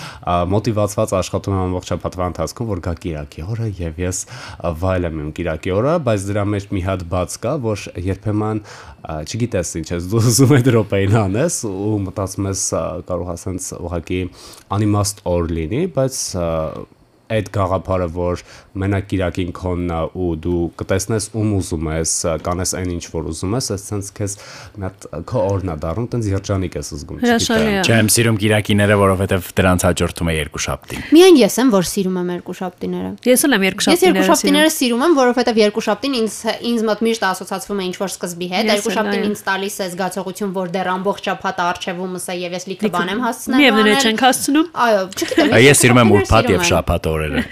մոտիվացված 0.53 1.15
աշխատում 1.19 1.55
եմ 1.55 1.63
ամբողջ 1.65 1.91
շաբաթվա 1.95 2.27
ընթացքում, 2.31 2.69
որ 2.75 2.84
գա 2.86 2.93
Կիրակի 3.05 3.45
օրը 3.45 3.69
եւ 3.79 4.01
ես 4.05 4.22
վայելեմ 4.86 5.22
իմ 5.25 5.29
Կիրակի 5.39 5.75
օրը, 5.75 5.95
բայց 6.05 6.27
դրա 6.29 6.45
մեջ 6.55 6.67
մի 6.75 6.86
հատ 6.86 7.05
բաց 7.15 7.38
կա, 7.45 7.53
որ 7.65 7.86
երբեմն 8.05 8.62
չգիտես 9.05 9.72
ինչ 9.79 9.88
ես 9.91 10.07
դու 10.12 10.22
ուզում 10.25 10.53
ես 10.55 10.63
դրոպեին 10.65 11.17
անես 11.22 11.55
ու 11.70 11.96
մտածում 12.06 12.50
ես 12.52 12.64
կարող 13.10 13.32
ասենց 13.36 13.70
ուղղակի 13.80 14.20
անիմաստ 14.76 15.24
օր 15.32 15.52
լինի, 15.58 15.82
բայց 15.96 16.20
այդ 17.36 17.52
գաղափարը, 17.56 18.08
որ 18.16 18.44
մենակ 18.75 19.08
Կիրակին 19.12 19.53
քոնն 19.55 19.94
է 19.96 20.00
ու 20.15 20.29
դու 20.46 20.62
կտեսնես 20.82 21.29
ում 21.36 21.53
ուզում 21.60 21.89
ես, 21.96 22.15
կանես 22.46 22.75
այն 22.79 22.91
ինչ 22.96 23.05
որ 23.15 23.29
ուզում 23.32 23.55
ես, 23.55 23.70
այսինքն 23.75 24.13
քեզ 24.20 24.38
մի 24.75 24.86
հատ 24.86 25.08
քո 25.32 25.46
օրն 25.46 25.72
է 25.72 25.77
դառնում, 25.86 26.10
տենց 26.15 26.29
երջանիկ 26.36 26.77
ես 26.79 26.91
զգում, 26.96 27.24
է։ 27.25 27.86
Չեմ 27.86 28.12
սիրում 28.15 28.39
Կիրակիները, 28.46 29.00
որովհետև 29.05 29.50
դրանց 29.55 29.86
հաջորդում 29.86 30.32
է 30.32 30.36
երկու 30.36 30.63
շաբթին։ 30.65 31.05
Միայն 31.15 31.39
ես 31.46 31.60
եմ, 31.65 31.74
որ 31.75 31.89
սիրում 31.96 32.20
եմ 32.22 32.34
երկուշաբթիները։ 32.36 33.12
Ես 33.25 33.46
էլ 33.46 33.55
եմ 33.55 33.65
Ես 33.65 34.05
երկուշաբթիները 34.05 34.25
երկուշաբթիները 34.25 34.72
սիրում 34.75 35.03
եմ, 35.05 35.13
որովհետև 35.17 35.60
երկուշաբթին 35.62 36.15
ինձ 36.20 36.36
ինձ 36.70 36.84
մոտ 36.88 37.01
միշտ 37.05 37.25
ասոցացվում 37.29 37.79
է 37.82 37.86
ինչ 37.86 37.96
որ 38.01 38.12
սկզբի 38.15 38.48
հետ։ 38.51 38.65
Ես 38.65 38.72
էլ, 38.72 38.75
Երկուշաբթին 38.75 39.22
այո։ 39.22 39.29
ինձ 39.29 39.41
տալիս 39.46 39.75
է 39.75 39.88
զգացողություն, 39.96 40.53
որ 40.55 40.72
դեռ 40.75 40.89
ամբողջ 40.96 41.29
շաբաթը 41.29 41.65
արխիվումս 41.65 42.25
է 42.25 42.36
եւ 42.46 42.55
ես 42.55 42.67
լիքը 42.70 42.91
բան 42.96 43.12
եմ 43.15 43.22
հասցնել։ 43.25 43.60
Միևնույն 43.62 43.89
է 43.89 43.96
չենք 44.05 44.24
հասցնում։ 44.25 44.67
Այո, 44.86 45.01
չգիտեմ։ 45.15 45.55
Ես 45.65 45.82
սիրում 45.86 46.00
եմ 46.01 46.13
ուրբաթ 46.15 46.50
եւ 46.55 46.65
շաբաթ 46.70 47.10
օրերը։ 47.15 47.44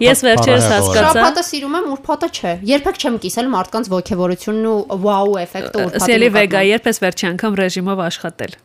Ես 0.00 0.24
վերջերս 0.30 0.69
հասկացա։ 0.70 1.10
Շաբաթը 1.10 1.44
սիրում 1.50 1.76
եմ, 1.80 1.90
ուրբաթը 1.96 2.30
չէ։ 2.30 2.54
Երբեք 2.70 3.00
չեմ 3.00 3.20
կիսել 3.26 3.52
մարդկանց 3.58 3.92
ողջավորությունն 3.96 4.70
ու 4.70 4.98
վաու 5.04 5.38
էֆեկտը 5.44 5.84
ուրբաթի։ 5.84 6.10
Սելի 6.10 6.32
վեգա, 6.40 6.64
երբ 6.70 6.90
ես 6.90 7.04
վերջի 7.04 7.30
անգամ 7.34 7.60
ռեժիմով 7.60 8.04
աշխատել։ 8.10 8.58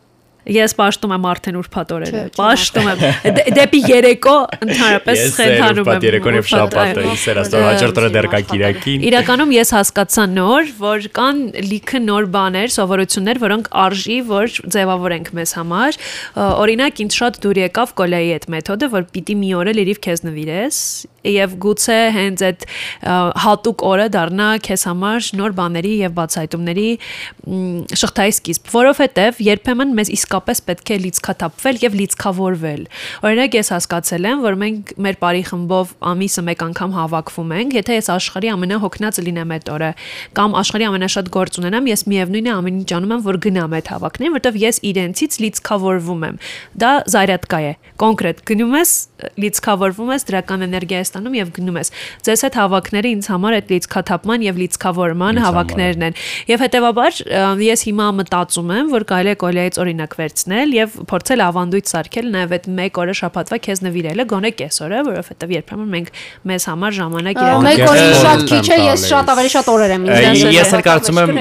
Ես 0.46 0.76
պաշտում 0.78 1.14
եմ 1.16 1.24
արդեն 1.32 1.56
չեմ 1.58 2.30
Պաշտում 2.36 2.90
եմ 2.92 3.00
Դե- 3.36 3.46
դեպի 3.56 3.80
երեկո 3.90 4.34
ընդհանրապես 4.66 5.22
Ես 5.22 5.38
խենթանում 5.40 5.80
եմ։ 5.80 5.80
ուրբաթ 5.86 6.06
երեկոն 6.06 6.38
եւ 6.38 6.50
շաբաթը, 6.52 7.02
այո։ 7.06 7.14
իսեր 7.16 7.40
աստոր 7.42 7.66
հաջորդ 7.66 8.00
օրը 8.02 8.12
դեռ 8.16 8.28
կա 8.36 8.42
Կիրակին։ 8.52 9.06
Իրականում 9.10 9.54
ես 9.56 9.74
հասկացա 9.76 10.26
նոր, 10.36 10.70
որ 10.86 11.08
կան 11.16 11.42
լիքը 11.66 12.02
նոր 12.06 12.30
բաներ, 12.36 12.74
սովորություններ, 12.76 13.42
որոնք 13.46 13.72
արժի, 13.86 14.20
որ 14.30 14.56
ձևավորենք 14.76 15.34
մեզ 15.40 15.56
համար։ 15.56 16.00
Օրինակ, 16.46 17.04
ինձ 17.06 17.20
շատ 17.20 17.42
դուր 17.46 17.62
եկավ 17.66 17.96
կոլայի 18.06 18.32
այդ 18.36 18.48
մեթոդը, 18.56 18.92
որ 18.96 19.10
պիտի 19.16 19.36
մի 19.42 19.50
օրը 19.66 19.76
լրիվ 19.82 20.02
քեզ 20.06 20.26
նվիրես 20.30 20.80
եւ 21.26 21.56
գուցե 21.64 21.98
հենց 22.16 22.44
այդ 22.46 22.66
հատուկ 23.46 23.84
օրը 23.90 24.06
դառնա 24.14 24.50
քեզ 24.66 24.84
համար 24.90 25.30
նոր 25.40 25.56
բաների 25.58 25.94
եւ 26.04 26.14
բացահայտումների 26.20 26.88
շղթայի 28.02 28.36
սկիզբ, 28.36 28.70
որովհետեւ 28.76 29.42
երբեմն 29.46 29.96
մեզ 29.98 30.12
իսկապես 30.36 30.62
պետք 30.68 30.90
է 30.92 30.98
լիցքաթափվել 31.06 31.78
եւ 31.86 31.96
լիցքավորվել։ 31.96 32.82
Օրինակ 33.26 33.56
ես 33.56 33.70
հասկացել 33.76 34.26
եմ, 34.30 34.42
որ 34.44 34.58
մենք 34.62 34.92
մեր 35.06 35.18
բարի 35.22 35.44
խմբով 35.50 35.94
ամիսը 36.12 36.44
մեկ 36.46 36.64
անգամ 36.66 36.96
հավաքվում 36.96 37.54
ենք, 37.56 37.76
եթե 37.80 37.96
ես 37.96 38.10
աշխարհի 38.16 38.52
ամենահոգնածը 38.56 39.26
լինեմ 39.26 39.54
այդ 39.56 39.72
օրը 39.76 39.92
կամ 40.36 40.58
աշխարհի 40.60 40.88
ամենաշատ 40.90 41.32
գործ 41.36 41.60
ունենամ, 41.62 41.90
ես 41.96 42.06
միևնույն 42.12 42.46
է 42.46 42.54
ամեն 42.56 42.80
ինչ 42.84 42.92
անում 42.96 43.16
եմ, 43.16 43.24
որ 43.26 43.40
գնամ 43.46 43.76
այդ 43.80 43.90
հավաքներին, 43.96 44.36
որովհետեւ 44.36 44.60
ես 44.66 44.80
իրենցից 44.92 45.40
լիցքավորվում 45.46 46.26
եմ։ 46.26 46.40
Դա 46.76 46.92
զայրատկա 47.16 47.60
է։ 47.66 47.74
Կոնկրետ 47.96 48.42
գնում 48.50 48.74
ես, 48.76 48.92
լիցքավորվում 49.40 50.10
ես, 50.12 50.26
դրական 50.28 50.66
էներգիա 50.66 51.00
ես 51.00 51.12
ստանում 51.12 51.36
եւ 51.40 51.52
գնում 51.56 51.78
ես։ 51.80 51.92
Ձեզ 52.28 52.44
հետ 52.46 52.58
հավաքները 52.60 53.12
ինձ 53.16 53.30
համար 53.32 53.56
այդ 53.56 53.72
լիցքաթափման 53.76 54.46
եւ 54.46 54.60
լիցքավորման 54.66 55.40
հավաքներն 55.46 56.06
են։ 56.10 56.18
Եվ 56.52 56.66
հետեւաբար 56.66 57.22
ես 57.66 57.86
հիմա 57.88 58.08
մտածում 58.20 58.74
եմ, 58.76 58.92
որ 58.96 59.08
կարելի 59.16 59.32
է 59.32 59.38
կոլեից 59.46 59.80
օրինակ 59.86 60.18
վերցնել 60.26 60.76
եւ 60.76 60.98
փորձել 61.14 61.44
ավանդույթ 61.46 61.92
սարքել 61.94 62.30
նաեւ 62.36 62.56
այդ 62.56 62.68
մեկ 62.76 63.00
օրը 63.06 63.16
շաբաթվա 63.22 63.60
քեզ 63.66 63.82
նվիրելը 63.86 64.26
գոնե 64.36 64.52
կեսօրը, 64.60 65.00
որովհետեւ 65.06 65.54
երբեմն 65.56 65.90
մենք 65.96 66.10
մեզ 66.50 66.68
համար 66.72 66.96
ժամանակ 66.96 67.36
Մեկ 67.36 67.42
իրականացնում 67.46 67.92
օրի 67.96 68.06
Ես 68.06 68.22
շատ 68.26 68.36
էլ 68.36 68.48
քիչ 68.52 68.66
է, 68.66 68.78
ես 68.86 69.06
շատ 69.12 69.32
ավելի 69.36 69.52
շատ 69.56 69.70
օրեր 69.76 69.94
եմ 69.96 70.06
ինձ 70.06 70.44
Ես 70.56 70.74
էլ 70.76 70.84
կարծում 70.86 71.20
եմ 71.22 71.32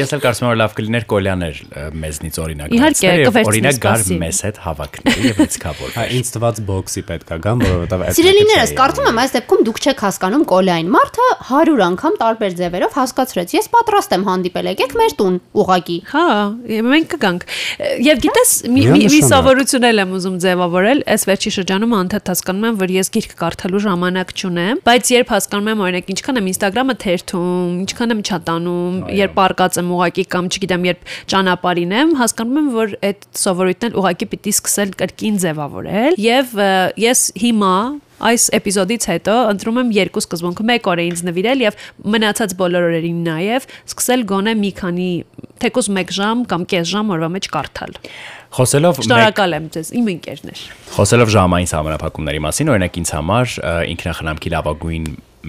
ես 0.00 0.14
էլ 0.16 0.22
կարծում 0.24 0.46
եմ 0.46 0.50
որ 0.50 0.58
լավ 0.60 0.74
կլիներ 0.80 1.06
կոլյաներ 1.10 1.60
մեզնից 2.00 2.40
օրինակ 2.40 2.74
Իհարկե, 2.80 3.10
օրինակ 3.50 3.80
գար 3.84 4.04
մեզ 4.20 4.40
հետ 4.46 4.60
հավաքներ 4.64 5.20
եւ 5.30 5.40
լիցքավոր։ 5.40 5.92
Հա, 5.96 6.04
ինձ 6.20 6.30
տված 6.34 6.60
բոքսի 6.70 7.02
պետքա 7.10 7.38
գամ, 7.44 7.64
որովհետև 7.66 8.04
այդ 8.06 8.18
Սիրելիներս, 8.20 8.72
կարծում 8.80 9.08
եմ 9.10 9.20
այս 9.20 9.34
դեպքում 9.36 9.64
դուք 9.68 9.80
չեք 9.80 10.02
հասկանում 10.06 10.44
կոլային։ 10.50 10.90
Մարդը 10.94 11.26
100 11.50 11.84
անգամ 11.90 12.18
տարբեր 12.20 12.56
ձևերով 12.60 12.96
հասկացրեց։ 13.00 13.54
Ես 13.56 13.70
պատրաստ 13.74 14.14
եմ 14.16 14.26
հանդիպել, 14.30 14.70
եկեք 14.70 14.96
մեր 15.00 15.14
տուն 15.20 15.38
ուղակի։ 15.60 15.98
Հա, 16.10 16.24
մենք 16.90 17.14
կգանք։ 17.14 17.46
Եվ 18.06 18.20
գիտես, 18.24 18.50
մի 18.70 18.82
մի- 18.94 19.22
սովորություն 19.26 19.86
էլ 19.90 20.00
եմ 20.02 20.12
ուզում 20.18 20.36
ձևավորել, 20.44 21.00
այս 21.14 21.22
վերջի 21.30 21.50
շրջանում 21.56 21.94
անդադ 22.00 22.30
հասկանում 22.30 22.66
եմ, 22.70 22.76
որ 22.80 22.92
ես 22.96 23.10
գիրք 23.16 23.32
կարդալու 23.40 23.82
ժամանակ 23.86 24.28
չունեմ, 24.40 24.80
բայց 24.86 25.10
երբ 25.14 25.32
հասկանում 25.34 25.70
եմ, 25.70 25.82
օրինակ, 25.86 26.10
ինչքան 26.14 26.40
եմ 26.40 26.50
Instagram-ը 26.52 26.96
թերթում, 27.04 27.72
ինչքան 27.84 28.14
եմ 28.14 28.20
չատանում, 28.30 28.94
երբ 29.20 29.40
արկած 29.46 29.80
եմ 29.80 29.88
ուղակի 29.96 30.24
կամ 30.34 30.44
չգիտեմ, 30.54 30.86
երբ 30.90 31.00
ճանապարհին 31.34 31.94
եմ, 32.00 32.14
հասկանում 32.20 32.60
եմ, 32.60 32.68
որ 32.80 32.94
այդ 33.10 33.26
սովորույթն 33.40 33.88
էլ 33.90 33.98
ուղակի 34.00 34.26
պիտի 34.34 34.52
սկսել 34.60 34.94
կրկին 35.00 35.40
ձևավորել 35.44 36.20
եւ 36.30 36.54
ը, 36.60 36.70
ես 37.10 37.20
հիմա 37.40 37.74
Այս 38.20 38.46
էպիզոդից 38.58 39.06
հետո 39.10 39.34
ընտրում 39.54 39.78
եմ 39.80 39.92
երկու 39.96 40.22
սկզբունք՝ 40.24 40.60
մեկ 40.70 40.88
օր 40.92 41.00
է 41.00 41.04
ինձ 41.10 41.22
նվիրել 41.30 41.62
եւ 41.64 41.78
մնացած 42.14 42.54
բոլոր 42.60 42.86
օրերին 42.90 43.22
նաեւ 43.26 43.68
սկսել 43.90 44.24
գոնե 44.30 44.54
մի 44.60 44.72
քանի 44.80 45.08
թեկուզ 45.64 45.88
1 45.94 46.12
ժամ 46.16 46.44
կամ 46.50 46.66
կես 46.72 46.90
ժամ 46.90 47.14
օրվա 47.16 47.30
մեջ 47.36 47.48
կարդալ։ 47.54 47.96
Խոսելով 48.50 49.00
Շնորհակալ 49.06 49.56
եմ 49.56 49.66
ձեզ, 49.76 49.90
իմ 50.00 50.06
ընկերներ։ 50.10 50.62
Խոսելով 50.96 51.32
ժամային 51.36 51.72
համապակումների 51.80 52.40
մասին, 52.44 52.70
օրինակ 52.74 53.00
ինձ 53.00 53.12
համար 53.14 53.56
ինքնախնամքի 53.94 54.52
լավագույն 54.56 55.04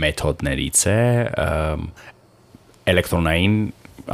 մեթոդներից 0.05 0.81
է 0.91 0.99
էլեկտրոնային 2.91 3.55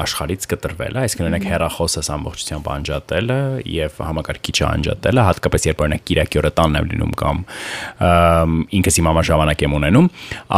աշխարից 0.03 0.45
կտրվելը, 0.51 1.01
այսինքն 1.03 1.27
օրինակ 1.27 1.47
հեռախոսս 1.51 2.10
ամբողջությամբ 2.17 2.69
անջատելը 2.73 3.39
եւ 3.73 3.97
համակարգիչը 4.07 4.65
անջատելը, 4.67 5.25
հատկապես 5.27 5.67
երբ 5.67 5.83
օրինակ 5.88 6.05
Կիրակի 6.12 6.41
օրը 6.41 6.51
տանն 6.57 6.79
եմ 6.81 6.88
լինում 6.93 7.15
կամ 7.23 7.41
ինքս 8.77 9.01
իմ 9.01 9.10
համար 9.12 9.27
ժամանակ 9.31 9.65
եմ 9.67 9.75
ունենում, 9.77 10.10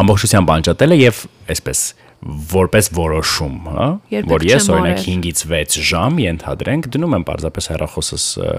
ամբողջությամբ 0.04 0.54
անջատելը 0.60 1.00
եւ 1.00 1.24
այսպես 1.56 1.84
որպես 2.20 2.90
որոշում, 2.98 3.58
հա, 3.80 3.88
որ 4.28 4.44
ես 4.44 4.66
օրինակ 4.74 4.98
արել։ 5.00 5.24
5-ից 5.24 5.44
6 5.48 5.84
ժամ 5.88 6.18
ենթադրենք 6.20 6.90
դնում 6.92 7.16
եմ 7.16 7.26
parzapes 7.30 7.70
հեռախոսս 7.72 8.26
ը, 8.44 8.50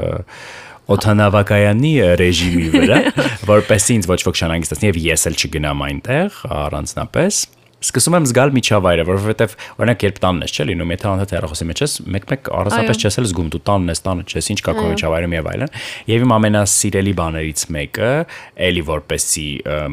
օթանավակայանի 0.90 1.92
ռեժիմի 2.18 2.68
վրա, 2.72 3.00
որպեսզի 3.52 3.96
ինձ 4.00 4.08
ոչ 4.10 4.20
ոք 4.30 4.40
չանհանգստացնի 4.40 4.90
եւ 4.90 5.00
ես 5.04 5.26
էլ 5.30 5.36
չգնամ 5.44 5.84
այնտեղ 5.90 6.40
առանձնապես 6.60 7.42
սկսում 7.80 8.16
եմ 8.18 8.26
զգալ 8.28 8.50
միջավայրը, 8.56 9.04
որովհետև 9.08 9.54
օրինակ 9.80 10.02
երբ 10.04 10.18
տանն 10.20 10.44
ես, 10.44 10.52
չէ՞ 10.52 10.64
լինում, 10.70 10.90
եթե 10.92 11.06
անհատ 11.10 11.30
հեռախոսի 11.32 11.66
մեջ 11.70 11.80
ես, 11.80 11.92
մեկ-մեկ 12.12 12.50
առանձնապես 12.60 13.00
չես 13.00 13.16
էլ 13.20 13.28
զգում 13.30 13.48
դու 13.54 13.60
տանն 13.70 13.90
ես, 13.90 14.02
տանը 14.04 14.24
չես, 14.30 14.48
ինչ 14.50 14.60
կա 14.60 14.74
քո 14.76 14.84
միջավայրում 14.90 15.34
եւ 15.40 15.48
այլն։ 15.50 15.72
Եվ 16.10 16.24
իմ 16.26 16.34
ամենասիրելի 16.36 17.14
բաներից 17.20 17.64
մեկը, 17.80 18.10
էլի 18.68 18.82
որպեսի 18.90 19.46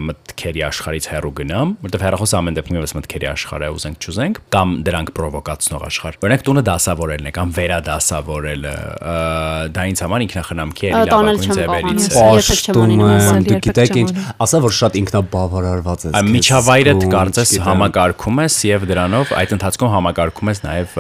մտքերի 0.08 0.62
աշխարից 0.68 1.08
հեռու 1.08 1.34
գնամ, 1.38 1.74
որովհետև 1.88 2.06
հեռախոսը 2.08 2.38
ամեն 2.38 2.58
դեպքում 2.58 2.78
եւս 2.78 2.94
մտքերի 2.98 3.28
աշխարհ 3.32 3.64
է, 3.64 3.72
ուզենք 3.78 4.08
չուզենք, 4.08 4.42
կամ 4.58 4.68
դրանք 4.88 5.12
պրովոկացնող 5.18 5.86
աշխարհ։ 5.88 6.20
Օրինակ 6.28 6.46
տունը 6.48 6.64
դասավորելն 6.68 7.28
է 7.28 7.34
կամ 7.38 7.54
վերադասավորելը, 7.58 8.76
դա 9.78 9.88
ինձ 9.88 10.04
համար 10.08 10.26
ինքնախնամքի 10.28 10.88
էլի 10.88 11.08
լավագույն 11.08 11.56
ձևերից 11.58 12.08
է։ 12.08 12.14
Պաշտում, 12.18 12.94
դու 13.48 13.60
գիտեք 13.68 13.98
ինչ, 14.02 14.10
ասա 14.48 14.62
որ 14.68 14.76
շատ 14.78 14.98
ինքնաբավարարված 15.02 16.06
ես։ 16.08 16.28
Միջավայրդ 16.38 17.08
կարծես 17.14 17.56
համակարգում 17.78 18.42
ես 18.44 18.56
եւ 18.68 18.86
դրանով 18.90 19.32
այդ 19.38 19.54
ընթացքում 19.58 19.92
համակարգում 19.94 20.52
ես 20.52 20.62
նաեւ 20.66 20.96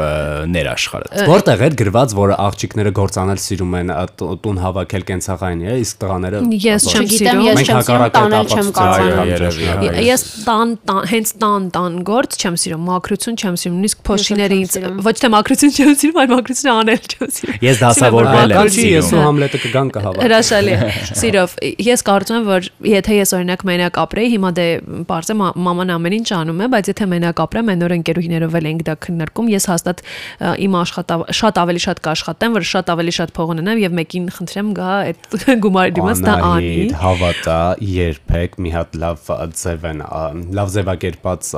ներաշխարհը։ 0.53 1.25
Որտեղ 1.31 1.63
է 1.67 1.69
գրված, 1.81 2.13
որ 2.17 2.33
աղջիկները 2.37 2.91
գործանել 2.97 3.41
սիրում 3.41 3.75
են 3.77 3.91
տուն 4.17 4.61
հավաքել 4.63 5.05
կենցաղային 5.07 5.63
է, 5.67 5.77
իսկ 5.83 6.01
տղաները 6.03 6.41
Ես 6.67 6.87
չեմ 6.87 7.07
սիրում, 7.11 7.41
ես 7.47 7.61
չեմ 7.67 7.81
սիրում, 7.87 8.05
տանել 8.17 8.51
չեմ 8.53 8.69
կարողանում։ 8.77 9.97
Ես 10.07 10.23
տան 10.47 10.73
հենց 11.11 11.33
տան 11.41 11.67
տան 11.77 11.97
գործ 12.07 12.37
չեմ 12.37 12.57
սիրում, 12.61 12.83
մակրություն 12.87 13.37
չեմ 13.37 13.57
սիրում, 13.61 13.77
նույնիսկ 13.77 14.03
փոշիներից 14.07 14.77
ոչ 15.07 15.15
թե 15.17 15.31
մակրություն 15.33 15.73
չեմ 15.77 15.93
սիրում, 16.01 16.19
այլ 16.21 16.31
մակրություն 16.33 16.71
անել 16.77 17.01
չեմ 17.07 17.31
սիրում։ 17.37 17.59
Ես 17.67 17.81
դասավորվել 17.83 18.55
եմ 18.57 18.71
սիրում։ 18.77 18.95
Ես 18.97 19.11
ու 19.17 19.23
Համլետը 19.27 19.61
կգան 19.65 19.91
կհավաք։ 19.97 20.25
Հրաշալի 20.27 20.73
է։ 20.77 20.91
Սիրով, 21.21 21.55
ես 21.87 22.05
կարծում 22.07 22.37
եմ, 22.37 22.47
որ 22.47 22.69
եթե 22.87 23.17
ես 23.17 23.33
օրինակ 23.37 23.65
մենակ 23.67 23.99
ապրեի, 24.03 24.31
հիմա 24.37 24.51
դե 24.57 24.67
բարձե 25.07 25.37
մաման 25.67 25.93
ամեն 25.97 26.17
ինչ 26.17 26.29
անում 26.37 26.61
է, 26.61 26.66
բայց 26.73 26.89
եթե 26.91 27.07
մենակ 27.11 27.41
ապրեմ, 27.43 27.71
այն 27.73 27.85
օր 27.87 27.93
ընկերուհիներով 27.97 28.57
էլ 28.57 28.67
ենք 28.71 28.83
դա 28.87 28.95
քննարկում, 29.05 29.51
ես 29.53 29.67
հաստատ 29.71 30.03
իմ 30.67 30.77
աշխատավ 30.81 31.23
շատ 31.37 31.59
ավելի 31.63 31.81
շատ 31.87 32.01
կաշխատեմ, 32.07 32.57
որ 32.57 32.67
շատ 32.71 32.91
ավելի 32.93 33.13
շատ 33.17 33.33
փող 33.37 33.53
ունենամ 33.57 33.81
եւ 33.83 33.95
մեկին 33.97 34.27
խնդրեմ 34.37 34.71
գա 34.77 34.91
այդ 35.07 35.37
գումարի 35.63 35.95
դիմաց 35.97 36.23
դա 36.27 36.35
անի։ 36.47 36.85
Հավատա, 37.01 37.59
երբեք 37.97 38.57
մի 38.63 38.73
հատ 38.77 38.97
լավ 39.03 39.31
ձև 39.57 39.87
են, 39.91 40.03
լավ 40.57 40.73
ձևակերպած 40.77 41.51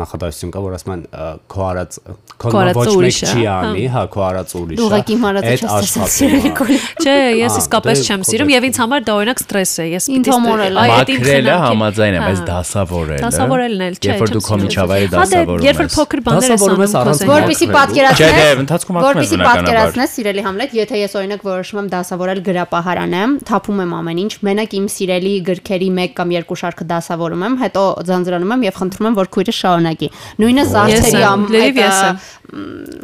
նախադասություն 0.00 0.54
կա, 0.56 0.64
որ 0.66 0.76
ասում 0.76 0.94
են 0.96 1.04
քո 1.52 1.66
արած 1.66 2.00
քո 2.36 2.52
ոչ 2.76 2.86
մեկ 3.00 3.20
չի 3.26 3.44
հա։ 3.46 3.56
անի, 3.66 3.84
հա, 3.96 4.02
քո 4.12 4.24
արած 4.26 4.54
ուրիշը։ 4.60 4.80
Դու 4.80 4.86
ուղղակի 4.86 5.16
մարածը 5.22 5.54
չես 5.56 5.94
սիրելի 6.16 6.50
կոլի։ 6.58 6.78
Չէ, 7.00 7.14
ես 7.40 7.56
իսկապես 7.62 8.02
չեմ 8.06 8.24
սիրում 8.28 8.52
եւ 8.52 8.66
ինձ 8.68 8.80
համար 8.82 9.06
դա 9.06 9.16
օրինակ 9.16 9.42
ստրես 9.42 9.72
է։ 9.76 9.86
Ես 9.96 10.08
Ինձ 10.16 10.30
համորել 10.32 10.76
է։ 10.76 10.86
Մաքրելը 10.92 11.56
համաձայն 11.62 12.16
եմ, 12.16 12.24
բայց 12.26 12.42
դասավորելը։ 12.50 13.20
Դասավորելն 13.24 13.84
էլ 13.86 13.96
չէ։ 13.96 14.06
Երբ 14.06 14.22
որ 14.22 14.32
դու 14.36 14.42
քո 14.46 14.55
միջավայրը 14.62 15.16
Հա 15.16 15.24
դե, 15.26 15.36
դասավորում 15.36 15.62
ես։ 15.62 15.66
երբ 15.66 15.80
որ 15.80 15.88
փոքր 15.96 16.20
բաներ 16.26 16.52
ես 16.52 16.64
անում, 16.66 17.20
Որպեսի 17.26 17.66
Չէ, 17.66 17.70
դե, 17.70 17.76
պատկերացնես, 17.76 18.60
ընթացքում 18.62 18.96
ակում 18.96 19.06
ես 19.06 19.16
որպեսի 19.16 19.36
բնականաբար։ 19.36 19.66
պատկերացնես 19.66 20.14
սիրելի 20.16 20.44
Համլետ, 20.46 20.76
եթե 20.76 21.00
ես 21.00 21.16
օրինակ 21.20 21.44
որոշում 21.46 21.80
եմ 21.82 21.88
դասավորել 21.96 22.40
գրապահարան 22.46 23.16
եմ, 23.16 23.36
թափում 23.46 23.82
եմ 23.86 23.94
ամեն 23.96 24.20
ինչ, 24.26 24.32
մենակ 24.46 24.76
իմ 24.76 24.86
սիրելի 24.96 25.34
գրքերի 25.46 25.90
1 26.06 26.16
կամ 26.16 26.34
2 26.36 26.58
շարքը 26.62 26.88
դասավորում 26.92 27.46
եմ, 27.46 27.56
հետո 27.66 27.84
ձանձրանում 28.06 28.54
եմ 28.56 28.66
եւ 28.66 28.80
խնդրում 28.80 29.06
եմ, 29.06 29.16
որ 29.16 29.30
քույրը 29.36 29.54
շարունակի։ 29.56 30.08
Նույնը 30.42 30.64
զարդերի 30.76 31.16
եմ, 31.16 31.26
ամ 31.26 31.46
լրիվ 31.56 31.80
ես 31.82 31.98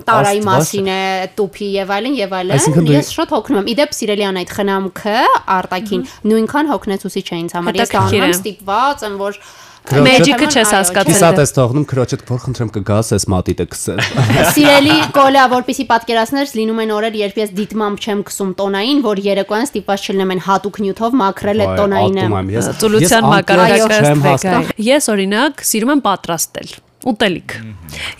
տարայի 0.06 0.42
մասին 0.46 0.88
է, 0.92 1.00
տուփի 1.38 1.68
եւ 1.74 1.92
այլն 1.96 2.14
եւ 2.20 2.34
այլն։ 2.38 2.90
Ես 2.92 3.10
շատ 3.16 3.34
հոգնում 3.34 3.58
եմ։ 3.62 3.70
Իդեպ 3.72 3.96
սիրելի 3.98 4.26
ան 4.28 4.38
այդ 4.42 4.52
խնամքը 4.58 5.16
արտակին 5.56 6.04
նույնքան 6.30 6.70
հոգնեցուսի 6.72 7.22
չէ 7.26 7.40
ինձ 7.42 7.56
համար։ 7.58 7.80
Ես 7.82 7.94
անում 8.02 8.16
եմ 8.22 8.28
է։ 8.28 8.36
ստիպված 8.38 9.04
եմ, 9.08 9.18
որ 9.22 9.40
Մեջիկը 9.82 10.46
չես 10.52 10.70
հասկացել։ 10.72 11.08
Կիսատ 11.10 11.38
ես 11.42 11.52
թողնում 11.56 11.84
քրոջդ, 11.90 12.20
որ 12.28 12.38
խնդրեմ 12.42 12.70
կգաս, 12.76 13.08
այս 13.16 13.24
մատիտը 13.32 13.66
քսես։ 13.72 14.10
Սիրելի 14.56 14.94
կոլա, 15.16 15.42
որպեսի 15.52 15.86
պատկերացնես, 15.90 16.54
լինում 16.58 16.80
են 16.84 16.92
օրեր, 16.96 17.18
երբ 17.22 17.40
ես 17.42 17.52
դիտմամբ 17.58 18.04
չեմ 18.06 18.22
քսում 18.30 18.52
տոնային, 18.62 19.02
որ 19.08 19.22
երեկոյան 19.26 19.66
ստիպված 19.68 20.06
չլինեմ 20.06 20.32
այն 20.36 20.42
հատուկ 20.46 20.80
նյութով 20.86 21.18
մաքրել 21.22 21.64
այդ 21.66 21.74
տոնայինը։ 21.82 22.24
ես- 22.62 22.70
Ծուլության 22.82 23.26
ես 23.26 23.28
մակարդակը 23.32 24.62
Ես 24.92 25.10
օրինակ 25.16 25.66
սիրում 25.72 25.92
եմ 25.96 26.02
պատրաստել 26.08 26.70
ուտելիք։ 27.10 27.52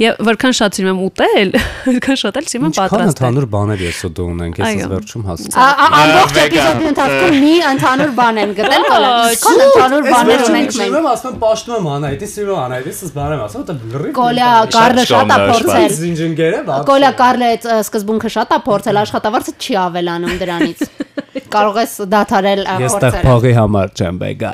Եվ 0.02 0.18
որքան 0.26 0.54
շատ 0.58 0.76
սիրում 0.76 0.90
եմ 0.92 1.00
ուտել, 1.06 1.50
որքան 1.86 2.18
շատ 2.22 2.38
էլ 2.40 2.46
սիրում 2.52 2.64
եմ 2.66 2.72
Ինչքան 2.72 2.88
պատրաստել։ 2.92 3.12
ընդհանուր 3.12 3.46
բաներ 3.52 3.82
ես 3.86 3.98
ու 4.02 4.10
դու 4.16 4.26
ունենք, 4.32 4.58
ես 4.62 4.72
ես 4.82 4.88
վերջում 4.92 5.22
Ա- 5.22 5.28
հասցա։ 5.32 5.62
ա- 5.62 5.88
Ամբողջ 6.02 6.40
էպիզոդի 6.42 6.88
ընթացքում 6.92 7.36
մի 7.42 7.54
ընդհանուր 7.72 8.12
բան 8.18 8.40
են 8.42 8.54
գտել, 8.58 8.82
կոլա։ 8.92 9.12
Ինչքան 9.32 9.62
ընդհանուր 9.66 10.08
բաներ 10.12 10.44
ունենք 10.52 10.72
մենք։ 10.82 10.98
Եմ 11.02 11.08
ասում 11.12 11.36
պաշտում 11.42 11.76
եմ 11.78 11.88
Անայտի, 11.92 12.28
սիրո 12.32 12.58
Անայտի, 12.62 12.92
ես 12.92 13.12
բան 13.16 13.32
եմ 13.32 13.42
ասում, 13.46 13.64
դա 13.70 13.76
լրիվ։ 13.92 14.12
Կոլա 14.18 14.50
Կարլը 14.76 15.04
շատ 15.12 15.32
է 15.32 15.38
փորձել։ 15.52 15.88
Զինջինգերը, 16.02 16.60
Կոլա 16.92 17.10
Կարլը 17.22 17.46
այդ 17.52 17.68
սկզբունքը 17.86 18.32
շատ 18.36 18.52
է 18.52 18.60
փորձել, 18.66 19.00
աշխատավարձը 19.02 19.52
չի 19.62 19.78
ավելանում 19.86 20.36
դրանից։ 20.42 20.84
Կարող 21.52 21.78
ես 21.82 21.92
դադարել 22.12 22.62
ը, 22.64 22.76
Ես 22.82 22.94
փորձել։ 22.96 23.24
փողի 23.28 23.52
համար 23.58 23.90
չեմ 24.00 24.20
բեգա։ 24.22 24.50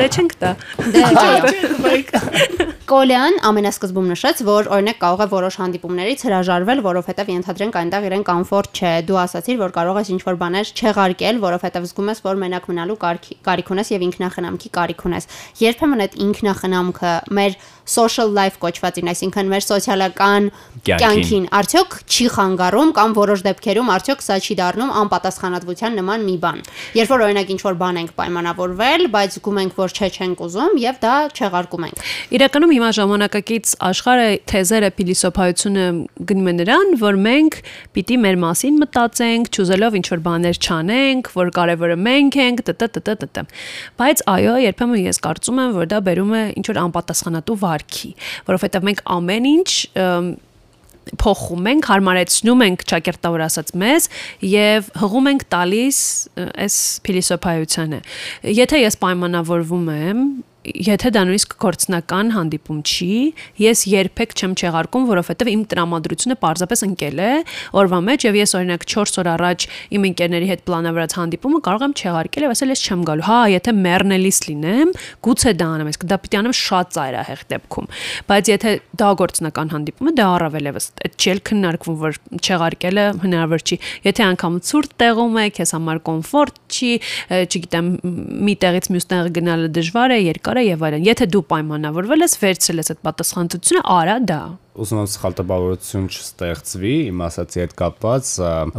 Դե 0.00 0.06
չենք 0.16 0.32
տա։ 0.40 0.52
Դե 0.96 1.02
չէ։ 1.20 2.69
Կոլյան 2.90 3.36
ամենասկզբում 3.46 4.08
նշեց, 4.10 4.40
որ 4.48 4.68
օրինակ 4.74 4.96
կարող 4.98 5.20
է 5.22 5.26
որոշ 5.30 5.56
հանդիպումներից 5.60 6.24
հրաժարվել, 6.26 6.80
որովհետև 6.82 7.28
ենթադրենք 7.30 7.76
այնտեղ 7.80 8.06
իրեն 8.08 8.24
կոմֆորտ 8.26 8.80
չէ։ 8.80 8.90
Դու 9.06 9.20
ասացիր, 9.22 9.60
որ 9.60 9.74
կարող 9.76 10.00
ես 10.00 10.10
ինչ-որ 10.16 10.38
բաներ 10.40 10.72
չեղարկել, 10.74 11.38
որովհետև 11.46 11.86
զգում 11.86 12.10
ես, 12.10 12.22
որ 12.26 12.40
մենակ 12.42 12.66
մնալու 12.66 12.98
կարիք 13.46 13.70
ունես 13.78 13.92
եւ 13.94 14.06
ինքնախնամքի 14.10 14.72
կարիք 14.74 15.04
ունես։ 15.06 15.30
Երբեմն 15.62 16.02
այդ 16.10 16.18
ինքնախնամքը 16.26 17.14
մեր 17.38 17.56
social 17.90 18.30
life 18.30 18.60
կոչվածին, 18.62 19.10
այսինքն 19.10 19.50
մեր 19.50 19.64
սոցիալական 19.66 20.50
Կյանքին։ 20.80 21.46
արդյոք 21.52 21.94
չի 22.08 22.26
խանգարում 22.34 22.90
կամ 22.96 23.14
որոշ 23.18 23.42
դեպքերում 23.44 23.88
արդյոք 23.94 24.22
սա 24.24 24.36
չի 24.40 24.54
դառնում 24.60 24.92
անպատասխանատվության 25.00 25.98
նման 26.00 26.22
մի 26.24 26.36
բան։ 26.40 26.62
Երբ 26.96 27.10
որ 27.12 27.24
օրինակ 27.26 27.50
ինչ-որ 27.54 27.76
բան 27.80 27.98
ենք 28.00 28.14
պայմանավորվել, 28.20 29.04
բայց 29.12 29.36
զգում 29.36 29.60
ենք, 29.60 29.74
որ 29.80 29.94
չէ 29.98 30.08
չենք 30.10 30.42
ուզում 30.46 30.78
եւ 30.80 31.00
դա 31.04 31.14
չեղարկում 31.36 31.84
ենք։ 31.90 32.04
Իրականում 32.40 32.72
հիմա 32.76 32.90
ժամանակակից 33.00 33.74
աշխարհը 33.90 34.30
թեզերը 34.50 34.90
փիլիսոփայությունը 35.00 35.84
գնում 36.30 36.50
է 36.50 36.54
նրան, 36.60 36.94
որ 37.00 37.20
մենք 37.28 37.60
պիտի 38.00 38.18
մեր 38.24 38.40
մասին 38.40 38.80
մտածենք, 38.80 39.52
ճուզելով 39.56 39.98
ինչ 40.00 40.06
որ 40.10 40.24
բաներ 40.30 40.60
չանենք, 40.64 41.30
որ 41.36 41.52
կարևորը 41.60 41.98
մենք 42.08 42.40
ենք, 42.40 42.64
տտ 42.70 43.44
Բայց 44.00 44.22
այո, 44.30 44.54
երբեմն 44.64 45.00
ես 45.10 45.20
կարծում 45.24 45.60
եմ, 45.60 45.70
որ 45.76 45.88
դա 45.90 45.98
բերում 46.06 46.32
է 46.40 46.42
ինչ 46.60 46.66
որ 46.70 46.80
անպատասխանատու 46.80 47.56
վարքի, 47.80 48.14
որովհետև 48.48 48.86
մենք 48.88 49.02
ամեն 49.16 49.50
ինչ 49.50 49.70
փոխում 51.20 51.66
ենք, 51.70 51.86
հարմարեցնում 51.90 52.62
ենք 52.66 52.82
ճակերտավոր 52.90 53.42
ասած 53.46 53.72
մեզ 53.80 54.06
եւ 54.46 54.90
հղում 55.00 55.30
ենք 55.32 55.44
տալիս 55.50 55.98
այս 56.66 56.76
փիլիսոփայությանը։ 57.06 58.00
Եթե 58.60 58.82
ես 58.84 58.98
պայմանավորվում 59.00 59.88
եմ 59.96 60.22
Եթե 60.60 61.10
դա 61.14 61.20
նույնիսկ 61.24 61.54
կորցնական 61.62 62.30
հանդիպում 62.34 62.80
չի, 62.84 63.14
ես 63.64 63.84
երբեք 63.88 64.34
չեմ 64.36 64.54
չեղարկում, 64.60 65.04
որովհետև 65.08 65.48
իմ 65.54 65.62
տրամադրությունը 65.70 66.36
պարզապես 66.42 66.84
ընկել 66.84 67.22
է 67.24 67.30
օրվա 67.80 68.00
մեջ 68.04 68.26
եւ 68.28 68.36
ես 68.40 68.52
օրինակ 68.60 68.84
4 68.92 69.20
օր 69.22 69.30
առաջ 69.40 69.66
իմ 69.96 70.04
ընկերների 70.10 70.50
հետ 70.50 70.64
պլանավորած 70.68 71.16
հանդիպումը 71.16 71.60
կարող 71.64 71.84
եմ 71.86 71.94
չեղարկել 71.96 72.44
եւ 72.44 72.54
ասել 72.54 72.74
ես 72.74 72.84
չեմ 72.84 73.04
գալու։ 73.08 73.26
Հա, 73.30 73.38
եթե 73.56 73.74
մեռնելիս 73.80 74.40
լինեմ, 74.50 74.92
գուցե 75.24 75.54
դա 75.56 75.70
անեմ, 75.80 75.90
իսկ 75.94 76.04
դա 76.10 76.20
պիտի 76.20 76.40
անեմ 76.40 76.54
շատ 76.60 76.92
ծայրահեղ 77.00 77.42
դեպքում։ 77.50 77.90
Բայց 78.28 78.50
եթե 78.50 78.74
դա 79.00 79.10
գործնական 79.20 79.72
հանդիպում 79.74 80.10
է, 80.10 80.14
դա 80.20 80.28
առավել 80.36 80.70
եւս 80.70 80.90
այդ 81.00 81.16
չել 81.20 81.42
քննարկվում, 81.50 81.98
որ 82.00 82.20
չեղարկելը 82.40 83.04
հնարավոր 83.24 83.64
չի։ 83.64 83.76
Եթե 84.10 84.24
անգամ 84.30 84.58
ցուրտ 84.70 84.94
տեղում 85.00 85.40
է, 85.40 85.44
քեզ 85.56 85.72
համար 85.76 86.00
կոմֆորտ 86.10 86.60
չի, 86.70 86.92
չգիտեմ, 87.40 87.90
մի 88.50 88.54
տեղից 88.64 88.90
մյուս 88.90 89.08
տեղ 89.10 89.30
գնալը 89.40 89.70
դժվար 89.80 90.10
է, 90.10 90.18
երկար 90.30 90.49
է 90.58 90.64
եւ 90.66 90.82
այլն։ 90.88 91.06
Եթե 91.06 91.26
դու 91.30 91.42
պայմանավորվել 91.52 92.24
ես, 92.26 92.34
վերցրել 92.40 92.82
ես 92.82 92.90
այդ 92.90 93.00
պատասխանատվությունը, 93.06 93.82
արա 94.00 94.16
դա։ 94.30 94.40
ուզում 94.80 95.00
եմ 95.00 95.08
սխալ 95.10 95.34
տպավորություն 95.38 96.06
չստեղծվի 96.10 96.92
իմ 97.10 97.22
ասացի 97.26 97.60
հետ 97.60 97.72
կապված, 97.80 98.30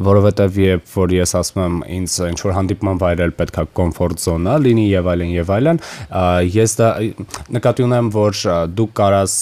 որովհետև 0.07 0.57
երբ 0.61 0.93
որ 0.95 1.13
ես 1.15 1.33
ասում 1.41 1.61
եմ 1.61 1.75
ինձ 1.97 2.15
ինչ 2.31 2.39
որ 2.41 2.55
հանդիպման 2.57 3.01
վայրել 3.01 3.33
պետքա 3.41 3.65
կոմֆորտ 3.79 4.23
զոնա 4.25 4.55
լինի 4.65 4.85
եւ 4.91 5.09
այլն 5.11 5.33
եւ 5.35 5.51
այլն, 5.55 5.81
ես 6.55 6.75
դա 6.81 6.89
նկատի 7.57 7.85
ունեմ, 7.85 8.09
որ 8.15 8.41
դու 8.81 8.87
կարաս 9.01 9.35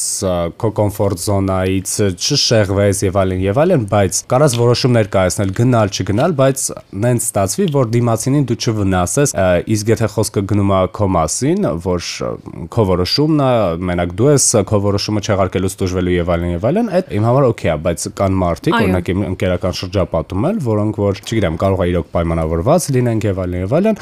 քո 0.59 0.71
կոմֆորտ 0.79 1.23
զոնայից 1.25 1.95
չշեղվես 2.19 3.03
եւ 3.07 3.19
այլն 3.23 3.43
եւ 3.45 3.61
այլն, 3.63 3.87
բայց 3.93 4.21
կարաս 4.33 4.57
որոշումներ 4.59 5.11
կայացնել 5.15 5.53
գնալ, 5.59 5.93
չգնալ, 5.95 6.35
բայց 6.39 6.65
նենց 7.05 7.27
ստացվի, 7.29 7.69
որ 7.75 7.91
դիմացինին 7.95 8.47
դու 8.49 8.59
չվնասես, 8.59 9.35
իսկ 9.75 9.93
եթե 9.93 10.11
խոսքը 10.15 10.45
գնում 10.49 10.73
է 10.75 10.81
քո 10.99 11.09
մասին, 11.15 11.69
որ 11.85 12.09
քո 12.73 12.87
որոշումն 12.89 13.43
է, 13.45 13.51
մենակ 13.89 14.15
դու 14.19 14.29
ես 14.33 14.47
քո 14.69 14.81
որոշումը 14.89 15.23
չեղարկելուց 15.29 15.77
դժվելու 15.79 16.15
եւ 16.19 16.33
այլն 16.35 16.48
այլն 16.49 16.55
եւ 16.55 16.65
այլն, 16.69 16.89
այդ 16.97 17.11
իմ 17.13 17.25
համար 17.27 17.45
օքեյ 17.49 17.69
է, 17.69 17.75
բայց 17.85 18.05
կան 18.19 18.35
մարդիկ, 18.39 18.75
օրինակ 18.79 19.09
իմ 19.13 19.21
ընկերական 19.29 19.75
շրջապատում 19.79 20.47
էլ, 20.49 20.59
որոնք 20.65 20.99
որ, 20.99 21.19
չգիտեմ, 21.29 21.57
կարող 21.59 21.79
է 21.79 21.87
իրոք 21.89 22.09
պայմանավորված 22.15 22.87
լինեն 22.95 23.21
եւ 23.29 23.41
այլն 23.43 23.59
եւ 23.59 23.75
այլն, 23.79 23.99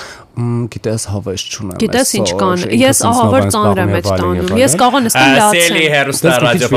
գիտես 0.78 1.06
հավես 1.12 1.46
չունեմ։ 1.48 1.80
Գիտես 1.82 2.14
ինչ 2.18 2.30
կան։ 2.38 2.66
Ես 2.78 3.02
ահավոր 3.08 3.48
ծանր 3.58 3.82
եմ 3.84 3.94
այդ 3.98 4.08
տանում։ 4.08 4.52
Ես 4.62 4.76
կարող 4.78 4.98
եմ 4.98 5.06
նստել 5.08 5.38
Սելի 5.58 5.82
լացեմ։ 5.88 5.96
հերոստա 5.98 6.28
Դες 6.28 6.38
ռադիո 6.46 6.68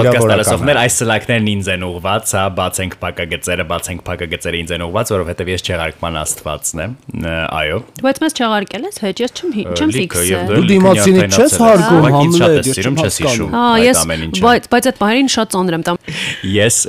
է։ 0.71 0.77
այս 0.81 0.97
սլակներն 1.01 1.51
ինձ 1.51 1.71
են 1.75 1.85
ուղված, 1.91 2.33
հա, 2.41 2.45
բացենք 2.61 2.97
փակագծերը, 3.05 3.67
բացենք 3.71 4.05
փակագծերը 4.09 4.61
ինձ 4.61 4.73
են 4.77 4.85
ուղված, 4.87 5.13
որովհետև 5.15 5.51
ես 5.51 5.65
չեղարկման 5.71 6.19
աստվածն 6.21 6.81
եմ։ 6.81 6.97
Այո։ 7.61 7.81
Բայց 8.01 8.21
մեզ 8.25 8.37
չեղարկել 8.41 8.89
ես, 8.91 9.01
հեչ 9.05 9.17
ես 9.21 9.37
չեմ 9.41 9.51
չեմ 9.61 9.95
ֆիքսել։ 10.01 10.49
դու 10.51 10.61
Դու 10.61 10.69
դիմացինի 10.71 11.27
չես 11.31 11.57
հարգում, 11.61 12.09
Համլետ, 12.21 12.69
ես 12.71 12.81
չեմ 12.81 12.99
չես 13.01 13.19
հիշում։ 13.21 13.55
Հա, 13.55 13.65
այդ 13.71 13.87
ես 13.91 14.01
բայց 14.45 14.69
բայց 14.71 14.89
այդ 14.91 14.99
բաներին 15.01 15.31
շատ 15.35 15.50
ծանր 15.55 15.79
եմ 15.79 15.87
տամ։ 15.89 16.03
Ես 16.51 16.83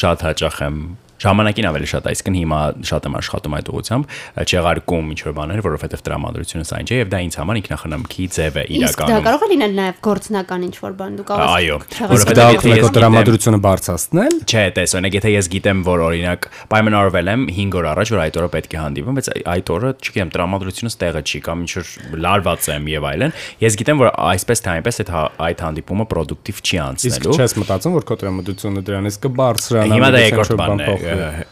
շատ 0.00 0.24
հաճախ 0.30 0.62
եմ 0.66 0.80
ժամանակին 1.24 1.66
ավելի 1.70 1.88
շատ 1.92 2.08
այսինքն 2.12 2.36
հիմա 2.36 2.60
շատ 2.90 3.06
եմ 3.08 3.14
աշխատում 3.20 3.54
այդ 3.56 3.68
ուղությամբ 3.76 4.04
չեղարկում 4.46 5.06
ինչ 5.16 5.20
որ 5.26 5.34
բաներ 5.36 5.60
որովհետև 5.66 6.02
տրամադրությունը 6.06 6.64
սա 6.66 6.80
ինչ 6.82 6.88
է 6.92 6.98
եւ 7.00 7.08
դա 7.12 7.18
ինձ 7.26 7.36
համար 7.40 7.56
ինքնախնամքի 7.60 8.24
ձև 8.36 8.56
է 8.56 8.64
Իսկ 8.66 8.76
դա 8.76 9.06
իրականում 9.06 9.24
կարող 9.26 9.42
է 9.46 9.48
լինել 9.56 9.72
նաև 9.76 10.00
գործնական 10.06 10.60
ինչ-որ 10.66 10.92
բան։ 11.00 11.12
Դու 11.16 11.26
կարող 11.26 11.46
Այո, 11.56 11.76
չեղարկել 11.96 12.12
որովհետև 12.16 12.36
Դա 12.36 12.46
ես 12.46 12.60
գիտեմ- 12.66 12.94
դրամատրությունը 12.96 13.58
բարձրացնել։ 13.66 14.32
Չէ, 14.46 14.64
տես, 14.76 14.90
օրինակ 14.96 15.16
եթե 15.16 15.30
ես 15.36 15.46
գիտեմ, 15.56 15.78
որ 15.86 15.98
օրինակ 16.06 16.40
պայմանավորվել 16.72 17.26
եմ 17.32 17.42
5 17.56 17.76
օր 17.80 17.86
առաջ, 17.96 18.08
որ 18.16 18.20
այդ 18.26 18.36
օրը 18.40 18.48
պետք 18.56 18.72
է 18.76 18.78
հանդիպեմ, 18.86 19.14
բայց 19.16 19.28
այդ 19.56 19.66
օրը, 19.76 19.90
չգիտեմ, 20.06 20.30
տրամադրությունս 20.36 20.94
տեղը 21.00 21.20
չի 21.26 21.38
կամ 21.46 21.58
ինչ 21.66 21.70
որ 21.76 21.86
լարված 22.26 22.68
եմ 22.76 22.84
եւ 22.96 23.06
այլն, 23.10 23.34
ես 23.66 23.78
գիտեմ, 23.80 23.96
որ 24.02 24.08
այսպես 24.26 24.58
թե 24.66 24.68
այնպես 24.76 25.00
այդ 25.06 25.10
հա- 25.16 25.30
այդ 25.46 25.58
հանդիպումը 25.66 26.04
պրոդուկտիվ 26.12 26.56
չի 26.66 26.76
Իսկ 26.76 26.84
անցնելու։ 26.86 27.36
չես 27.36 27.52
մտածում, 27.56 27.92
որ 27.96 28.04
քո 28.06 28.14
դրամատրությունը 28.20 28.80
դրանից 28.86 29.16
կբարձրանա։ 29.26 29.96
Հիմա 29.96 30.08
դա 30.16 30.20
երկրորդ 30.26 30.52
բանն 30.60 30.80
է։ 30.86 30.96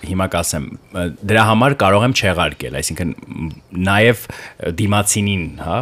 Հիմա 0.04 0.26
կասեմ, 0.34 0.66
դրա 1.24 1.44
համար 1.50 1.74
կարող 1.80 2.04
եմ 2.08 2.14
չեղարկել, 2.18 2.76
այսինքն 2.80 3.12
նաև 3.88 4.24
դիմացինին, 4.80 5.44
հա, 5.64 5.78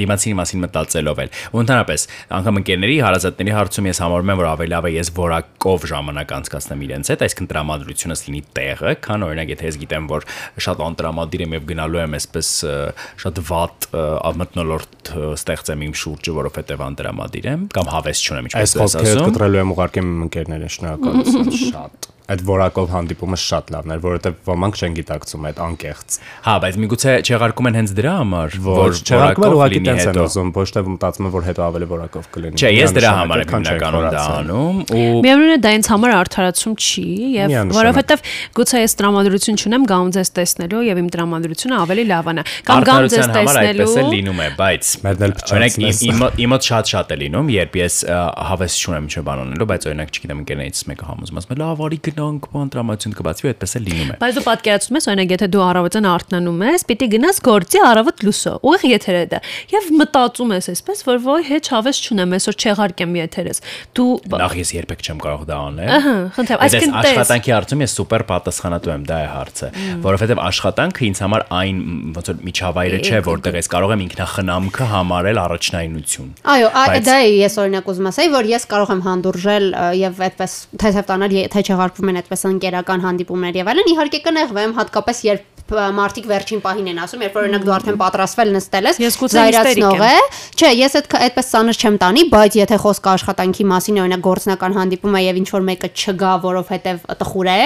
դիմացինի 0.00 0.36
մասին 0.40 0.62
մտածելով 0.64 1.22
էլ։ 1.24 1.32
Ու 1.54 1.62
ընդհանրապես, 1.64 2.06
անգամ 2.38 2.60
ընկերների, 2.60 2.96
հարազատների 3.04 3.54
հարցում 3.54 3.88
ես 3.90 4.00
համարում 4.04 4.32
եմ, 4.34 4.40
որ 4.40 4.48
ավելի 4.54 4.72
լավ 4.74 4.88
է 4.88 4.92
ես 4.94 5.10
որակով 5.18 5.86
ժամանակ 5.94 6.34
անցկացնեմ 6.38 6.84
իրենց 6.84 7.12
հետ, 7.14 7.24
այսինքն 7.24 7.50
տրամադրությունս 7.54 8.24
լինի 8.28 8.42
տեղը, 8.58 8.94
քան 9.04 9.26
օրինակ 9.28 9.52
եթե 9.54 9.68
ես 9.70 9.78
գիտեմ, 9.84 10.08
որ 10.14 10.26
շատ 10.64 10.84
անտրամադիր 10.84 11.44
եմ 11.44 11.56
եւ 11.58 11.68
գնալու 11.74 12.02
եմ 12.04 12.16
այսպես 12.18 12.50
շատ 13.24 13.42
վատ 13.50 13.88
մտնոլորտ 14.44 15.12
ստեղծեմ 15.34 15.84
իմ 15.88 15.94
շուրջը, 16.04 16.34
որովհետեւ 16.40 16.84
անտրամադիր 16.88 17.48
եմ 17.54 17.68
կամ 17.74 17.92
հավես 17.94 18.24
չունեմ, 18.24 18.50
ինչպես 18.50 18.64
Այս 18.64 18.74
դու 18.74 18.84
ես 18.84 18.96
խոսքերը 18.96 19.14
ասում։ 19.14 19.34
կտրելու 19.34 19.62
եմ 19.64 19.74
ուղարկեմ 19.74 20.10
իմ 20.14 20.26
ընկերներին 20.28 20.74
շնորհակալություն 20.78 21.54
շատ։ 21.64 22.13
Այդ 22.24 22.40
որակով 22.48 22.86
հանդիպումը 22.94 23.36
շատ 23.36 23.66
լավն 23.74 23.90
էր, 23.94 23.98
որովհետև 24.04 24.36
ոմանք 24.48 24.78
չեն 24.80 24.94
գիտակցում 24.96 25.42
այդ 25.44 25.58
անկեղծ։ 25.64 26.14
Հա, 26.44 26.54
բայց 26.64 26.76
միգուցե 26.84 27.12
չեղարկում 27.28 27.66
են 27.68 27.74
հենց 27.78 27.90
դրա 27.98 28.12
համար, 28.14 28.54
Որ 28.64 28.94
չեղարկվել 29.04 29.44
որակով 29.44 29.56
ուղղակի 29.58 29.80
տենց 29.84 30.06
են 30.08 30.20
ուզում, 30.24 30.52
ոչ 30.56 30.64
թե 30.74 30.82
մտածում 30.94 31.26
են, 31.28 31.32
որ 31.34 31.44
հետո 31.44 31.60
ավելի 31.68 31.88
որակով 31.94 32.24
կլինի։ 32.34 32.56
Չէ, 32.64 32.70
ես 32.74 32.94
դրա 32.96 33.10
համար 33.18 33.42
եմ 33.44 33.52
հիմնականում 33.54 34.06
դա 34.14 34.22
անում 34.40 34.78
ու 34.94 35.04
Միևնույն 35.24 35.52
է 35.52 35.58
դա 35.64 35.70
ինձ 35.74 35.90
համար 35.92 36.14
արդարացում 36.14 36.74
չի 36.80 37.04
եւ 37.34 37.52
որովհետեւ 37.76 38.24
գուցե 38.56 38.78
ես 38.84 38.92
տրամադրություն 39.04 39.60
չունեմ 39.60 39.84
գամ 39.92 40.06
ձեզ 40.16 40.28
տեսնելու 40.38 40.82
եւ 40.88 40.96
իմ 41.04 41.08
տրամադրությունը 41.14 41.76
ավելի 41.84 42.04
լավն 42.08 42.40
է 42.40 42.44
կամ 42.64 42.84
գամ 42.88 43.04
ձեզ 43.04 43.20
Արտադրության 43.24 43.34
համար 43.34 43.60
այդպես 43.60 43.84
տեսնելու 43.84 44.00
էլ 44.00 44.08
լինում 44.14 44.40
է, 44.40 44.48
բայց 44.64 44.84
օրինակ 45.54 45.78
իմ- 45.84 46.02
իմ 46.08 46.24
իմ 46.44 46.48
մոտ 46.54 46.62
շատ-շատ 46.72 47.08
է 47.14 47.16
լինում, 47.24 47.46
երբ 47.54 47.72
ես 47.84 47.94
հավես 48.54 48.72
չունեմ 48.84 49.04
ինչ 49.04 49.14
բան 49.28 49.38
անելու, 49.44 49.68
բայց 49.74 49.82
օրինակ 49.90 50.08
չգիտեմ 50.14 50.38
ընկերներից 50.44 50.78
մեկը 50.94 51.04
համոզում 51.10 51.38
ասում 51.44 51.54
է, 51.54 51.58
լավ, 51.64 51.82
արի 51.84 51.98
գնանք, 52.14 52.48
բան 52.54 52.70
տրամադրություն 52.74 53.14
կբացվի, 53.18 53.50
այդպես 53.54 53.74
էլ 53.78 53.84
լինում 53.88 54.12
է։ 54.14 54.16
Բայց 54.22 54.38
դու 54.38 54.44
պատկերացնում 54.48 54.98
ես, 54.98 55.08
օրինակ, 55.14 55.34
եթե 55.34 55.48
դու 55.54 55.62
առավոտյան 55.64 56.08
արթնանում 56.14 56.62
ես, 56.64 56.84
պիտի 56.90 57.08
գնաս 57.14 57.40
գործի 57.44 57.82
առավոտ 57.84 58.24
լուսո։ 58.24 58.52
Ուղիղ 58.64 58.94
եթեր 58.94 59.18
է 59.18 59.24
դա։ 59.34 59.40
Եվ 59.74 59.88
մտածում 59.98 60.54
ես 60.54 60.68
այսպես, 60.74 61.02
որ 61.04 61.20
ոյ 61.24 61.46
հեչ 61.50 61.64
հավես 61.74 62.00
չունեմ, 62.04 62.34
այսօր 62.38 62.58
չեղարկեմ 62.64 63.16
եթերս։ 63.18 63.62
Դու 63.94 64.10
Նախ 64.44 64.54
ես 64.60 64.70
երբեք 64.74 65.04
չեմ 65.04 65.18
կարող 65.24 65.44
դա 65.48 65.58
անել։ 65.64 65.92
Ահա, 65.94 66.14
խնդրեմ, 66.34 66.62
այսինքն 66.64 66.94
այս 66.94 67.04
տես։ 67.04 67.18
աշխատանքի 67.24 67.54
հարցում 67.54 67.84
ես 67.84 67.94
սուպեր 67.94 68.24
պատասխանատու 68.30 68.92
եմ, 68.94 69.04
դա 69.08 69.18
է 69.24 69.28
հարցը, 69.34 69.68
որովհետև 70.04 70.42
աշխատանքը 70.44 71.04
ինձ 71.08 71.22
համար 71.24 71.44
այն 71.54 71.80
ոնց 72.14 72.30
որ 72.30 72.42
միջավայրը 72.44 72.98
չէ, 73.04 73.20
որտեղ 73.24 73.58
ես 73.58 73.70
կարող 73.74 73.94
եմ 73.94 74.04
ինքնախնամքը 74.04 74.88
համարել 74.94 75.40
առաջնայնություն։ 75.44 76.30
Այո, 76.54 76.68
դա 77.04 77.16
է 77.24 77.28
ես 77.44 77.58
օրինակ 77.64 77.90
ուզում 77.94 78.08
ասեի, 78.10 78.32
որ 78.34 78.48
ես 78.54 78.66
կարող 78.74 78.92
եմ 78.94 79.02
հանդուրժել 79.04 79.66
եւ 80.00 80.22
այդպես 80.24 80.56
թեթև 80.84 81.08
տանել, 81.10 81.34
եթե 81.44 81.64
չեղարկվում 81.64 82.03
են 82.12 82.20
այդպես 82.20 82.46
ընկերական 82.50 83.04
հանդիպումներ 83.04 83.58
եւ 83.60 83.70
այլն, 83.74 83.90
իհարկե 83.94 84.20
կնեղվեմ, 84.28 84.76
հատկապես 84.78 85.24
երբ 85.30 85.53
մարդիկ 85.64 86.26
վերջին 86.28 86.60
պահին 86.60 86.88
են 86.92 86.98
ասում, 87.00 87.22
երբ 87.24 87.36
օրինակ 87.40 87.62
դու 87.64 87.72
արդեն 87.74 87.96
պատրաստվել 87.96 88.50
նստել 88.54 88.88
ես, 88.90 88.98
զայրացնող 89.32 90.02
է։ 90.04 90.16
Չէ, 90.60 90.68
ես 90.76 90.96
այդ 91.00 91.06
այդպես 91.24 91.46
ծանր 91.54 91.78
չեմ 91.80 91.96
տանի, 92.04 92.22
բայց 92.34 92.52
եթե 92.60 92.76
խոսքը 92.84 93.08
աշխատանքի 93.14 93.64
մասին 93.72 93.96
է, 93.96 94.02
օրինակ 94.04 94.22
գործնական 94.28 94.76
հանդիպում 94.76 95.14
է 95.14 95.22
եւ 95.24 95.38
ինչ 95.40 95.48
որ 95.54 95.64
մեկը 95.64 95.88
չգա, 96.04 96.32
որովհետեւ 96.44 96.98
տխուր 97.24 97.48
է, 97.54 97.56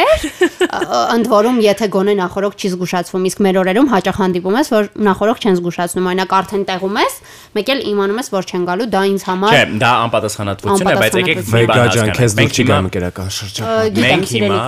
ընդ 1.18 1.26
որում 1.34 1.58
եթե 1.66 1.88
գոնե 1.98 2.14
նախորոք 2.22 2.54
չի 2.58 2.68
զգուշացվում, 2.78 3.26
իսկ 3.28 3.38
մեր 3.48 3.58
օրերում 3.66 3.88
հաճախ 3.98 4.16
հանդիպում 4.22 4.58
ես, 4.62 4.70
որ 4.78 4.88
նախորոք 5.08 5.38
չեն 5.42 5.58
զգուշացնում, 5.58 6.08
օրինակ 6.08 6.34
արդեն 6.38 6.64
տեղում 6.70 6.98
ես, 7.02 7.14
մեկ 7.58 7.72
էլ 7.74 7.80
իմանում 7.88 8.18
ես, 8.22 8.28
որ 8.38 8.48
չեն 8.48 8.66
գալու, 8.68 8.88
դա 8.94 9.02
ինձ 9.08 9.22
համար 9.28 9.56
Չէ, 9.58 9.62
դա 9.82 9.90
անպատասխանատվություն 10.06 10.88
է, 10.88 10.96
բայց 11.02 11.18
եկեք 11.18 11.38
մի 11.38 11.48
բան 11.48 11.58
Վեգա 11.58 11.74
ջան, 11.88 12.12
հասկանանք։ 12.18 12.38
Մենք 12.38 12.58
գամ 12.68 12.88
ընկերական 12.88 13.30
շրջան։ 13.38 13.66
Մենք 13.98 14.28
հիմա- 14.38 14.58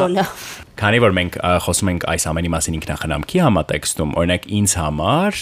Քանի 0.81 1.01
որ 1.05 1.13
մենք 1.13 1.35
խոսում 1.61 1.89
ենք 1.91 2.05
այս 2.09 2.25
ամենի 2.31 2.51
մասին 2.55 2.77
ինքնախնամքի 2.79 3.41
համատեքստում, 3.45 4.13
օրինակ 4.17 4.47
ինձ 4.57 4.75
համար 4.81 5.41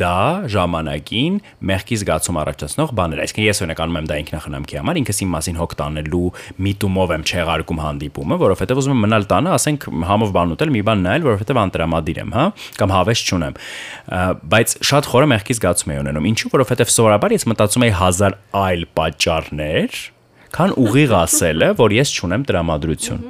դա 0.00 0.20
ժամանակին 0.54 1.34
մեղքի 1.68 1.98
զգացում 2.00 2.38
առաջացնող 2.40 2.94
բան 2.96 3.16
էր։ 3.16 3.20
Այսինքն 3.24 3.44
ես 3.44 3.60
օրինակ 3.64 3.82
անում 3.84 3.98
եմ 4.00 4.08
դա 4.08 4.16
ինքնախնամքի 4.24 4.78
համար, 4.80 5.00
ինքս 5.02 5.20
իմ 5.20 5.34
մասին 5.34 5.60
հոգ 5.60 5.74
տանելու 5.84 6.22
միտումով 6.64 7.12
եմ 7.12 7.26
չեղարկում 7.28 7.82
հանդիպումը, 7.84 8.40
որովհետև 8.40 8.80
ուզում 8.80 8.96
եմ 8.96 9.04
մնալ 9.04 9.28
տանը, 9.34 9.52
ասենք 9.52 9.86
համով 10.08 10.32
բան 10.32 10.56
ուտել, 10.56 10.72
մի 10.72 10.82
բան 10.88 11.04
նայել, 11.04 11.28
որովհետև 11.28 11.60
անտրամադիր 11.64 12.22
եմ, 12.24 12.34
հա, 12.34 12.46
կամ 12.80 12.94
հավես 12.94 13.24
չունեմ։ 13.28 13.60
Բայց 14.54 14.76
շատ 14.88 15.08
խորը 15.12 15.30
մեղքի 15.34 15.58
զգացում 15.60 15.94
եմ 15.94 16.02
ունենում։ 16.04 16.28
Ինչու, 16.32 16.52
որովհետև 16.54 16.94
սովորաբար 16.94 17.36
ես 17.36 17.48
մտածում 17.52 17.84
եի 17.84 17.94
հազար 18.00 18.38
այլ 18.64 18.84
պատճառներ, 18.96 20.02
քան 20.54 20.76
ուղիղ 20.84 21.16
ասելը, 21.24 21.72
որ 21.80 21.98
ես 21.98 22.14
չունեմ 22.14 22.46
տրամադրություն 22.48 23.24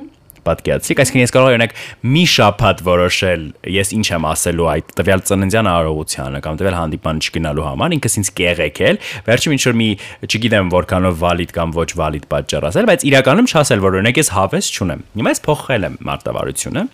պատկերացիք, 0.44 1.02
այսինքն 1.04 1.24
ես 1.24 1.34
կարող 1.34 1.54
եմ 1.54 1.54
օրինակ 1.54 1.74
մի 2.14 2.24
շաբաթ 2.34 2.82
որոշել, 2.84 3.42
ես 3.74 3.92
ինչ 3.94 4.06
եմ 4.14 4.26
ասելու 4.30 4.68
այդ 4.74 4.92
տվյալ 4.98 5.22
ծննդյան 5.28 5.68
արարողությանը 5.74 6.40
կամ 6.44 6.58
տվյալ 6.60 6.76
հանդիպան 6.78 7.20
չգնալու 7.24 7.64
համար, 7.64 7.94
ինքս 7.94 8.16
ինձ 8.20 8.30
կեղեկել, 8.40 8.98
վերջում 9.28 9.54
ինչ 9.54 9.62
որ 9.64 9.78
մի, 9.80 9.88
չգիտեմ 10.28 10.72
որքանով 10.74 11.18
վալիդ 11.24 11.54
կամ 11.54 11.74
ոչ 11.74 11.88
վալիդ 12.00 12.26
պատճառ 12.34 12.68
ասել, 12.68 12.88
բայց 12.90 13.06
իրականում 13.08 13.48
չասել, 13.54 13.84
որ 13.84 13.98
օրինակ 14.00 14.20
ես 14.20 14.30
հավես 14.34 14.70
չունեմ։ 14.74 15.04
Հիմա 15.14 15.34
ես 15.34 15.42
փոխել 15.44 15.86
եմ 15.88 15.96
մարտավարությունը 16.04 16.84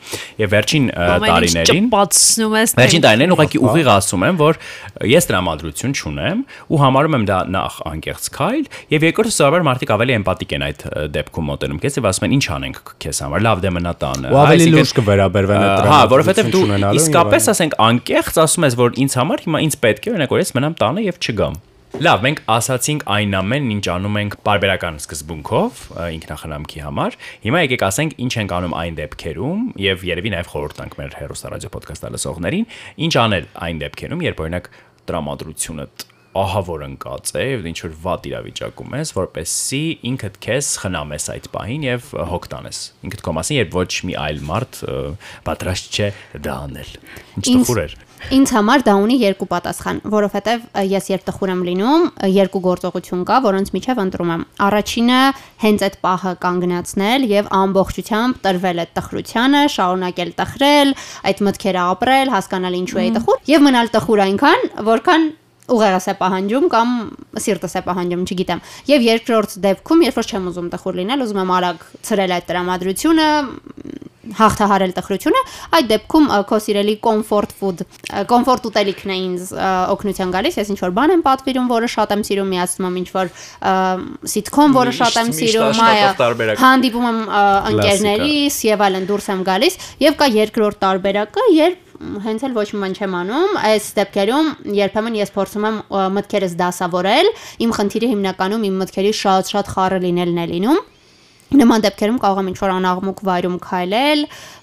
եւ 0.40 0.52
վերջին 0.54 0.86
տարիներին 1.00 1.90
ճպացնում 1.90 2.56
ես 2.60 2.74
Վերջին 2.80 3.04
տարիներին 3.06 3.34
ուղղակի 3.34 3.60
ուղիղ 3.70 3.90
ասում 3.90 4.26
եմ, 4.30 4.40
որ 4.40 4.60
ես 5.10 5.28
տրամադրություն 5.30 5.94
չունեմ 6.00 6.42
ու 6.70 6.80
համարում 6.80 7.16
եմ 7.20 7.24
դա 7.30 7.38
նախ 7.54 7.78
անկեղծ 7.90 8.28
քայլ 8.36 8.64
եւ 8.90 9.06
երկրորդը 9.10 9.34
սովորաբար 9.36 9.66
մարդիկ 9.70 9.92
ավելի 9.96 10.16
էմպաթիկ 10.20 10.54
են 10.56 10.64
այդ 10.66 10.84
դեպքում 11.16 11.48
մոտենում 11.50 11.80
քեզ 11.80 11.98
եւ 12.00 12.08
ասում 12.10 12.26
են 12.28 12.34
ինչ 12.36 12.44
անենք 12.56 12.92
քեզ 13.04 13.20
համար 13.24 13.39
լավ 13.46 13.64
դե 13.64 13.72
մնա 13.76 13.94
տանը 14.02 14.30
Ու 14.30 14.38
ավելի 14.40 14.68
լուրջ 14.74 14.92
կվերաբերվեն 14.98 15.64
այդ 15.64 15.88
Հա, 15.90 15.98
որովհետեւ 16.10 16.52
դու 16.54 16.62
իսկապես 17.00 17.50
ասենք 17.54 17.80
անկեղծ 17.88 18.38
ասում 18.44 18.68
ես 18.68 18.78
որ 18.80 18.94
ինձ 19.04 19.18
համար 19.20 19.44
հիմա 19.48 19.64
ինձ 19.66 19.80
պետք 19.86 20.06
է 20.06 20.14
օրինակ 20.14 20.34
որ 20.36 20.44
ես 20.44 20.54
մնամ 20.60 20.78
տանը 20.80 21.04
եւ 21.08 21.20
չգամ 21.20 21.60
Լավ, 21.90 22.20
մենք 22.22 22.40
ասացինք 22.54 23.00
այն 23.10 23.32
ամենն, 23.34 23.70
ինչ 23.74 23.86
անում 23.90 24.18
ենք 24.20 24.34
բարբերական 24.46 25.00
սկզբունքով 25.02 25.80
ինքնախնամքի 26.06 26.82
համար։ 26.86 27.16
Հիմա 27.42 27.62
եկեք 27.64 27.84
ասենք 27.88 28.14
ինչ 28.24 28.30
ենք 28.38 28.54
անում 28.60 28.76
այն 28.78 29.00
դեպքերում 29.00 29.64
եւ 29.82 30.04
երևի 30.06 30.32
նաեւ 30.36 30.52
խորհուրդ 30.54 30.96
մեր 31.00 31.18
հերոստա 31.18 31.50
ռադիո 31.50 31.72
ոդկասթը 31.74 32.12
լսողներին, 32.14 32.70
ինչ 33.10 33.12
անել 33.26 33.50
այն 33.66 33.82
դեպքերում, 33.82 34.24
երբ 34.30 34.42
օրինակ 34.46 34.70
տրամադրությունը 35.10 35.88
ահա 36.30 36.60
որ 36.68 36.82
ընկած 36.86 37.30
է 37.34 37.44
եւ 37.46 37.64
ինչ 37.70 37.78
որ 37.82 37.94
վատ 38.04 38.26
իրավիճակում 38.30 38.92
ես, 39.00 39.10
որպեսզի 39.16 39.80
ինքդ 40.10 40.36
քեզ 40.46 40.68
խնամես 40.84 41.24
այդ 41.34 41.48
պահին 41.56 41.86
եւ 41.88 42.12
հոգ 42.30 42.46
տանես։ 42.52 42.78
Ինքդ 43.08 43.24
քո 43.26 43.34
մասին, 43.40 43.58
երբ 43.60 43.74
ոչ 43.80 43.88
մի 44.06 44.14
այլ 44.20 44.38
մարդ 44.50 44.78
պատրաստ 45.50 45.90
չէ 45.90 46.08
դա 46.46 46.54
անել։ 46.70 46.94
Ինչ 47.40 47.44
Ինձ- 47.50 47.66
տխուր 47.66 47.82
էր։ 47.86 47.98
Ինձ 48.36 48.50
համար 48.52 48.82
դա 48.84 48.94
ունի 49.00 49.14
երկու 49.16 49.46
պատասխան, 49.48 50.00
որովհետև 50.12 50.64
ես 50.90 51.06
երբ 51.08 51.22
տխուր 51.24 51.52
եմ 51.54 51.62
լինում, 51.70 52.02
երկու 52.36 52.60
գործողություն 52.66 53.22
կա, 53.30 53.38
որոնց 53.46 53.72
միջև 53.74 54.02
ընտրում 54.04 54.32
եմ։ 54.34 54.42
Առաջինը 54.66 55.20
հենց 55.64 55.84
այդ 55.88 55.96
պահը 56.04 56.34
կանգնացնել 56.44 57.26
եւ 57.32 57.48
ամբողջությամբ 57.60 58.40
տրվել 58.44 58.84
այդ 58.84 58.92
տխրությանը, 59.00 59.62
շարունակել 59.80 60.32
տխրել, 60.36 60.94
այդ 61.32 61.44
մտքերը 61.48 61.84
ապրել, 61.96 62.34
հասկանալ 62.36 62.78
ինչու 62.84 63.00
էի 63.00 63.10
տխուր 63.16 63.44
եւ 63.56 63.66
մնալ 63.70 63.94
տխուր 63.96 64.24
այնքան, 64.28 64.68
որքան 64.90 65.30
ուղեղս 65.70 66.06
է 66.10 66.14
պահանջում 66.20 66.68
կամ 66.74 66.94
սիրտս 67.44 67.74
է 67.78 67.82
պահանջում, 67.86 68.24
չգիտեմ։ 68.26 68.62
Եվ 68.90 69.06
երկրորդ 69.06 69.56
դեպքում, 69.66 70.04
երբ 70.06 70.20
որ 70.20 70.30
չեմ 70.30 70.48
ուզում 70.50 70.70
տխուր 70.74 70.98
լինել, 71.00 71.24
ուզում 71.26 71.40
եմ 71.40 71.52
արագ 71.56 71.84
ծրել 72.10 72.34
այդ 72.36 72.48
տրամադրությունը, 72.50 73.28
հաղթահարել 74.20 74.92
տխրությունը, 74.96 75.42
այդ 75.76 75.86
դեպքում 75.90 76.26
քո 76.50 76.58
սիրելի 76.64 76.94
comfort 77.04 77.54
food, 77.56 77.82
comfort 78.30 78.66
ուտելիքն 78.68 79.12
է 79.14 79.16
ինձ 79.24 79.52
օգնության 79.94 80.34
գալիս, 80.34 80.58
ես 80.60 80.72
ինչ 80.74 80.80
որ 80.84 80.94
բան 80.98 81.14
եմ 81.16 81.24
պատվիրում, 81.24 81.70
որը 81.72 81.90
շատ 81.94 82.14
եմ 82.16 82.24
սիրում, 82.28 82.50
միացնում 82.54 82.88
եմ 82.90 82.98
ինչ 83.00 83.08
որ 83.16 83.32
sitcom, 84.34 84.76
որը 84.76 84.96
շատ 85.00 85.20
եմ 85.20 85.32
սիրում, 85.40 85.84
այո, 85.88 86.10
հանդիպում 86.60 87.08
եմ 87.10 87.20
ընկերներիս 87.70 88.58
եւ 88.70 88.84
այլն 88.90 89.08
դուրս 89.08 89.30
եմ 89.34 89.46
գալիս 89.48 89.78
եւ 90.04 90.20
կա 90.20 90.28
երկրորդ 90.36 90.82
տարբերակը, 90.84 91.46
երբ 91.56 91.86
հենց 92.00 92.44
էլ 92.46 92.54
ոչ 92.56 92.68
մի 92.72 92.78
բան 92.80 92.94
չեմ 92.96 93.14
անում, 93.18 93.56
այս 93.60 93.88
դեպքերում 93.98 94.46
երբեմն 94.78 95.18
ես 95.20 95.32
փորձում 95.34 95.66
եմ 95.68 95.76
մտքերս 96.16 96.54
դասավորել, 96.60 97.28
իմ 97.66 97.74
խնդիրը 97.76 98.08
հիմնականում 98.14 98.64
իմ 98.70 98.78
մտքերի 98.80 99.12
շատ-շատ 99.20 99.72
խառը 99.74 99.98
լինելն 100.06 100.40
է 100.40 100.46
լինում։ 100.54 100.80
Նման 101.50 101.82
դեպքերում 101.82 102.18
կարող 102.22 102.38
եմ 102.40 102.48
ինչ-որ 102.50 102.72
անաղմուկ 102.76 103.20
վայրում 103.26 103.54
քայլել, 103.64 104.20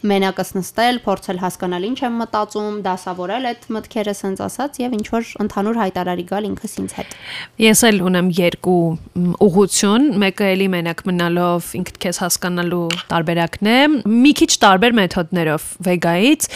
մենակս 0.08 0.52
նստել, 0.56 1.00
փորձել 1.04 1.39
հասկանալ 1.41 1.88
ինչ 1.88 1.97
եմ 2.08 2.13
մտածում, 2.21 2.78
դասավորել 2.86 3.47
այդ 3.50 3.65
մտքերը 3.76 4.13
սենց 4.15 4.43
ասած 4.45 4.80
եւ 4.84 4.95
ինչ-որ 4.97 5.32
ընդհանուր 5.43 5.80
հայտարարի 5.82 6.26
գալ 6.32 6.47
ինքս 6.47 6.78
ինձ 6.80 6.95
հետ։ 6.97 7.17
Ես 7.65 7.84
էլ 7.91 8.00
ունեմ 8.08 8.30
երկու 8.38 8.80
մ, 8.88 9.34
ուղղություն, 9.47 10.08
մեկը 10.23 10.47
էլի 10.54 10.69
մենակ 10.78 11.04
մնալով 11.12 11.73
ինքդ 11.82 12.00
քեզ 12.08 12.21
հասկանալու 12.23 12.86
տարբերակն 13.12 13.71
է, 13.73 13.80
մի 14.08 14.32
քիչ 14.39 14.52
տարբեր 14.63 14.95
մեթոդներով 15.02 15.67
վեգայից 15.91 16.47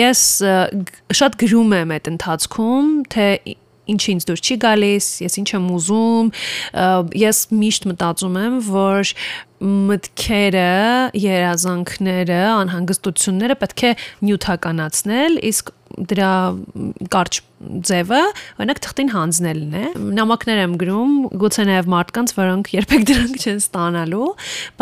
ես 0.00 0.24
շատ 1.22 1.38
գրում 1.44 1.78
եմ 1.86 1.94
այդ 1.96 2.12
ընթացքում, 2.16 2.90
թե 3.14 3.28
ի- 3.86 3.92
ինչ 3.92 4.02
ինձ 4.12 4.26
դուր 4.28 4.40
չի 4.46 4.56
գալիս, 4.66 5.06
ես 5.26 5.38
ինչ 5.40 5.48
եմ 5.56 5.66
ուզում, 5.76 6.26
ես 7.22 7.38
միշտ 7.62 7.88
մտածում 7.92 8.36
եմ, 8.42 8.54
որ 8.66 9.12
մտքերը, 9.90 10.66
երազանքները, 11.22 12.40
անհանգստությունները 12.60 13.56
պետք 13.62 13.82
է 13.86 13.92
նյութականացնել, 14.26 15.38
իսկ 15.50 15.72
դրա 15.96 16.32
կարճ 17.12 17.40
ձևը 17.56 18.20
օրինակ 18.60 18.80
թղթին 18.84 19.10
հանձնելն 19.14 19.76
է 19.80 19.84
նամակներ 20.18 20.60
եմ 20.66 20.74
գրում 20.82 21.14
գուցե 21.40 21.64
նաև 21.70 21.88
մարդկանց 21.94 22.34
որոնք 22.36 22.70
երբեք 22.76 23.06
դրանք 23.10 23.38
չեն 23.40 23.60
ստանալու 23.62 24.28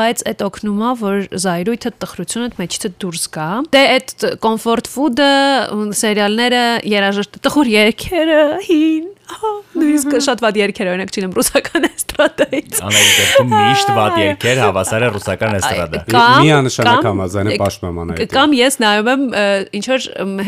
բայց 0.00 0.24
այդ 0.32 0.44
օգնում 0.48 0.82
է 0.82 0.90
որ 1.04 1.22
զայրույթը 1.44 1.94
տխրությունը 2.02 2.50
մեջից 2.58 2.88
դուրս 3.04 3.26
գա 3.38 3.48
դե 3.74 3.84
այդ 3.94 4.28
comfort 4.42 4.90
food-ը 4.90 5.32
սերիալները 6.02 6.64
երաժշտ 6.96 7.42
տխուր 7.46 7.74
երգերը 7.78 8.40
հին 8.66 9.12
նույնիսկ 9.74 10.14
շատ 10.24 10.42
վատ 10.44 10.58
երգեր 10.60 10.88
օրինակ 10.92 11.12
չինեմ 11.14 11.32
ռուսական 11.38 11.86
էստրադայից 11.88 12.80
Անայդ 12.84 13.14
դեպքում 13.18 13.54
միշտ 13.54 13.92
վատ 13.96 14.18
երկեր 14.20 14.60
հավասար 14.60 15.04
է 15.06 15.08
ռուսական 15.14 15.56
էստրադա։ 15.58 16.02
Միանշանակ 16.44 17.08
համաձայն 17.08 17.50
եմ 17.54 17.62
պաշտպանում 17.64 18.02
անայդ։ 18.04 18.34
Կամ 18.34 18.56
ես 18.58 18.78
նայում 18.84 19.10
եմ 19.14 19.24
ինչ 19.80 19.84
որ 19.94 20.06
մ, 20.24 20.44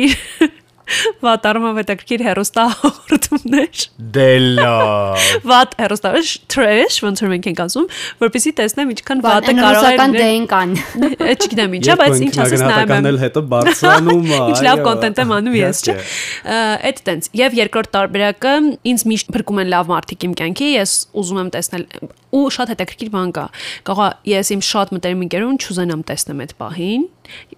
հետաքրքիր 0.00 0.58
վատարում 1.24 1.66
եմ 1.68 1.78
հետաքրքիր 1.80 2.22
հերոստահորդումներ 2.26 3.82
Դե 4.14 4.26
լավ։ 4.58 5.26
վատ 5.50 5.74
հերոստահորդ 5.80 6.46
trash 6.50 6.98
ոնց 7.04 7.22
որ 7.24 7.30
մենք 7.34 7.48
ենք 7.50 7.62
ասում 7.64 7.86
որպեսզի 8.24 8.52
տեսնեմ 8.60 8.92
ինչքան 8.94 9.22
վատը 9.26 9.54
կարող 9.60 9.70
է 9.70 9.76
ռուսական 9.76 10.16
լինել 10.16 10.24
դեն 10.24 10.48
կան։ 10.50 10.74
Ա, 10.80 11.30
չգիտեմ 11.36 11.76
ինչա 11.78 11.96
բայց 12.00 12.24
ինչ 12.26 12.34
ասես 12.44 12.64
նայում 12.66 12.94
եմ 12.96 13.08
էլ 13.10 13.20
հետո 13.24 13.44
բարձրանում 13.54 14.30
է։ 14.30 14.40
Ինչ 14.50 14.60
լավ 14.66 14.82
կոնտենտ 14.88 15.22
եմ 15.24 15.34
անում 15.38 15.58
ես, 15.60 15.82
չէ։ 15.86 15.96
Այդ 16.90 17.02
տենց։ 17.10 17.30
Եվ 17.40 17.58
երկրորդ 17.60 17.92
տարբերակը 17.94 18.54
ինձ 18.90 19.06
միշտ 19.10 19.32
փրկում 19.36 19.62
են 19.62 19.70
լավ 19.76 19.94
մարդիկ 19.94 20.26
իմ 20.30 20.34
կյանքի, 20.40 20.70
ես 20.80 20.96
ուզում 21.20 21.40
եմ 21.44 21.52
տեսնել 21.54 21.86
ու 22.30 22.44
շատ 22.54 22.72
հետաքրքիր 22.74 23.10
բան 23.10 23.32
կա։ 23.36 23.46
Կարող 23.90 24.04
է 24.06 24.30
ես 24.30 24.52
իմ 24.54 24.60
շատ 24.70 24.92
մտերիմ 24.94 25.24
ընկերուն 25.26 25.56
չուզենամ 25.60 26.04
տեսնեմ 26.10 26.42
այդ 26.46 26.52
պահին։ 26.60 27.06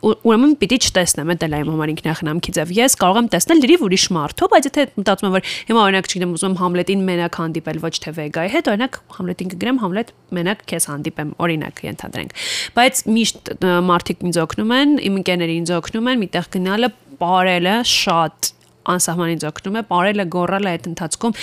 Ուրեմն 0.02 0.54
պիտի 0.62 0.78
չտեսնեմ, 0.88 1.32
դա 1.42 1.48
էլ 1.48 1.56
իմ 1.62 1.70
համար 1.72 1.92
ինքնախնամքի 1.92 2.54
ձև։ 2.58 2.72
Ես 2.78 2.96
կարող 3.02 3.20
եմ 3.22 3.28
տեսնել 3.32 3.62
լրիվ 3.62 3.84
ուրիշ 3.86 4.06
մարդու, 4.16 4.48
բայց 4.52 4.68
եթե 4.68 4.86
մտածում 4.98 5.28
եմ, 5.28 5.36
որ 5.36 5.46
հիմա 5.70 5.82
օրինակ 5.82 6.10
չգիտեմ, 6.12 6.34
ուզում 6.36 6.56
Համլետին 6.62 7.04
մենակ 7.08 7.38
հանդիպել, 7.42 7.80
ոչ 7.82 7.94
թե 8.02 8.14
Վեգայի 8.18 8.52
հետ, 8.52 8.70
օրինակ 8.72 8.98
Համլետին 9.16 9.52
կգրեմ, 9.52 9.80
Համլետ 9.82 10.12
մենակ 10.32 10.64
քեզ 10.72 10.88
հանդիպեմ, 10.92 11.32
օրինակ 11.42 11.82
ենթադրենք։ 11.92 12.36
Բայց 12.76 13.02
միշտ 13.12 13.52
մարդիկ 13.92 14.26
ինձ 14.32 14.40
օգնում 14.42 14.74
են, 14.82 14.94
իմ 15.02 15.18
ընկերները 15.22 15.56
ինձ 15.62 15.72
օգնում 15.78 16.12
են, 16.12 16.22
միտեղ 16.22 16.50
գնալը, 16.56 16.92
ապարելը 17.22 17.74
շատ 17.86 18.48
անսահման 18.92 19.32
ինձ 19.36 19.44
օգնում 19.46 19.76
է, 19.78 19.82
ապարելը, 19.86 20.24
գոռալը 20.34 20.70
այդ 20.72 20.88
ընթացքում 20.90 21.36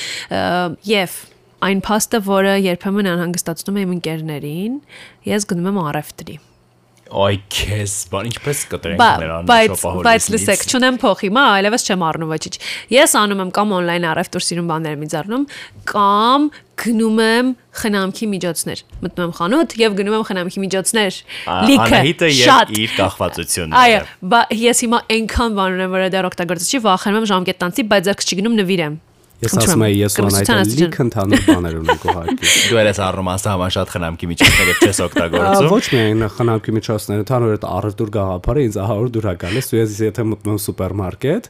եւ 0.89 1.15
այն 1.69 1.83
փաստը, 1.87 2.21
որը 2.27 2.53
երբեմն 2.65 3.09
անհանգստացնում 3.13 3.79
է 3.79 3.85
իմ 3.85 3.93
ընկերներին, 3.95 4.75
ես 5.29 5.47
գնում 5.49 5.69
եմ 5.71 5.79
առևտրի։ 5.85 6.35
Այ 7.09 7.39
քեզ, 7.49 7.93
բան 8.11 8.27
ինչպես 8.29 8.59
կտրենք 8.69 9.01
նրան 9.23 9.47
բայց 9.49 9.83
բայց 10.05 10.25
լսեք, 10.33 10.65
չունեմ 10.69 10.99
փող 11.01 11.23
հիմա, 11.25 11.43
այլևս 11.57 11.85
չեմ 11.89 12.03
առնում 12.09 12.33
ոչինչ։ 12.35 12.55
Ես 12.93 13.15
անում 13.19 13.41
եմ 13.45 13.53
կամ 13.57 13.73
on-line 13.79 14.07
առևտուր 14.11 14.45
սիրուն 14.45 14.69
բաներ 14.69 14.97
եմ 14.97 15.05
ինձ 15.07 15.15
առնում, 15.19 15.45
կամ 15.89 16.47
գնում 16.79 17.19
եմ 17.25 17.51
խնամքի 17.79 18.29
միջոցներ։ 18.33 18.83
Մտնում 19.03 19.25
եմ 19.25 19.33
խանութ 19.39 19.75
եւ 19.79 19.97
գնում 19.99 20.15
եմ 20.19 20.25
խնամքի 20.29 20.63
միջոցներ։ 20.63 21.19
Լիքը 21.69 22.31
շատ 22.39 22.73
իր 22.77 22.95
կախվածությունները։ 22.99 23.99
Այո, 24.29 24.41
ես 24.69 24.83
հիմա 24.85 25.03
այնքան 25.17 25.59
բան 25.59 25.77
ունեմ, 25.79 25.97
որ 25.97 26.07
դեռ 26.13 26.29
օգտագործի 26.29 26.69
չի, 26.69 26.83
վախենում 26.87 27.19
եմ 27.19 27.29
ժամկետ 27.33 27.61
տանցի, 27.65 27.87
բայց 27.89 28.09
ձեռք 28.09 28.25
չգնում 28.29 28.59
նվիրեմ։ 28.63 28.99
Ես 29.39 29.53
ասում 29.55 29.83
եմ, 29.85 29.91
եմ, 29.93 29.99
ես 30.03 30.15
աստիճան։ 30.19 30.71
լիք 30.79 30.95
ընդհանուր 30.99 31.43
բաներ 31.47 31.75
ունենք 31.79 32.01
ուղղակի։ 32.09 32.49
Դու 32.69 32.79
ես 32.83 32.97
առնում 33.05 33.29
անսահման 33.33 33.73
շատ 33.75 33.93
խնամքի 33.93 34.27
միջոցներ 34.31 34.71
եւ 34.71 34.81
չես 34.83 34.99
օգտագործում։ 35.05 35.69
Ոչ 35.71 35.85
միայն 35.95 36.25
խնամքի 36.35 36.75
միջոցները, 36.75 37.23
ընդհանուր 37.23 37.53
այդ 37.55 37.67
առևտուր 37.69 38.11
գաղափարը 38.19 38.65
ինձ 38.67 38.79
ահավոր 38.83 39.13
դուր 39.15 39.29
է 39.29 39.35
գալիս, 39.45 39.69
ու 39.71 39.79
ես 39.79 39.95
եթե 40.09 40.25
մտնում 40.33 40.59
սուպերմարկետ, 40.65 41.49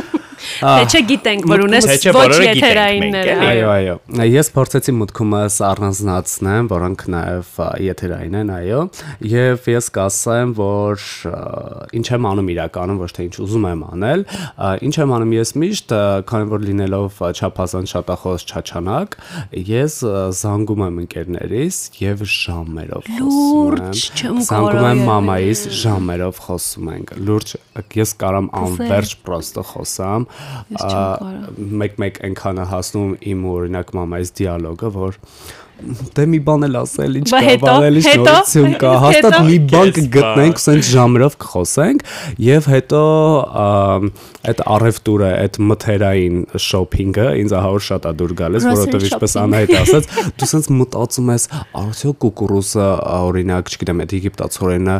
Թե 0.61 0.83
չէ 0.91 1.01
գիտենք, 1.09 1.45
որ 1.49 1.63
ունես 1.65 1.87
ոչ 2.13 2.25
եթերայիններ։ 2.45 3.29
Այո, 3.33 3.69
այո։ 3.71 3.95
Ես 4.29 4.49
փորձեցի 4.53 4.93
մտքումս 4.99 5.55
առանձնացնեմ, 5.65 6.69
որոնք 6.71 7.05
նաև 7.15 7.49
եթերային 7.85 8.37
են, 8.41 8.51
այո, 8.57 8.81
եւ 9.31 9.69
ես 9.71 9.89
կասեմ, 9.97 10.53
որ 10.59 11.05
ինչ 11.97 12.05
եմ 12.11 12.27
անում 12.31 12.51
իրականում, 12.53 13.01
ոչ 13.01 13.09
թե 13.17 13.25
ինչ 13.25 13.35
ուզում 13.45 13.67
եմ 13.71 13.81
անել, 13.89 14.25
ինչ 14.85 14.93
եմ 15.01 15.15
անում 15.17 15.33
ես 15.37 15.53
միշտ, 15.61 15.95
քանի 16.29 16.49
որ 16.51 16.65
լինելով 16.69 17.21
չափազանց 17.31 17.95
շատախոս 17.95 18.45
չաչանակ, 18.51 19.17
ես 19.71 19.97
զանգում 20.41 20.85
եմ 20.87 21.01
ընկերներիս 21.05 21.81
եւ 22.01 22.23
ժամերով 22.37 23.09
խոսում 23.17 23.81
եմ։ 23.81 24.41
Զանգում 24.51 24.87
եմ 24.91 25.03
մամայիս 25.09 25.61
ժամերով 25.81 26.41
խոսում 26.45 26.91
ենք։ 26.91 27.13
Լուրջ 27.31 27.55
ես 28.01 28.13
կարամ 28.21 28.49
անվերջ 28.61 29.15
պրոստո 29.25 29.63
խոսամ, 29.71 30.27
այնքան 32.27 32.61
է 32.61 32.65
հասնում 32.71 33.11
իմ 33.31 33.45
օրինակ 33.51 33.93
մամայից 33.97 34.33
դիալոգը, 34.41 34.91
որ 34.97 35.19
դե 36.15 36.25
մի 36.31 36.39
բան 36.45 36.65
էլ 36.67 36.77
ասել, 36.81 37.15
ինչ 37.21 37.27
կա, 37.31 37.39
հետո? 37.45 37.65
բանել 37.65 37.97
ինչ 38.01 38.05
Հետո? 38.07 38.23
նորություն 38.25 38.75
կա, 38.81 38.91
հաստատ 39.05 39.35
մի 39.47 39.57
բան 39.71 39.91
կգտնենք, 39.97 40.61
սենց 40.61 40.89
ժամերով 40.91 41.37
կխոսենք 41.41 42.05
եւ 42.45 42.67
հետո 42.71 43.01
այդ 44.51 44.61
առևտուրը, 44.75 45.29
այդ 45.41 45.59
մթերային 45.71 46.37
շոփինգը 46.65 47.27
ինձ 47.41 47.55
ահավոր 47.61 47.83
շատ 47.87 48.07
է 48.09 48.13
դուր 48.21 48.33
գալիս, 48.41 48.65
որովհետեւ 48.71 49.05
ինչպես 49.11 49.35
Անահիտ 49.41 49.73
ասաց, 49.81 50.09
դու 50.41 50.49
սենց 50.51 50.69
մտածում 50.81 51.31
ես, 51.31 51.45
արդյոք 51.81 52.17
կուկուրուզը 52.25 52.87
օրինակ, 53.21 53.71
չգիտեմ, 53.71 54.01
այդ 54.01 54.15
եգիպտացորենը 54.17 54.95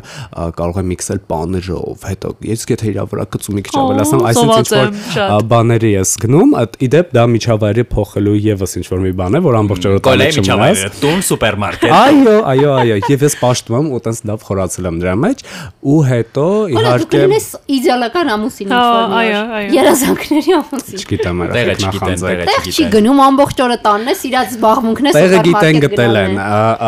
կարող 0.62 0.82
է 0.82 0.86
միքսել 0.91 1.22
պաներով, 1.32 2.06
հետո 2.12 2.34
ես 2.52 2.65
եթե 2.72 2.91
իրա 2.91 3.06
վրա 3.12 3.26
գծում 3.34 3.58
մի 3.58 3.63
քիչ 3.65 3.76
ավելացնեմ, 3.82 4.24
այսինքն 4.32 4.62
ինչ 4.62 4.72
որ 4.72 5.48
բաների 5.52 5.91
ես 5.96 6.13
գնում, 6.22 6.54
իդեպ 6.86 7.12
դա 7.17 7.26
միջավայրի 7.32 7.86
փոխելու 7.91 8.38
եւս 8.52 8.78
ինչ 8.82 8.86
որ 8.91 9.04
մի 9.06 9.13
բան 9.22 9.38
է, 9.38 9.41
որ 9.46 9.58
ամբողջ 9.62 9.88
օրը 9.92 10.02
Կոլեյ 10.06 10.36
տանը 10.38 10.71
միջավայրը, 10.72 11.00
տուն 11.02 11.22
սուպերմարկետ։ 11.28 11.94
Այո, 12.02 12.36
այո, 12.52 12.72
այո, 12.82 12.98
եւ 13.12 13.26
ես 13.26 13.36
պաշտում 13.42 13.78
եմ 13.82 13.88
ու 13.92 14.02
տենց 14.06 14.22
լավ 14.32 14.46
խորացել 14.48 14.88
եմ 14.92 14.98
դրա 15.02 15.15
մեջ 15.22 15.44
ու 15.92 16.00
հետո 16.12 16.46
իհարկե 16.72 17.08
կլինես 17.12 17.48
իդեալական 17.76 18.32
ամուսին 18.36 18.72
մի 18.72 18.78
այո, 19.22 19.42
այո։ 19.62 19.72
Երազանքների 19.76 20.56
ամուսին։ 20.62 21.02
չգիտեմ 21.02 21.42
չգիտեն, 21.52 21.82
նախանձել։ 21.82 22.42
տեղը 22.42 22.50
Տեղ 22.52 22.69
չի 22.72 22.86
գնում 22.96 23.22
ամբողջ 23.26 23.62
օրը 23.65 23.78
տանն 23.86 24.12
է, 24.12 24.15
իրաց 24.32 24.56
զբաղմունքն 24.56 25.10
է 25.12 25.13
Տեղը 25.15 25.42
գիտեն 25.48 25.80
գտել 25.86 26.19
են, 26.22 26.40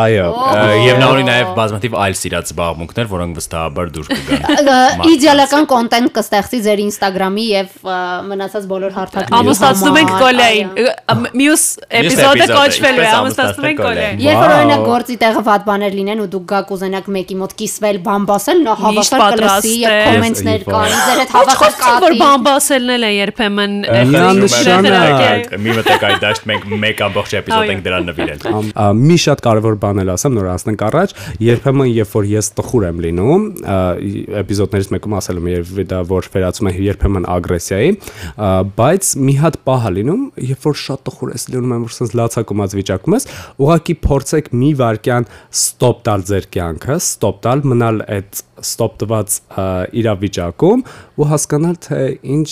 այո։ 0.04 0.28
Եվ 0.84 1.00
նա 1.02 1.08
ունի 1.14 1.24
նաև 1.28 1.52
բազմաթիվ 1.58 1.96
այլ 2.04 2.16
սիրած 2.20 2.52
զբաղմունքներ, 2.54 3.10
որոնք 3.14 3.38
վստահաբար 3.40 3.92
դուր 3.94 4.10
կգան։ 4.14 5.04
Իդեալական 5.14 5.68
կոնտենտ 5.74 6.14
կստեղծի 6.14 6.60
ձեր 6.64 6.82
Instagram-ի 6.84 7.46
եւ 7.54 7.74
մնացած 8.34 8.68
բոլոր 8.70 8.94
հարթակների 8.98 9.38
Ամուսնացնում 9.44 9.98
ենք 10.00 10.12
համար, 10.14 10.22
Կոլեին։ 10.24 10.68
Մյուս 11.34 11.64
էպիզոդը 12.00 12.46
կոչվելու 12.54 13.04
է 13.04 13.10
ամուսնացնում 13.14 13.68
Կոլեին։ 13.78 14.22
Երբ 14.24 14.38
որ 14.44 14.52
օրինակ 14.54 14.82
գործի 14.88 15.16
տեղը 15.24 15.42
վատ 15.48 15.64
բաներ 15.68 15.94
լինեն 15.98 16.22
ու 16.24 16.28
դուք 16.34 16.44
գաք 16.54 16.72
ուզենաք 16.74 17.08
մեկի 17.14 17.36
մոտ 17.40 17.54
կիսվել, 17.60 17.98
բան 18.04 18.26
բասել, 18.30 18.62
նա 18.64 18.74
հավաքար 18.84 19.24
կլսի 19.34 19.74
եւ 19.84 19.94
կոմենտներ 20.04 20.64
կանի, 20.68 20.98
ձեր 21.04 21.20
հետ 21.24 21.34
հավաքար 21.34 21.58
խոսք 21.64 22.04
որ 22.04 22.16
բամբասելն 22.24 23.04
է 23.04 23.12
երբեմն 23.14 23.74
Միանշանակ։ 24.14 25.54
Մի 25.64 25.76
մտեք 25.78 26.06
այդ 26.08 26.18
դաշտ 26.24 26.48
մենք 26.50 26.66
մեկ 26.84 27.02
ամբողջ 27.04 27.34
էպիզոդ 27.40 27.72
ենք 27.74 27.84
դրան 27.84 28.08
նվիրել։ 28.10 28.40
մի 29.04 29.16
շատ 29.24 29.44
կարևոր 29.44 29.78
բան 29.84 30.02
էլ 30.04 30.12
ասեմ, 30.14 30.34
նոր 30.38 30.48
անցնենք 30.54 30.84
առաջ, 30.88 31.14
երբեմն 31.44 31.90
երբ 31.94 32.14
որ 32.14 32.28
ես 32.34 32.50
տխուր 32.58 32.86
եմ 32.88 33.02
լինում, 33.04 33.46
էպիզոդներից 34.44 34.90
մեկում 34.94 35.16
ասել 35.18 35.40
եմ, 35.40 35.48
երբ 35.54 35.82
դա 35.94 36.00
որ 36.10 36.28
վերածում 36.34 36.70
է 36.70 36.74
երբեմն 36.84 37.28
ագրեսիայի, 37.34 37.90
բայց 38.78 39.10
մի 39.24 39.34
հատ 39.44 39.58
պահ 39.68 39.84
է 39.84 39.92
լինում, 39.98 40.22
երբ 40.50 40.68
որ 40.68 40.78
շատ 40.84 41.04
տխուր 41.08 41.34
ես 41.34 41.46
լինում, 41.54 41.84
որ 41.84 41.94
sense 41.94 42.18
լացակումած 42.18 42.76
վիճակում 42.78 43.16
ես, 43.18 43.28
ուղղակի 43.64 43.94
փորձեք 44.04 44.50
մի 44.60 44.70
վարքյան 44.80 45.26
ստոպ 45.58 46.02
տալ 46.08 46.24
ձեր 46.30 46.48
կյանքը, 46.54 46.96
ստոպ 47.00 47.38
տալ, 47.46 47.64
մնալ 47.72 48.02
այդ 48.16 48.42
ստոպ 48.62 48.94
տված 49.02 49.36
իրավիճակում 50.00 50.82
ու 51.14 51.26
հասկանալ 51.30 51.76
թե 51.84 52.00
ինչ 52.34 52.50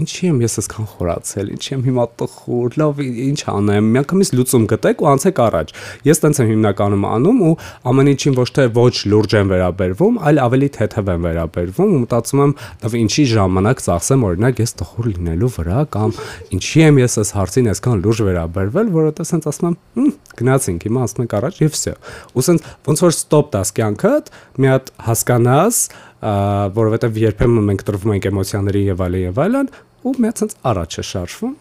ինչի 0.00 0.28
եմ 0.28 0.38
ես 0.44 0.56
այսքան 0.60 0.88
խորացել, 0.94 1.50
ինչի 1.54 1.70
եմ 1.74 1.82
հիմա 1.84 2.04
տխուր, 2.20 2.76
լավ 2.80 3.02
ինչ 3.04 3.40
անեմ, 3.54 3.90
միանգամից 3.94 4.30
լուծում 4.34 4.66
գտեք 4.72 5.04
ու 5.04 5.08
անցեք 5.14 5.40
առաջ։ 5.44 5.72
Ես 6.08 6.22
տենց 6.24 6.40
եմ 6.44 6.50
հիմնականում 6.54 7.06
անում 7.14 7.42
ու 7.44 7.52
ամեն 7.90 8.10
ինչին 8.14 8.36
ոչ 8.40 8.48
թե 8.54 8.66
ոչ 8.74 8.94
լուրջ 9.14 9.36
եմ 9.40 9.52
վերաբերվում, 9.54 10.18
այլ 10.24 10.40
ավելի 10.44 10.68
թեթև 10.74 11.10
եմ 11.14 11.28
վերաբերվում 11.28 11.94
ու 11.94 12.00
մտածում 12.04 12.44
եմ, 12.44 12.54
լավ 12.84 12.96
ինչի 13.04 13.24
ժամանակ 13.34 13.84
ծախսեմ 13.84 14.26
օրինակ 14.28 14.62
ես 14.64 14.74
տխուր 14.80 15.08
լինելու 15.14 15.52
վրա 15.54 15.84
կամ 15.94 16.14
ինչի 16.54 16.84
եմ 16.84 17.00
ես 17.04 17.18
այս 17.24 17.30
հարցին 17.38 17.70
այսքան 17.74 18.04
լուրջ 18.04 18.22
վերաբերվել, 18.24 18.92
որովհետեւ 18.94 19.24
ասենց 19.24 19.48
ասում 19.50 19.68
եմ, 19.70 19.76
«Հմ, 19.94 20.10
գնացինք, 20.34 20.84
հիմա 20.88 21.04
ասում 21.04 21.24
ենք 21.24 21.34
առաջ 21.38 21.58
եւ 21.64 21.72
վсё։ 21.74 21.94
Ու 22.34 22.42
ասենց 22.44 22.68
ոնց 22.88 23.02
որ 23.04 23.14
ստոպ 23.14 23.50
տաս 23.54 23.72
կյանքդ, 23.78 24.30
մի 24.58 24.70
հատ 24.74 24.90
հասկանաս, 25.34 25.82
ա, 26.22 26.32
որովհետեւ 26.78 27.20
երբեմն 27.24 27.68
մենք 27.70 27.86
տրվում 27.90 28.16
ենք 28.16 28.30
էմոցիաների 28.30 28.82
եւ 28.94 29.04
այլն 29.04 29.22
եւ 29.24 29.44
այլն, 29.44 29.70
ու 30.04 30.16
հատ 30.24 30.34
ասենց 30.34 30.58
առաջ 30.70 30.98
է 31.00 31.08
շարժվում 31.10 31.54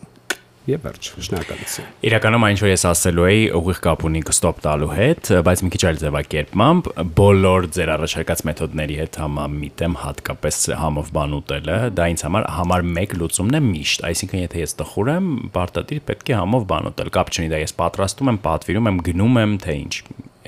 եւ 0.63 0.79
վերջ, 0.79 1.07
շնորհակալություն։ 1.25 1.87
Իրականում 2.07 2.43
այն 2.47 2.53
ինչ 2.53 2.59
որ 2.63 2.69
ես 2.69 2.83
ասելու 2.87 3.25
էի, 3.27 3.41
ուղիղ 3.59 3.79
կապ 3.83 4.05
ունի 4.07 4.21
կստոպ 4.29 4.61
տալու 4.63 4.91
հետ, 4.95 5.31
բայց 5.43 5.63
մի 5.63 5.71
քիչ 5.73 5.81
այլ 5.89 5.99
ձևակերպմամբ 6.03 6.87
բոլոր 7.19 7.67
ձեր 7.75 7.91
առաջարկած 7.97 8.43
մեթոդների 8.47 8.97
հետ 9.01 9.19
համամիտեմ 9.23 9.99
հատկապես 10.03 10.61
համով 10.79 11.11
բան 11.19 11.37
ուտելը, 11.41 11.77
դա 11.99 12.07
ինձ 12.13 12.25
համար 12.29 12.49
համար 12.63 12.87
1 13.03 13.19
լուծումն 13.19 13.59
է 13.59 13.63
միշտ, 13.67 14.07
այսինքն 14.07 14.43
եթե 14.45 14.63
ես 14.63 14.77
տխուր 14.79 15.13
եմ, 15.19 15.29
պարտադիր 15.59 16.03
պետք 16.07 16.31
է 16.31 16.39
համով 16.39 16.67
բան 16.71 16.91
ուտել, 16.93 17.13
կապ 17.19 17.35
չունի 17.35 17.51
դա 17.51 17.63
ես 17.67 17.79
պատրաստում 17.83 18.31
եմ, 18.31 18.43
պատվիրում 18.47 18.91
եմ, 18.93 19.05
գնում 19.11 19.39
եմ, 19.43 19.61
թե 19.67 19.79
ինչ, 19.83 19.95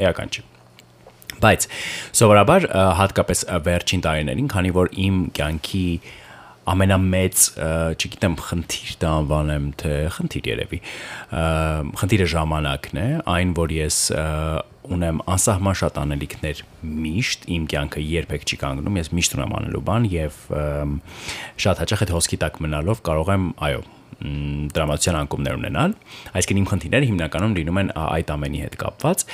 էական 0.05 0.32
չի։ 0.32 0.51
Բայց 1.45 1.65
սովորաբար 2.17 2.69
հատկապես 2.99 3.47
վերջին 3.69 4.05
տարիներին, 4.05 4.47
քանի 4.49 4.71
որ 4.75 4.93
իմ 5.05 5.17
կյանքի 5.37 5.87
ամենամեծ, 6.65 7.41
չգիտեմ, 8.01 8.35
խնդիր 8.41 8.93
դա 9.03 9.09
անվանեմ, 9.19 9.65
թե 9.81 9.97
խնդիր 10.15 10.47
երևի։ 10.49 10.79
Խնդիրը 12.01 12.27
ժամանակն 12.33 13.01
է, 13.01 13.09
այն 13.35 13.51
որ 13.59 13.73
ես 13.75 13.99
ունեմ 14.95 15.21
անսահման 15.35 15.77
շատ 15.81 15.99
անելիքներ 16.01 16.63
միշտ 17.05 17.45
իմ 17.55 17.67
կյանքը 17.73 18.05
երբեք 18.05 18.45
չի 18.49 18.59
կանգնում, 18.65 18.99
ես 19.01 19.11
միշտ 19.17 19.37
ունեմ 19.37 19.55
անելու 19.59 19.83
բան 19.89 20.09
եւ 20.13 20.39
շատ 21.65 21.83
հաճախ 21.85 22.05
այդ 22.05 22.15
հոսքի 22.17 22.41
տակ 22.45 22.59
մնալով 22.65 23.01
կարող 23.05 23.31
եմ, 23.35 23.47
այո, 23.69 23.81
դրամատության 24.75 25.17
անկումներ 25.19 25.57
ունենան, 25.59 25.97
այսինքն 26.39 26.61
իմ 26.61 26.69
խնդիրները 26.71 27.09
հիմնականում 27.09 27.57
լինում 27.59 27.81
են 27.81 27.91
այդ 28.05 28.31
ամենի 28.35 28.63
հետ 28.63 28.79
կապված։ 28.85 29.25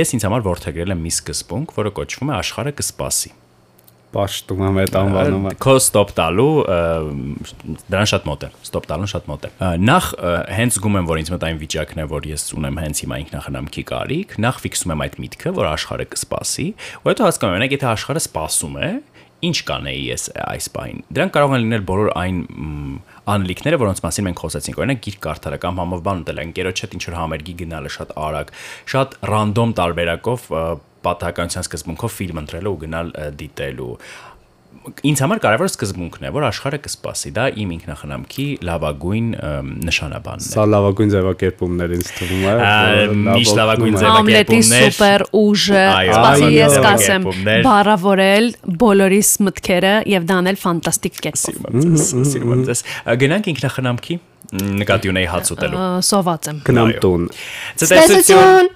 Ես 0.00 0.14
ինձ 0.16 0.26
համար 0.30 0.46
ворթագրել 0.48 0.94
եմ 0.96 1.04
մի 1.04 1.12
սկզբունք, 1.18 1.76
որը 1.76 1.94
կոչվում 2.00 2.32
է 2.32 2.36
աշխարհը 2.40 2.74
կսպասի 2.80 3.32
պաշտում 4.10 4.62
եմ 4.66 4.78
այդ 4.82 4.96
անվանումը։ 5.00 5.50
Քո 5.62 5.74
ստոպ 5.78 6.12
տալու 6.18 6.54
դրան 7.92 8.08
շատ 8.10 8.24
մոտ 8.26 8.46
է, 8.46 8.48
ստոպ 8.66 8.88
տալուն 8.90 9.10
շատ 9.12 9.28
մոտ 9.30 9.46
է։ 9.46 9.50
Նախ 9.86 10.08
հենց 10.56 10.78
զգում 10.78 10.98
եմ, 10.98 11.10
որ 11.10 11.20
ինձ 11.20 11.30
մոտ 11.34 11.46
այն 11.46 11.60
վիճակն 11.60 12.02
է, 12.02 12.06
որ 12.10 12.26
ես 12.30 12.46
ունեմ 12.58 12.80
հենց 12.82 13.02
հիմա 13.04 13.20
ինքնախնամքի 13.22 13.84
կարիք, 13.90 14.34
նախ 14.46 14.60
ֆիքսում 14.66 14.94
եմ 14.96 15.04
այդ 15.06 15.16
միտքը, 15.24 15.54
որ 15.60 15.70
աշխարհը 15.70 16.08
կսպասի, 16.10 16.66
ու 17.00 17.10
հետո 17.10 17.28
հասկանում 17.30 17.60
եմ, 17.60 17.70
եթե 17.70 17.88
աշխարհը 17.94 18.24
սպասում 18.26 18.80
է, 18.80 18.90
ինչ 19.46 19.56
կանեի 19.70 20.02
ես 20.10 20.24
այս 20.44 20.66
բային։ 20.74 21.02
Դրանք 21.16 21.34
կարող 21.36 21.54
են 21.56 21.64
լինել 21.64 21.84
բոլոր 21.90 22.10
այն 22.20 22.38
անելիքները, 23.30 23.80
որոնց 23.80 24.02
մասին 24.04 24.26
մենք 24.28 24.42
խոսեցինք, 24.44 24.80
օրինակ 24.80 25.02
գիրք 25.06 25.20
կարդալը 25.26 25.58
կամ 25.64 25.80
համով 25.80 26.04
բան 26.06 26.22
ուտել, 26.24 26.40
ընկերոջ 26.44 26.82
հետ 26.84 26.96
ինչ 26.98 27.02
որ 27.06 27.16
համերգի 27.20 27.54
գնալը 27.60 27.92
շատ 27.96 28.14
արագ, 28.20 28.52
շատ 28.90 29.18
ռանդոմ 29.30 29.74
տարբերակով 29.80 30.46
պատահականության 31.00 31.64
սկզբունքով 31.64 32.12
ֆիլմ 32.12 32.40
ընտրելը 32.42 32.70
ու 32.70 32.80
գնալ 32.82 33.12
դիտելու 33.40 33.92
ինձ 35.10 35.20
համար 35.20 35.38
կարևոր 35.44 35.68
սկզբունքն 35.70 36.24
է, 36.24 36.30
որ 36.34 36.44
աշխարհը 36.50 36.78
կսպասի, 36.84 37.30
դա 37.36 37.44
իմ 37.62 37.72
ինքնախնամքի 37.76 38.46
լավագույն 38.68 39.26
նշանաբանն 39.88 40.40
է։ 40.40 40.48
Սա 40.54 40.64
լավագույն 40.72 41.10
ձևակերպումներ 41.14 41.94
ինձ 41.98 42.08
թվում 42.16 42.44
է։ 42.48 42.54
միշտ 43.20 43.58
լավագույն 43.60 43.98
օգնում 44.00 44.00
է։ 44.00 44.00
ձև- 44.00 44.16
Ամլետի 44.20 44.60
ձևակերպումներ։ 44.70 44.96
սուպեր 44.96 45.24
ուժը, 45.40 45.84
Այո, 46.00 46.14
սպասի 46.16 46.46
այո, 46.48 46.56
ես 46.60 46.74
կասեմ, 46.80 47.28
ձևակերպումներ։ 47.28 47.62
բարավորել 47.68 48.46
բոլորիս 48.80 49.30
մտքերը 49.50 49.94
եւ 50.16 50.28
դանել 50.32 50.60
ֆանտաստիկ 50.64 51.20
կերպով։ 51.28 51.60
Սիրում 52.32 52.52
եմ 52.56 52.64
ձեզ, 52.70 52.80
Գնանք 53.20 53.52
ինքնախնամքի 53.54 54.16
նկատի 54.50 55.10
ունեի 55.12 55.26
հաց 55.30 55.50
ուտելու։ 55.54 55.82
Սոված 56.10 56.46
եմ։ 56.50 56.56
Գնամ 56.66 56.88
տուն։ 57.04 57.26
Ցտեսություն։ 57.80 58.16
Տեսություն 58.16 58.70